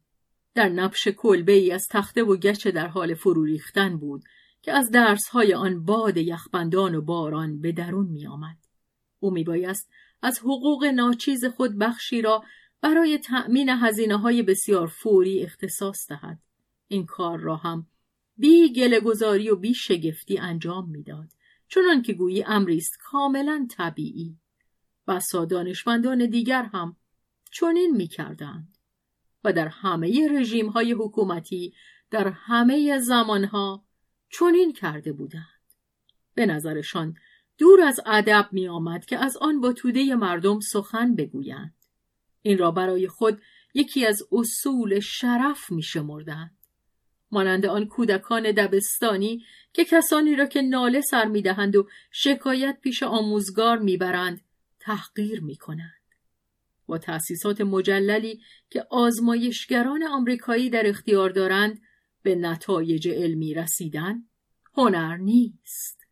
در 0.54 0.68
نبش 0.68 1.08
کلبه 1.08 1.52
ای 1.52 1.72
از 1.72 1.88
تخته 1.88 2.22
و 2.22 2.36
گچه 2.36 2.70
در 2.70 2.86
حال 2.86 3.14
فرو 3.14 3.44
ریختن 3.44 3.96
بود 3.98 4.24
که 4.62 4.72
از 4.72 4.90
درسهای 4.90 5.54
آن 5.54 5.84
باد 5.84 6.16
یخبندان 6.16 6.94
و 6.94 7.02
باران 7.02 7.60
به 7.60 7.72
درون 7.72 8.06
می 8.06 8.26
آمد. 8.26 8.56
او 9.20 9.30
می 9.30 9.44
بایست 9.44 9.90
از 10.22 10.38
حقوق 10.38 10.84
ناچیز 10.84 11.44
خود 11.44 11.78
بخشی 11.78 12.22
را 12.22 12.44
برای 12.86 13.18
تأمین 13.18 13.68
هزینه 13.68 14.16
های 14.16 14.42
بسیار 14.42 14.86
فوری 14.86 15.42
اختصاص 15.42 16.08
دهد. 16.08 16.38
این 16.88 17.06
کار 17.06 17.38
را 17.38 17.56
هم 17.56 17.86
بی 18.36 18.72
گلگذاری 18.72 19.50
و 19.50 19.56
بی 19.56 19.74
شگفتی 19.74 20.38
انجام 20.38 20.90
می‌داد 20.90 21.28
چنان 21.68 22.02
که 22.02 22.12
گویی 22.12 22.44
امری 22.44 22.76
است 22.76 22.98
کاملا 22.98 23.66
طبیعی 23.70 24.38
بسا 25.08 25.44
دانشمندان 25.44 26.26
دیگر 26.26 26.62
هم 26.62 26.96
چنین 27.52 27.96
می‌کردند 27.96 28.78
و 29.44 29.52
در 29.52 29.68
همه 29.68 30.28
رژیم 30.28 30.68
های 30.68 30.92
حکومتی 30.92 31.74
در 32.10 32.28
همه 32.28 32.98
زمانها 32.98 33.84
چنین 34.30 34.72
کرده 34.72 35.12
بودند 35.12 35.62
به 36.34 36.46
نظرشان 36.46 37.14
دور 37.58 37.80
از 37.80 38.00
ادب 38.06 38.48
می 38.52 38.68
آمد 38.68 39.04
که 39.04 39.18
از 39.18 39.36
آن 39.36 39.60
با 39.60 39.72
توده 39.72 40.14
مردم 40.14 40.60
سخن 40.60 41.14
بگویند 41.14 41.75
این 42.46 42.58
را 42.58 42.70
برای 42.70 43.08
خود 43.08 43.42
یکی 43.74 44.06
از 44.06 44.22
اصول 44.32 45.00
شرف 45.00 45.70
می 45.70 45.82
شمردند 45.82 46.56
مانند 47.30 47.66
آن 47.66 47.86
کودکان 47.86 48.52
دبستانی 48.52 49.44
که 49.72 49.84
کسانی 49.84 50.36
را 50.36 50.46
که 50.46 50.62
ناله 50.62 51.00
سر 51.00 51.24
می‌دهند 51.24 51.76
و 51.76 51.88
شکایت 52.10 52.78
پیش 52.80 53.02
آموزگار 53.02 53.78
می‌برند 53.78 54.40
تحقیر 54.80 55.40
می‌کنند. 55.40 56.02
با 56.86 56.98
تأسیسات 56.98 57.60
مجللی 57.60 58.40
که 58.70 58.86
آزمایشگران 58.90 60.02
آمریکایی 60.02 60.70
در 60.70 60.86
اختیار 60.86 61.30
دارند 61.30 61.80
به 62.22 62.34
نتایج 62.34 63.08
علمی 63.08 63.54
رسیدن 63.54 64.22
هنر 64.74 65.16
نیست. 65.16 66.06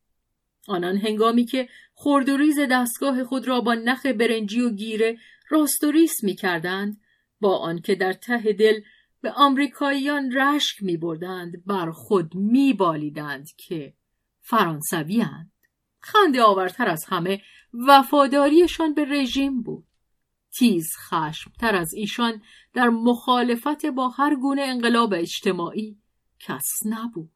آنان 0.68 0.96
هنگامی 0.96 1.44
که 1.44 1.68
خردوریز 1.94 2.58
دستگاه 2.70 3.24
خود 3.24 3.48
را 3.48 3.60
با 3.60 3.74
نخ 3.74 4.06
برنجی 4.06 4.60
و 4.60 4.70
گیره 4.70 5.18
راست 5.48 5.84
و 5.84 5.90
ریس 5.90 6.24
می 6.24 6.34
کردند 6.34 7.00
با 7.40 7.58
آنکه 7.58 7.94
در 7.94 8.12
ته 8.12 8.52
دل 8.52 8.80
به 9.20 9.32
آمریکاییان 9.32 10.32
رشک 10.32 10.82
می 10.82 10.96
بردند 10.96 11.64
بر 11.64 11.90
خود 11.90 12.34
می 12.34 12.72
بالیدند 12.72 13.48
که 13.56 13.94
فرانسوی 14.40 15.20
هند. 15.20 15.52
خنده 16.00 16.42
آورتر 16.42 16.88
از 16.88 17.04
همه 17.08 17.42
وفاداریشان 17.88 18.94
به 18.94 19.04
رژیم 19.04 19.62
بود. 19.62 19.86
تیز 20.58 20.88
خشمتر 21.08 21.76
از 21.76 21.94
ایشان 21.94 22.42
در 22.72 22.88
مخالفت 22.88 23.86
با 23.86 24.08
هر 24.08 24.34
گونه 24.34 24.62
انقلاب 24.62 25.14
اجتماعی 25.14 25.98
کس 26.40 26.70
نبود 26.86 27.30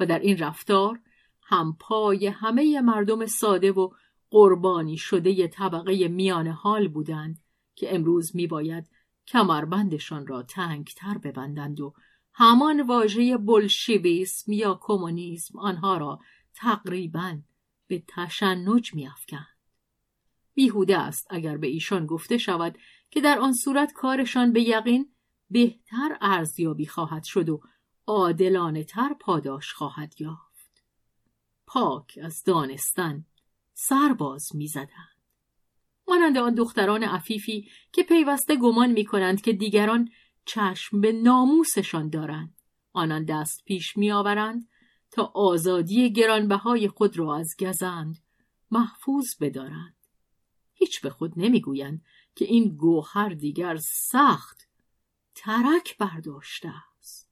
و 0.00 0.06
در 0.06 0.18
این 0.18 0.38
رفتار 0.38 1.00
هم 1.42 1.76
پای 1.80 2.26
همه 2.26 2.80
مردم 2.80 3.26
ساده 3.26 3.72
و 3.72 3.90
قربانی 4.30 4.96
شده 4.96 5.48
طبقه 5.48 6.08
میان 6.08 6.46
حال 6.46 6.88
بودند 6.88 7.42
که 7.74 7.94
امروز 7.94 8.36
می 8.36 8.46
باید 8.46 8.90
کمربندشان 9.26 10.26
را 10.26 10.42
تنگتر 10.42 11.18
ببندند 11.18 11.80
و 11.80 11.94
همان 12.32 12.80
واژه 12.80 13.36
بلشویسم 13.36 14.52
یا 14.52 14.78
کمونیسم 14.82 15.58
آنها 15.58 15.96
را 15.96 16.20
تقریبا 16.54 17.38
به 17.86 18.02
تشنج 18.08 18.94
میافکند. 18.94 19.46
بیهوده 20.54 20.98
است 20.98 21.26
اگر 21.30 21.56
به 21.56 21.66
ایشان 21.66 22.06
گفته 22.06 22.38
شود 22.38 22.78
که 23.10 23.20
در 23.20 23.38
آن 23.38 23.52
صورت 23.52 23.92
کارشان 23.92 24.52
به 24.52 24.62
یقین 24.62 25.12
بهتر 25.50 26.18
ارزیابی 26.20 26.86
خواهد 26.86 27.24
شد 27.24 27.48
و 27.48 27.60
عادلانه 28.06 28.84
تر 28.84 29.14
پاداش 29.20 29.72
خواهد 29.72 30.20
یافت. 30.20 30.84
پاک 31.66 32.18
از 32.22 32.44
دانستن 32.44 33.24
سرباز 33.88 34.56
می‌زدند. 34.56 35.20
مانند 36.08 36.38
آن 36.38 36.54
دختران 36.54 37.02
عفیفی 37.02 37.70
که 37.92 38.02
پیوسته 38.02 38.56
گمان 38.56 38.92
می 38.92 39.04
کنند 39.04 39.40
که 39.40 39.52
دیگران 39.52 40.08
چشم 40.44 41.00
به 41.00 41.12
ناموسشان 41.12 42.08
دارند. 42.08 42.54
آنان 42.92 43.24
دست 43.24 43.64
پیش 43.64 43.96
می 43.96 44.12
آورند 44.12 44.68
تا 45.10 45.32
آزادی 45.34 46.12
گرانبهای 46.12 46.88
خود 46.88 47.18
را 47.18 47.36
از 47.36 47.54
گزند 47.60 48.18
محفوظ 48.70 49.34
بدارند. 49.40 49.96
هیچ 50.74 51.00
به 51.00 51.10
خود 51.10 51.32
نمی‌گویند 51.36 52.04
که 52.34 52.44
این 52.44 52.76
گوهر 52.76 53.28
دیگر 53.28 53.76
سخت 53.76 54.68
ترک 55.34 55.98
برداشته 55.98 56.72
است. 56.98 57.30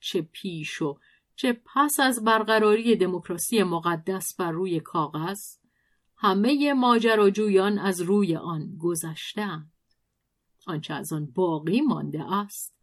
چه 0.00 0.22
پیش 0.22 0.82
و 0.82 0.98
چه 1.36 1.60
پس 1.64 2.00
از 2.00 2.24
برقراری 2.24 2.96
دموکراسی 2.96 3.62
مقدس 3.62 4.36
بر 4.36 4.50
روی 4.50 4.80
کاغذ 4.80 5.56
همه 6.16 6.72
ماجراجویان 6.72 7.78
از 7.78 8.00
روی 8.00 8.36
آن 8.36 8.76
گذشتهاند. 8.78 9.72
آنچه 10.66 10.94
از 10.94 11.12
آن 11.12 11.26
باقی 11.26 11.80
مانده 11.80 12.32
است 12.34 12.74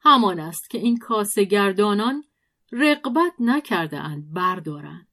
همان 0.00 0.40
است 0.40 0.70
که 0.70 0.78
این 0.78 0.98
کاسه 0.98 1.44
گردانان 1.44 2.24
رقبت 2.72 3.32
نکرده 3.38 3.98
اند 3.98 4.32
بردارند. 4.32 5.08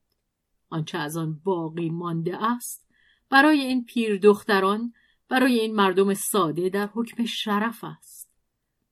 آنچه 0.69 0.97
از 0.97 1.17
آن 1.17 1.41
باقی 1.43 1.89
مانده 1.89 2.45
است 2.45 2.87
برای 3.29 3.59
این 3.59 3.85
پیر 3.85 4.17
دختران 4.17 4.93
برای 5.29 5.59
این 5.59 5.75
مردم 5.75 6.13
ساده 6.13 6.69
در 6.69 6.89
حکم 6.93 7.25
شرف 7.25 7.83
است. 7.83 8.29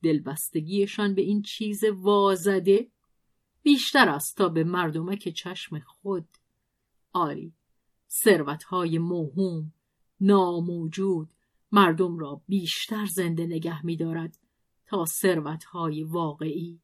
دلبستگیشان 0.04 1.16
به 1.16 1.22
این 1.22 1.42
چیز 1.42 1.84
وازده 1.84 2.88
بیشتر 3.64 4.10
است 4.10 4.38
تا 4.38 4.50
به 4.50 4.64
مردمک 4.64 5.30
چشم 5.30 5.80
خود 5.80 6.28
آری. 7.14 7.54
ثروتهای 8.24 8.98
موهوم 8.98 9.74
ناموجود 10.22 11.30
مردم 11.72 12.18
را 12.18 12.42
بیشتر 12.48 13.06
زنده 13.06 13.46
نگه 13.46 13.86
می‌دارد 13.86 14.38
تا 14.86 15.06
ثروتهای 15.06 16.04
واقعی 16.04 16.80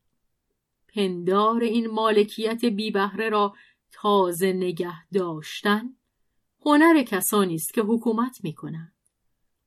پندار 0.95 1.61
این 1.61 1.87
مالکیت 1.87 2.65
بی 2.65 2.91
بهره 2.91 3.29
را 3.29 3.53
تازه 3.91 4.53
نگه 4.53 5.07
داشتن 5.13 5.95
هنر 6.65 7.03
کسانی 7.03 7.55
است 7.55 7.73
که 7.73 7.81
حکومت 7.81 8.43
می 8.43 8.53
کنند. 8.53 8.93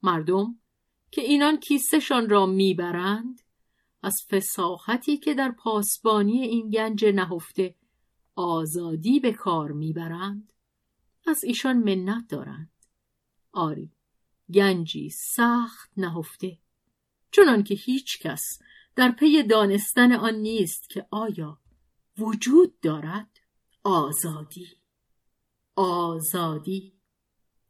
مردم 0.03 0.59
که 1.11 1.21
اینان 1.21 1.57
کیسهشان 1.57 2.29
را 2.29 2.47
می‌برند 2.47 3.41
از 4.03 4.15
فساحتی 4.31 5.17
که 5.17 5.35
در 5.35 5.51
پاسبانی 5.51 6.43
این 6.43 6.71
گنج 6.71 7.05
نهفته 7.05 7.75
آزادی 8.35 9.21
به 9.21 9.33
کار 9.33 9.73
می‌برند 9.73 10.53
از 11.27 11.45
ایشان 11.45 11.77
منت 11.77 12.29
دارند. 12.29 12.70
آری 13.53 13.93
گنجی 14.55 15.11
سخت 15.11 15.91
نهفته 15.97 16.59
چنان 17.31 17.62
که 17.62 17.75
هیچ 17.75 18.18
کس 18.18 18.59
در 18.97 19.11
پی 19.11 19.43
دانستن 19.43 20.12
آن 20.12 20.35
نیست 20.35 20.91
که 20.91 21.07
آیا 21.11 21.61
وجود 22.18 22.81
دارد 22.81 23.41
آزادی. 23.85 24.66
آزادی. 25.77 26.93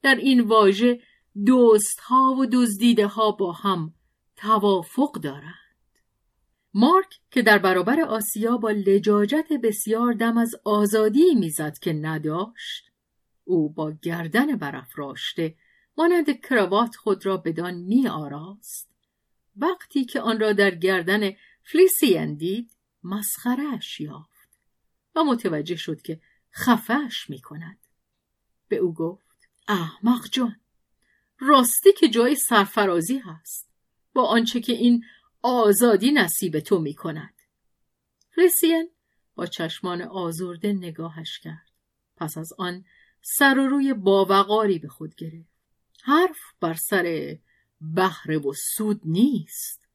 در 0.03 0.15
این 0.15 0.41
واژه 0.41 1.01
دوست 1.45 2.01
ها 2.01 2.37
و 2.41 2.47
دزدیده 2.47 3.07
ها 3.07 3.31
با 3.31 3.53
هم 3.53 3.95
توافق 4.37 5.13
دارند. 5.13 5.55
مارک 6.75 7.21
که 7.31 7.43
در 7.43 7.59
برابر 7.59 8.01
آسیا 8.01 8.57
با 8.57 8.71
لجاجت 8.71 9.49
بسیار 9.63 10.13
دم 10.13 10.39
از 10.39 10.55
آزادی 10.65 11.35
می‌زد 11.35 11.79
که 11.79 11.93
نداشت 11.93 12.94
او 13.45 13.73
با 13.73 13.93
گردن 14.03 14.57
برافراشته 14.57 15.55
مانند 15.99 16.41
کراوات 16.41 16.97
خود 16.97 17.27
را 17.27 17.37
بدان 17.37 17.75
می 17.75 18.09
آراست 18.09 18.91
وقتی 19.57 20.05
که 20.05 20.21
آن 20.21 20.41
را 20.41 20.53
در 20.53 20.75
گردن 20.75 21.31
فلیسین 21.63 22.35
دید 22.35 22.71
مسخرش 23.03 24.01
یافت 24.01 24.61
و 25.17 25.25
متوجه 25.25 25.77
شد 25.77 26.03
که 26.03 26.21
خفش 26.55 27.31
می 27.31 27.41
کند 27.41 27.79
به 28.69 28.77
او 28.77 28.95
گفت 28.95 29.49
احمق 29.69 30.29
جان 30.33 30.61
راستی 31.39 31.93
که 31.93 32.09
جای 32.09 32.37
سرفرازی 32.37 33.19
هست 33.19 33.71
با 34.15 34.27
آنچه 34.27 34.61
که 34.61 34.73
این 34.73 35.05
آزادی 35.43 36.13
نصیب 36.13 36.61
تو 36.61 36.79
می 36.79 36.95
کند 36.95 37.35
فلیسین 38.35 38.91
با 39.35 39.47
چشمان 39.47 40.03
آزرده 40.03 40.73
نگاهش 40.73 41.39
کرد. 41.39 41.71
پس 42.17 42.39
از 42.39 42.53
آن 42.59 42.85
سر 43.27 43.59
و 43.59 43.67
روی 43.67 43.95
باوقاری 43.95 44.79
به 44.79 44.89
خود 44.89 45.15
گرفت. 45.15 45.49
حرف 46.03 46.39
بر 46.61 46.75
سر 46.75 47.39
بهره 47.81 48.39
و 48.39 48.53
سود 48.53 49.01
نیست. 49.05 49.89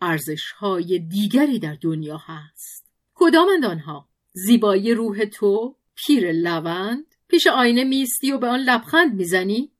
ارزش 0.00 0.50
های 0.52 0.98
دیگری 0.98 1.58
در 1.58 1.78
دنیا 1.80 2.16
هست. 2.16 2.86
کدامند 3.14 3.64
آنها؟ 3.64 4.08
زیبایی 4.32 4.94
روح 4.94 5.24
تو 5.24 5.76
پیر 5.94 6.32
لوند؟ 6.32 7.14
پیش 7.28 7.46
آینه 7.46 7.84
میستی 7.84 8.32
و 8.32 8.38
به 8.38 8.46
آن 8.46 8.60
لبخند 8.60 9.14
می‌زنی؟ 9.14 9.72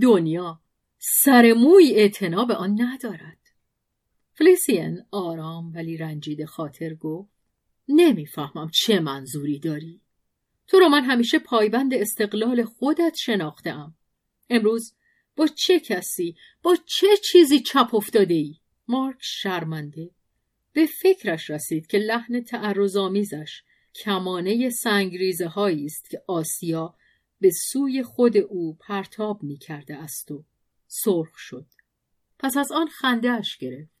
دنیا. 0.00 0.60
سر 0.98 1.52
موی 1.52 1.94
اعتنا 1.94 2.44
به 2.44 2.54
آن 2.54 2.82
ندارد. 2.82 3.38
فلیسین 4.34 5.02
آرام 5.10 5.72
ولی 5.74 5.96
رنجیده 5.96 6.46
خاطر 6.46 6.94
گفت 6.94 7.30
نمی‌فهمم 7.88 8.70
چه 8.74 9.00
منظوری 9.00 9.58
داری. 9.58 10.00
تو 10.72 10.78
را 10.78 10.88
من 10.88 11.04
همیشه 11.04 11.38
پایبند 11.38 11.94
استقلال 11.94 12.64
خودت 12.64 13.14
شناختم 13.16 13.94
امروز 14.50 14.94
با 15.36 15.46
چه 15.46 15.80
کسی 15.80 16.36
با 16.62 16.76
چه 16.86 17.06
چیزی 17.16 17.60
چپ 17.60 17.94
افتاده 17.94 18.34
ای؟ 18.34 18.54
مارک 18.88 19.16
شرمنده. 19.20 20.10
به 20.72 20.86
فکرش 20.86 21.50
رسید 21.50 21.86
که 21.86 21.98
لحن 21.98 22.40
تعرضآمیزش 22.40 23.62
کمانه 23.94 24.70
سنگریزه 24.70 25.46
هایی 25.46 25.84
است 25.84 26.10
که 26.10 26.22
آسیا 26.26 26.94
به 27.40 27.50
سوی 27.50 28.02
خود 28.02 28.36
او 28.36 28.76
پرتاب 28.76 29.42
می 29.42 29.58
کرده 29.58 29.96
است 29.96 30.30
و 30.30 30.44
سرخ 30.86 31.36
شد. 31.36 31.66
پس 32.38 32.56
از 32.56 32.72
آن 32.72 32.86
خندهاش 32.86 33.56
گرفت. 33.56 33.92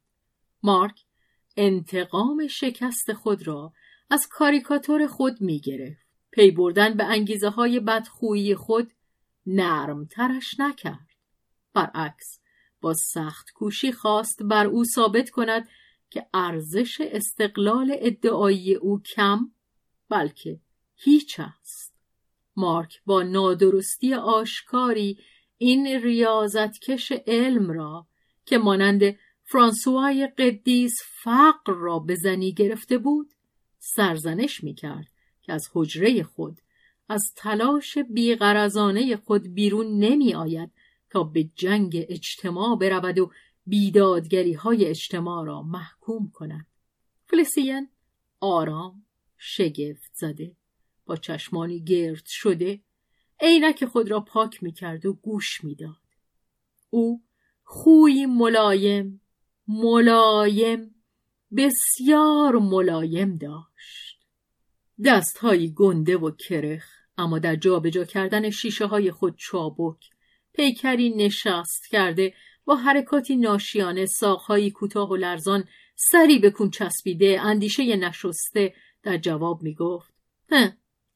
مارک 0.62 1.00
انتقام 1.56 2.46
شکست 2.46 3.12
خود 3.12 3.46
را 3.46 3.72
از 4.10 4.26
کاریکاتور 4.30 5.06
خود 5.06 5.40
می 5.40 5.60
گرفت 5.60 6.01
پی 6.32 6.50
بردن 6.50 6.94
به 6.94 7.04
انگیزه 7.04 7.48
های 7.48 7.80
بدخویی 7.80 8.54
خود 8.54 8.92
نرمترش 9.46 10.60
نکرد. 10.60 11.08
برعکس 11.74 12.40
با 12.80 12.94
سخت 12.94 13.50
کوشی 13.50 13.92
خواست 13.92 14.42
بر 14.42 14.66
او 14.66 14.84
ثابت 14.84 15.30
کند 15.30 15.68
که 16.10 16.26
ارزش 16.34 17.00
استقلال 17.00 17.96
ادعایی 17.98 18.74
او 18.74 19.00
کم 19.02 19.52
بلکه 20.08 20.60
هیچ 20.94 21.40
است. 21.40 21.94
مارک 22.56 23.00
با 23.06 23.22
نادرستی 23.22 24.14
آشکاری 24.14 25.18
این 25.58 25.86
ریاضتکش 25.86 27.12
علم 27.26 27.70
را 27.70 28.06
که 28.44 28.58
مانند 28.58 29.02
فرانسوای 29.44 30.26
قدیس 30.38 30.94
فقر 31.22 31.72
را 31.72 31.98
به 31.98 32.14
زنی 32.14 32.52
گرفته 32.52 32.98
بود 32.98 33.34
سرزنش 33.78 34.64
می‌کرد. 34.64 35.11
که 35.42 35.52
از 35.52 35.68
حجره 35.72 36.22
خود 36.22 36.60
از 37.08 37.22
تلاش 37.36 37.98
بیغرزانه 37.98 39.16
خود 39.16 39.54
بیرون 39.54 39.98
نمی 39.98 40.34
آید 40.34 40.70
تا 41.10 41.22
به 41.22 41.44
جنگ 41.44 42.06
اجتماع 42.08 42.78
برود 42.78 43.18
و 43.18 43.32
بیدادگری 43.66 44.52
های 44.52 44.84
اجتماع 44.84 45.46
را 45.46 45.62
محکوم 45.62 46.30
کند. 46.34 46.66
فلسین 47.26 47.88
آرام 48.40 49.06
شگفت 49.38 50.10
زده 50.14 50.56
با 51.06 51.16
چشمانی 51.16 51.80
گرد 51.80 52.24
شده 52.26 52.80
عینک 53.40 53.84
خود 53.84 54.10
را 54.10 54.20
پاک 54.20 54.62
می 54.62 54.72
کرد 54.72 55.06
و 55.06 55.12
گوش 55.12 55.64
می‌داد. 55.64 55.96
او 56.90 57.22
خوی 57.64 58.26
ملایم 58.26 59.20
ملایم 59.68 60.94
بسیار 61.56 62.58
ملایم 62.58 63.36
داشت 63.36 64.11
دستهایی 65.04 65.72
گنده 65.76 66.16
و 66.16 66.30
کرخ 66.30 66.84
اما 67.18 67.38
در 67.38 67.56
جابجا 67.56 68.04
کردن 68.04 68.50
شیشه 68.50 68.86
های 68.86 69.10
خود 69.10 69.36
چابک 69.36 70.10
پیکری 70.52 71.10
نشست 71.10 71.88
کرده 71.90 72.34
با 72.64 72.76
حرکاتی 72.76 73.36
ناشیانه 73.36 74.06
ساقهایی 74.06 74.70
کوتاه 74.70 75.10
و 75.10 75.16
لرزان 75.16 75.64
سری 75.96 76.38
به 76.38 76.50
کون 76.50 76.70
چسبیده 76.70 77.40
اندیشه 77.40 77.96
نشسته 77.96 78.74
در 79.02 79.18
جواب 79.18 79.62
می 79.62 79.74
گفت 79.74 80.14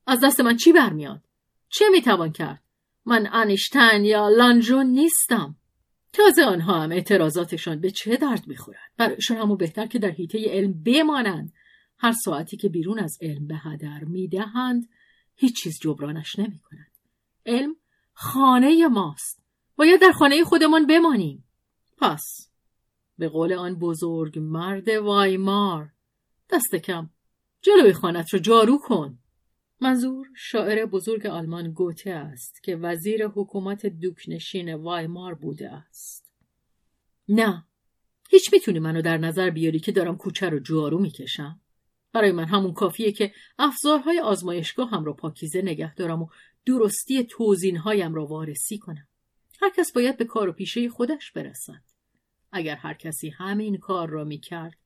از 0.07 0.20
دست 0.24 0.41
من 0.41 0.57
چی 0.57 0.72
برمیاد؟ 0.72 1.22
چه 1.68 1.84
می‌توان 1.93 2.32
کرد؟ 2.32 2.62
من 3.07 3.28
انیشتن 3.32 4.05
یا 4.05 4.28
لانجون 4.28 4.87
نیستم 4.87 5.57
تازه 6.12 6.43
آنها 6.43 6.82
هم 6.82 6.93
اعتراضاتشان 6.93 7.80
به 7.80 7.91
چه 7.91 8.16
درد 8.16 8.47
می‌خورد 8.47 8.78
برایشان 8.97 9.37
همو 9.37 9.57
بهتر 9.57 9.86
که 9.86 9.98
در 9.98 10.11
حیطه 10.11 10.39
علم 10.51 10.82
بمانند 10.82 11.52
هر 11.98 12.12
ساعتی 12.12 12.56
که 12.56 12.68
بیرون 12.68 12.98
از 12.98 13.18
علم 13.20 13.47
به 13.47 13.56
هدر 13.56 14.05
می‌دهند 14.05 14.89
هیچ 15.35 15.62
چیز 15.62 15.78
جبرانش 15.82 16.39
نمی 16.39 16.59
کند. 16.59 16.93
علم 17.47 17.77
خانه 18.12 18.89
ماست. 18.89 19.43
باید 19.77 20.01
در 20.01 20.12
خانه 20.12 20.44
خودمان 20.44 20.86
بمانیم. 20.86 21.44
پس 21.98 22.51
به 23.18 23.28
قول 23.28 23.52
آن 23.52 23.74
بزرگ 23.74 24.39
مرد 24.39 24.89
وایمار 24.89 25.93
دست 26.51 26.74
کم 26.74 27.10
جلوی 27.62 27.93
خانت 27.93 28.35
رو 28.35 28.39
جارو 28.39 28.78
کن. 28.78 29.18
منظور 29.81 30.27
شاعر 30.36 30.86
بزرگ 30.86 31.27
آلمان 31.27 31.73
گوته 31.73 32.10
است 32.10 32.62
که 32.62 32.77
وزیر 32.77 33.27
حکومت 33.27 33.86
دوکنشین 33.86 34.74
وایمار 34.74 35.35
بوده 35.35 35.73
است. 35.73 36.32
نه 37.28 37.64
هیچ 38.31 38.52
می‌تونی 38.52 38.78
منو 38.78 39.02
در 39.02 39.18
نظر 39.18 39.51
بیاری 39.51 39.78
که 39.78 39.93
دارم 39.93 40.16
کوچه 40.16 40.48
رو 40.48 40.59
جارو 40.59 40.98
می‌کشم. 40.98 41.60
برای 42.16 42.32
من 42.32 42.44
همون 42.44 42.72
کافیه 42.72 43.12
که 43.12 43.32
افزارهای 43.59 44.20
آزمایشگاه 44.20 44.90
هم 44.90 45.05
رو 45.05 45.14
پاکیزه 45.14 45.62
نگه 45.62 45.94
دارم 45.94 46.22
و 46.22 46.28
درستی 46.66 47.24
توزینهایم 47.24 48.14
را 48.14 48.26
وارسی 48.26 48.78
کنم. 48.78 49.09
هر 49.62 49.70
کس 49.70 49.93
باید 49.93 50.16
به 50.16 50.24
کار 50.24 50.48
و 50.48 50.52
پیشه 50.52 50.88
خودش 50.88 51.32
برسد. 51.32 51.82
اگر 52.52 52.76
هر 52.76 52.94
کسی 52.94 53.28
همین 53.28 53.76
کار 53.76 54.09
را 54.09 54.24
می‌کرد 54.24 54.78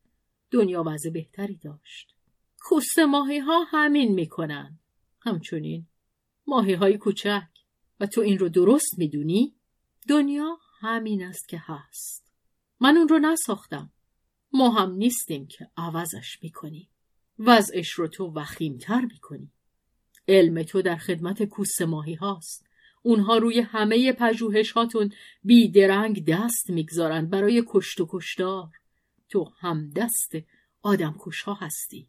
دنیا 0.50 0.84
وضع 0.86 1.10
بهتری 1.10 1.56
داشت. 1.56 2.14
کوسه 2.58 3.04
ماهی 3.04 3.38
ها 3.38 3.64
همین 3.64 4.14
می‌کنن. 4.14 4.78
همچنین 5.20 5.86
ماهی 6.46 6.74
های 6.74 6.98
کوچک. 6.98 7.48
و 8.00 8.06
تو 8.06 8.20
این 8.20 8.38
رو 8.38 8.48
درست 8.48 8.98
می‌دونی؟ 8.98 9.54
دنیا 10.08 10.58
همین 10.80 11.24
است 11.24 11.48
که 11.48 11.62
هست. 11.64 12.32
من 12.80 12.96
اون 12.96 13.08
رو 13.08 13.18
نساختم. 13.18 13.92
ما 14.52 14.70
هم 14.70 14.92
نیستیم 14.92 15.46
که 15.46 15.70
عوضش 15.76 16.38
می‌کنیم. 16.42 16.89
وضعش 17.40 17.90
رو 17.90 18.08
تو 18.08 18.32
وخیمتر 18.34 19.00
می‌کنی. 19.00 19.52
علم 20.28 20.62
تو 20.62 20.82
در 20.82 20.96
خدمت 20.96 21.42
کوس 21.42 21.80
ماهی 21.80 22.14
هاست. 22.14 22.66
اونها 23.02 23.38
روی 23.38 23.60
همه 23.60 24.12
پژوهش 24.12 24.72
هاتون 24.72 25.12
بیدرنگ 25.44 26.24
دست 26.24 26.70
می‌گذارند 26.70 27.30
برای 27.30 27.64
کشت 27.66 28.00
و 28.00 28.08
کشتار. 28.10 28.68
تو 29.28 29.52
هم 29.60 29.90
دست 29.90 30.32
آدم 30.82 31.16
کش 31.18 31.44
هستی. 31.48 32.08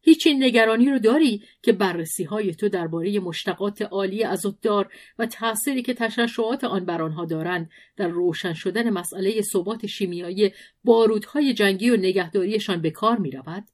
هیچ 0.00 0.26
این 0.26 0.44
نگرانی 0.44 0.90
رو 0.90 0.98
داری 0.98 1.42
که 1.62 1.72
بررسی 1.72 2.24
های 2.24 2.54
تو 2.54 2.68
درباره 2.68 3.20
مشتقات 3.20 3.82
عالی 3.82 4.24
ازودار 4.24 4.92
و 5.18 5.26
تأثیری 5.26 5.82
که 5.82 5.94
تشعشعات 5.94 6.64
آن 6.64 6.84
بر 6.84 7.02
آنها 7.02 7.24
دارند 7.24 7.70
در 7.96 8.08
روشن 8.08 8.52
شدن 8.52 8.90
مسئله 8.90 9.42
ثبات 9.42 9.86
شیمیایی 9.86 10.52
بارودهای 10.84 11.54
جنگی 11.54 11.90
و 11.90 11.96
نگهداریشان 11.96 12.80
به 12.80 12.90
کار 12.90 13.18
می 13.18 13.30
رود؟ 13.30 13.64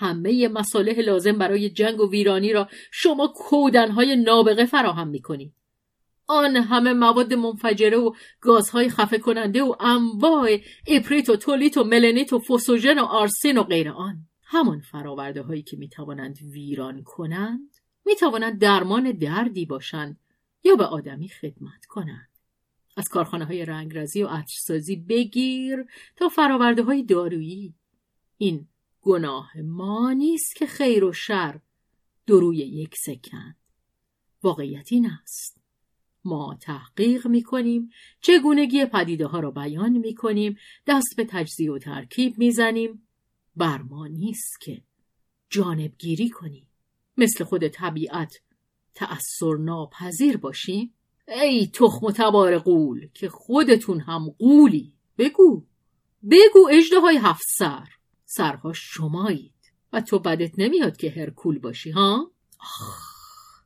همه 0.00 0.48
مصالح 0.48 1.00
لازم 1.00 1.38
برای 1.38 1.70
جنگ 1.70 2.00
و 2.00 2.10
ویرانی 2.10 2.52
را 2.52 2.68
شما 2.90 3.32
کودنهای 3.36 4.16
نابغه 4.16 4.64
فراهم 4.64 5.08
می 5.08 5.20
کنید. 5.20 5.52
آن 6.26 6.56
همه 6.56 6.92
مواد 6.92 7.34
منفجره 7.34 7.96
و 7.96 8.12
گازهای 8.40 8.88
خفه 8.88 9.18
کننده 9.18 9.62
و 9.62 9.74
انواع 9.80 10.58
اپریت 10.86 11.28
و 11.28 11.36
تولیت 11.36 11.76
و 11.76 11.84
ملنیت 11.84 12.32
و 12.32 12.38
فوسوژن 12.38 12.98
و 12.98 13.04
آرسین 13.04 13.58
و 13.58 13.62
غیر 13.62 13.90
آن. 13.90 14.26
همان 14.42 14.80
فراورده 14.80 15.42
هایی 15.42 15.62
که 15.62 15.76
می 15.76 15.88
توانند 15.88 16.38
ویران 16.42 17.02
کنند 17.02 17.70
می 18.06 18.16
توانند 18.16 18.60
درمان 18.60 19.12
دردی 19.12 19.66
باشند 19.66 20.20
یا 20.64 20.76
به 20.76 20.84
آدمی 20.84 21.28
خدمت 21.28 21.86
کنند. 21.88 22.28
از 22.96 23.08
کارخانه 23.08 23.44
های 23.44 23.64
رنگرزی 23.64 24.22
و 24.22 24.26
عطرسازی 24.26 24.96
بگیر 24.96 25.84
تا 26.16 26.28
فراورده 26.28 26.82
های 26.82 27.02
دارویی. 27.02 27.74
این 28.38 28.68
گناه 29.00 29.60
ما 29.60 30.12
نیست 30.12 30.56
که 30.56 30.66
خیر 30.66 31.04
و 31.04 31.12
شر 31.12 31.60
دروی 32.26 32.56
یک 32.56 32.94
سکند. 32.96 33.56
واقعیت 34.42 34.92
این 34.92 35.10
است. 35.22 35.60
ما 36.24 36.58
تحقیق 36.60 37.26
می 37.26 37.42
کنیم 37.42 37.90
چگونگی 38.20 38.86
پدیده 38.86 39.26
ها 39.26 39.40
را 39.40 39.50
بیان 39.50 39.92
می 39.92 40.14
کنیم 40.14 40.56
دست 40.86 41.16
به 41.16 41.24
تجزیه 41.24 41.72
و 41.72 41.78
ترکیب 41.78 42.38
می 42.38 42.50
زنیم 42.50 43.06
بر 43.56 43.82
ما 43.82 44.06
نیست 44.06 44.60
که 44.60 44.82
جانبگیری 45.50 46.30
کنیم. 46.30 46.66
مثل 47.16 47.44
خود 47.44 47.68
طبیعت 47.68 48.32
تأثیر 48.94 49.56
ناپذیر 49.56 50.36
باشیم. 50.36 50.94
ای 51.28 51.66
تخم 51.66 52.06
و 52.06 52.12
تبار 52.12 52.58
قول 52.58 53.08
که 53.14 53.28
خودتون 53.28 54.00
هم 54.00 54.30
قولی 54.38 54.92
بگو. 55.18 55.66
بگو 56.30 56.68
اجده 56.70 57.00
های 57.00 57.16
هفت 57.16 57.44
سر. 57.58 57.88
سرها 58.32 58.72
شمایید. 58.72 59.72
و 59.92 60.00
تو 60.00 60.18
بدت 60.18 60.52
نمیاد 60.58 60.96
که 60.96 61.10
هرکول 61.10 61.58
باشی 61.58 61.90
ها؟ 61.90 62.30
آخ. 62.58 63.62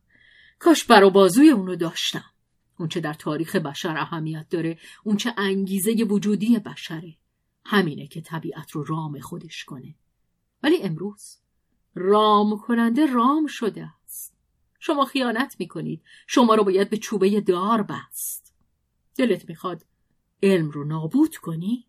کاش 0.59 0.85
برا 0.85 1.11
بازوی 1.11 1.51
اونو 1.51 1.77
داشتم. 1.77 2.31
اونچه 2.79 3.01
در 3.01 3.15
تاریخ 3.15 3.57
بشر 3.57 3.97
اهمیت 3.97 4.49
داره 4.51 4.79
اونچه 5.05 5.35
انگیزه 5.37 5.93
وجودی 5.93 6.59
بشره. 6.59 7.17
همینه 7.65 8.07
که 8.07 8.21
طبیعت 8.21 8.71
رو 8.71 8.85
رام 8.85 9.21
خودش 9.21 9.65
کنه. 9.65 9.95
ولی 10.63 10.83
امروز 10.83 11.39
رام 11.95 12.59
کننده 12.59 13.07
رام 13.07 13.47
شده 13.47 13.91
است. 14.05 14.37
شما 14.81 15.05
خیانت 15.05 15.57
می‌کنید. 15.59 16.03
شما 16.27 16.55
رو 16.55 16.65
باید 16.65 16.91
به 16.91 16.97
چوبه 16.97 17.41
دار 17.41 17.83
بست. 17.83 18.55
دلت 19.17 19.49
می‌خواد 19.49 19.85
علم 20.43 20.71
رو 20.71 20.85
نابود 20.85 21.37
کنی؟ 21.37 21.87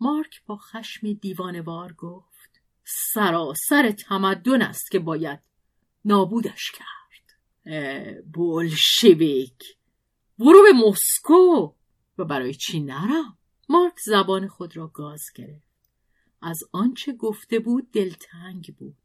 مارک 0.00 0.42
با 0.46 0.56
خشم 0.56 1.12
دیوانوار 1.12 1.92
گفت 1.92 2.60
سراسر 2.84 3.90
تمدن 3.90 4.62
است 4.62 4.90
که 4.90 4.98
باید 4.98 5.40
نابودش 6.04 6.72
کرد. 6.72 7.36
بولشویک 8.32 9.76
برو 10.38 10.62
به 10.62 10.72
مسکو. 10.72 11.72
و 12.18 12.24
برای 12.24 12.54
چی 12.54 12.80
نرم؟ 12.80 13.38
مارک 13.68 13.98
زبان 14.04 14.48
خود 14.48 14.76
را 14.76 14.86
گاز 14.86 15.24
گرفت. 15.34 15.90
از 16.42 16.58
آنچه 16.72 17.12
گفته 17.12 17.58
بود 17.58 17.90
دلتنگ 17.90 18.74
بود. 18.78 18.96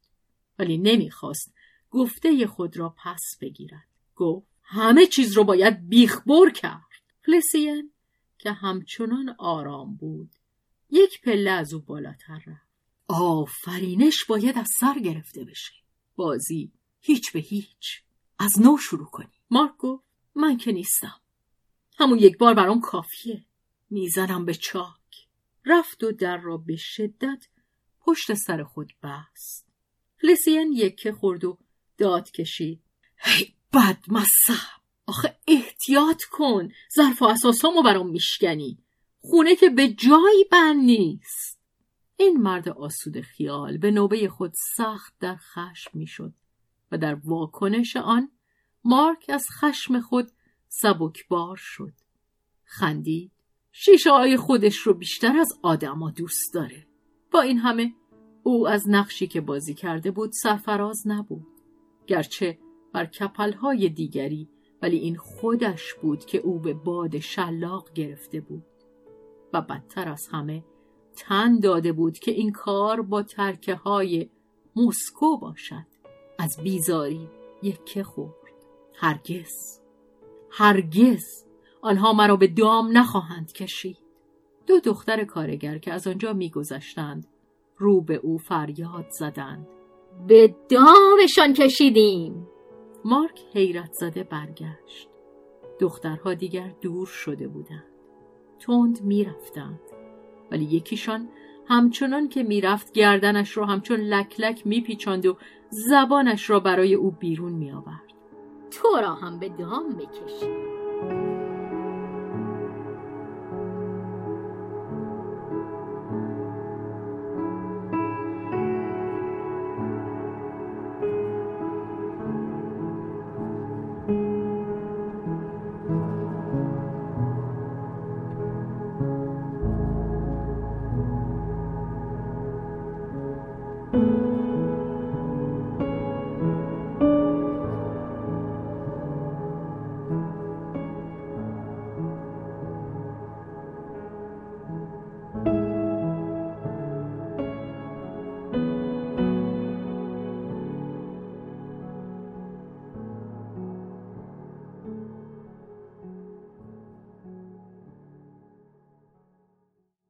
ولی 0.58 0.78
نمی‌خواست 0.78 1.54
گفته 1.90 2.46
خود 2.46 2.76
را 2.76 2.94
پس 3.04 3.36
بگیرد. 3.40 3.88
گفت 4.16 4.46
همه 4.62 5.06
چیز 5.06 5.32
رو 5.32 5.44
باید 5.44 5.88
بیخبر 5.88 6.50
کرد. 6.50 7.02
فلسین 7.26 7.92
که 8.38 8.52
همچنان 8.52 9.34
آرام 9.38 9.96
بود 9.96 10.30
یک 10.90 11.20
پله 11.20 11.50
از 11.50 11.74
او 11.74 11.80
بالاتر 11.80 12.42
رفت. 12.46 12.66
آفرینش 13.08 14.24
باید 14.24 14.58
از 14.58 14.68
سر 14.80 14.98
گرفته 14.98 15.44
بشه. 15.44 15.72
بازی 16.16 16.72
هیچ 17.00 17.32
به 17.32 17.38
هیچ. 17.38 18.02
از 18.38 18.60
نو 18.60 18.78
شروع 18.78 19.10
کنی. 19.10 19.32
مارک 19.50 19.76
گفت 19.78 20.04
من 20.34 20.56
که 20.56 20.72
نیستم. 20.72 21.20
همون 21.98 22.18
یک 22.18 22.38
بار 22.38 22.54
برام 22.54 22.80
کافیه. 22.80 23.44
می‌زنم 23.90 24.44
به 24.44 24.54
چاک. 24.54 25.28
رفت 25.64 26.04
و 26.04 26.12
در 26.12 26.36
را 26.36 26.56
به 26.56 26.76
شدت 26.76 27.46
پشت 28.00 28.34
سر 28.34 28.64
خود 28.64 28.92
بست. 29.02 29.66
فلسین 30.20 30.72
یکه 30.72 31.12
خورد 31.12 31.44
و 31.44 31.58
داد 31.98 32.30
کشید. 32.30 32.82
هی 33.16 33.54
بد 33.72 34.04
مصب 34.08 34.62
آخه 35.06 35.38
احتیاط 35.48 36.22
کن. 36.30 36.68
ظرف 36.96 37.22
و 37.22 37.24
اساسامو 37.24 37.82
برام 37.82 38.10
میشکنی. 38.10 38.78
خونه 39.30 39.56
که 39.56 39.70
به 39.70 39.88
جایی 39.88 40.44
بند 40.52 40.84
نیست. 40.84 41.60
این 42.16 42.36
مرد 42.36 42.68
آسود 42.68 43.20
خیال 43.20 43.78
به 43.78 43.90
نوبه 43.90 44.28
خود 44.28 44.52
سخت 44.76 45.14
در 45.20 45.36
خشم 45.36 45.90
می‌شد 45.94 46.32
و 46.92 46.98
در 46.98 47.14
واکنش 47.14 47.96
آن 47.96 48.30
مارک 48.84 49.24
از 49.28 49.46
خشم 49.60 50.00
خود 50.00 50.30
سبکبار 50.68 51.56
شد. 51.56 51.92
خندید. 52.64 53.32
شیشه 53.72 54.10
های 54.10 54.36
خودش 54.36 54.76
رو 54.76 54.94
بیشتر 54.94 55.36
از 55.36 55.52
آدما 55.62 56.10
دوست 56.10 56.54
داره. 56.54 56.86
با 57.30 57.40
این 57.40 57.58
همه 57.58 57.94
او 58.42 58.68
از 58.68 58.88
نقشی 58.88 59.26
که 59.26 59.40
بازی 59.40 59.74
کرده 59.74 60.10
بود 60.10 60.32
سرفراز 60.42 61.02
نبود. 61.06 61.46
گرچه 62.06 62.58
بر 62.92 63.08
های 63.60 63.88
دیگری 63.88 64.48
ولی 64.82 64.96
این 64.96 65.16
خودش 65.16 65.94
بود 65.94 66.24
که 66.24 66.38
او 66.38 66.58
به 66.58 66.74
باد 66.74 67.18
شلاق 67.18 67.92
گرفته 67.92 68.40
بود. 68.40 68.75
و 69.52 69.62
بدتر 69.62 70.08
از 70.08 70.28
همه 70.32 70.64
تن 71.16 71.58
داده 71.58 71.92
بود 71.92 72.18
که 72.18 72.30
این 72.30 72.52
کار 72.52 73.02
با 73.02 73.22
ترکه 73.22 73.74
های 73.74 74.30
مسکو 74.76 75.38
باشد. 75.38 75.86
از 76.38 76.56
بیزاری 76.62 77.28
یکه 77.62 78.02
خورد. 78.02 78.34
هرگز. 78.94 79.80
هرگز. 80.50 81.24
آنها 81.82 82.12
مرا 82.12 82.36
به 82.36 82.46
دام 82.46 82.98
نخواهند 82.98 83.52
کشید. 83.52 83.98
دو 84.66 84.80
دختر 84.80 85.24
کارگر 85.24 85.78
که 85.78 85.92
از 85.92 86.06
آنجا 86.06 86.32
میگذشتند 86.32 87.26
رو 87.76 88.00
به 88.00 88.14
او 88.14 88.38
فریاد 88.38 89.06
زدند. 89.10 89.68
به 90.26 90.54
دامشان 90.68 91.52
کشیدیم. 91.52 92.48
مارک 93.04 93.40
حیرت 93.54 93.92
زده 93.92 94.22
برگشت. 94.22 95.08
دخترها 95.80 96.34
دیگر 96.34 96.74
دور 96.80 97.06
شده 97.06 97.48
بودند. 97.48 97.95
تند 98.58 99.02
می‌رفتند 99.02 99.80
ولی 100.50 100.64
یکیشان 100.64 101.28
همچنان 101.68 102.28
که 102.28 102.42
می‌رفت 102.42 102.92
گردنش 102.92 103.56
را 103.56 103.66
همچون 103.66 104.00
لک 104.00 104.40
لک 104.40 104.66
میپیچاند 104.66 105.26
و 105.26 105.36
زبانش 105.70 106.50
را 106.50 106.60
برای 106.60 106.94
او 106.94 107.10
بیرون 107.10 107.52
میآورد. 107.52 108.02
تو 108.70 108.88
را 109.02 109.14
هم 109.14 109.38
به 109.38 109.48
دام 109.48 109.88
بکشید 109.88 111.45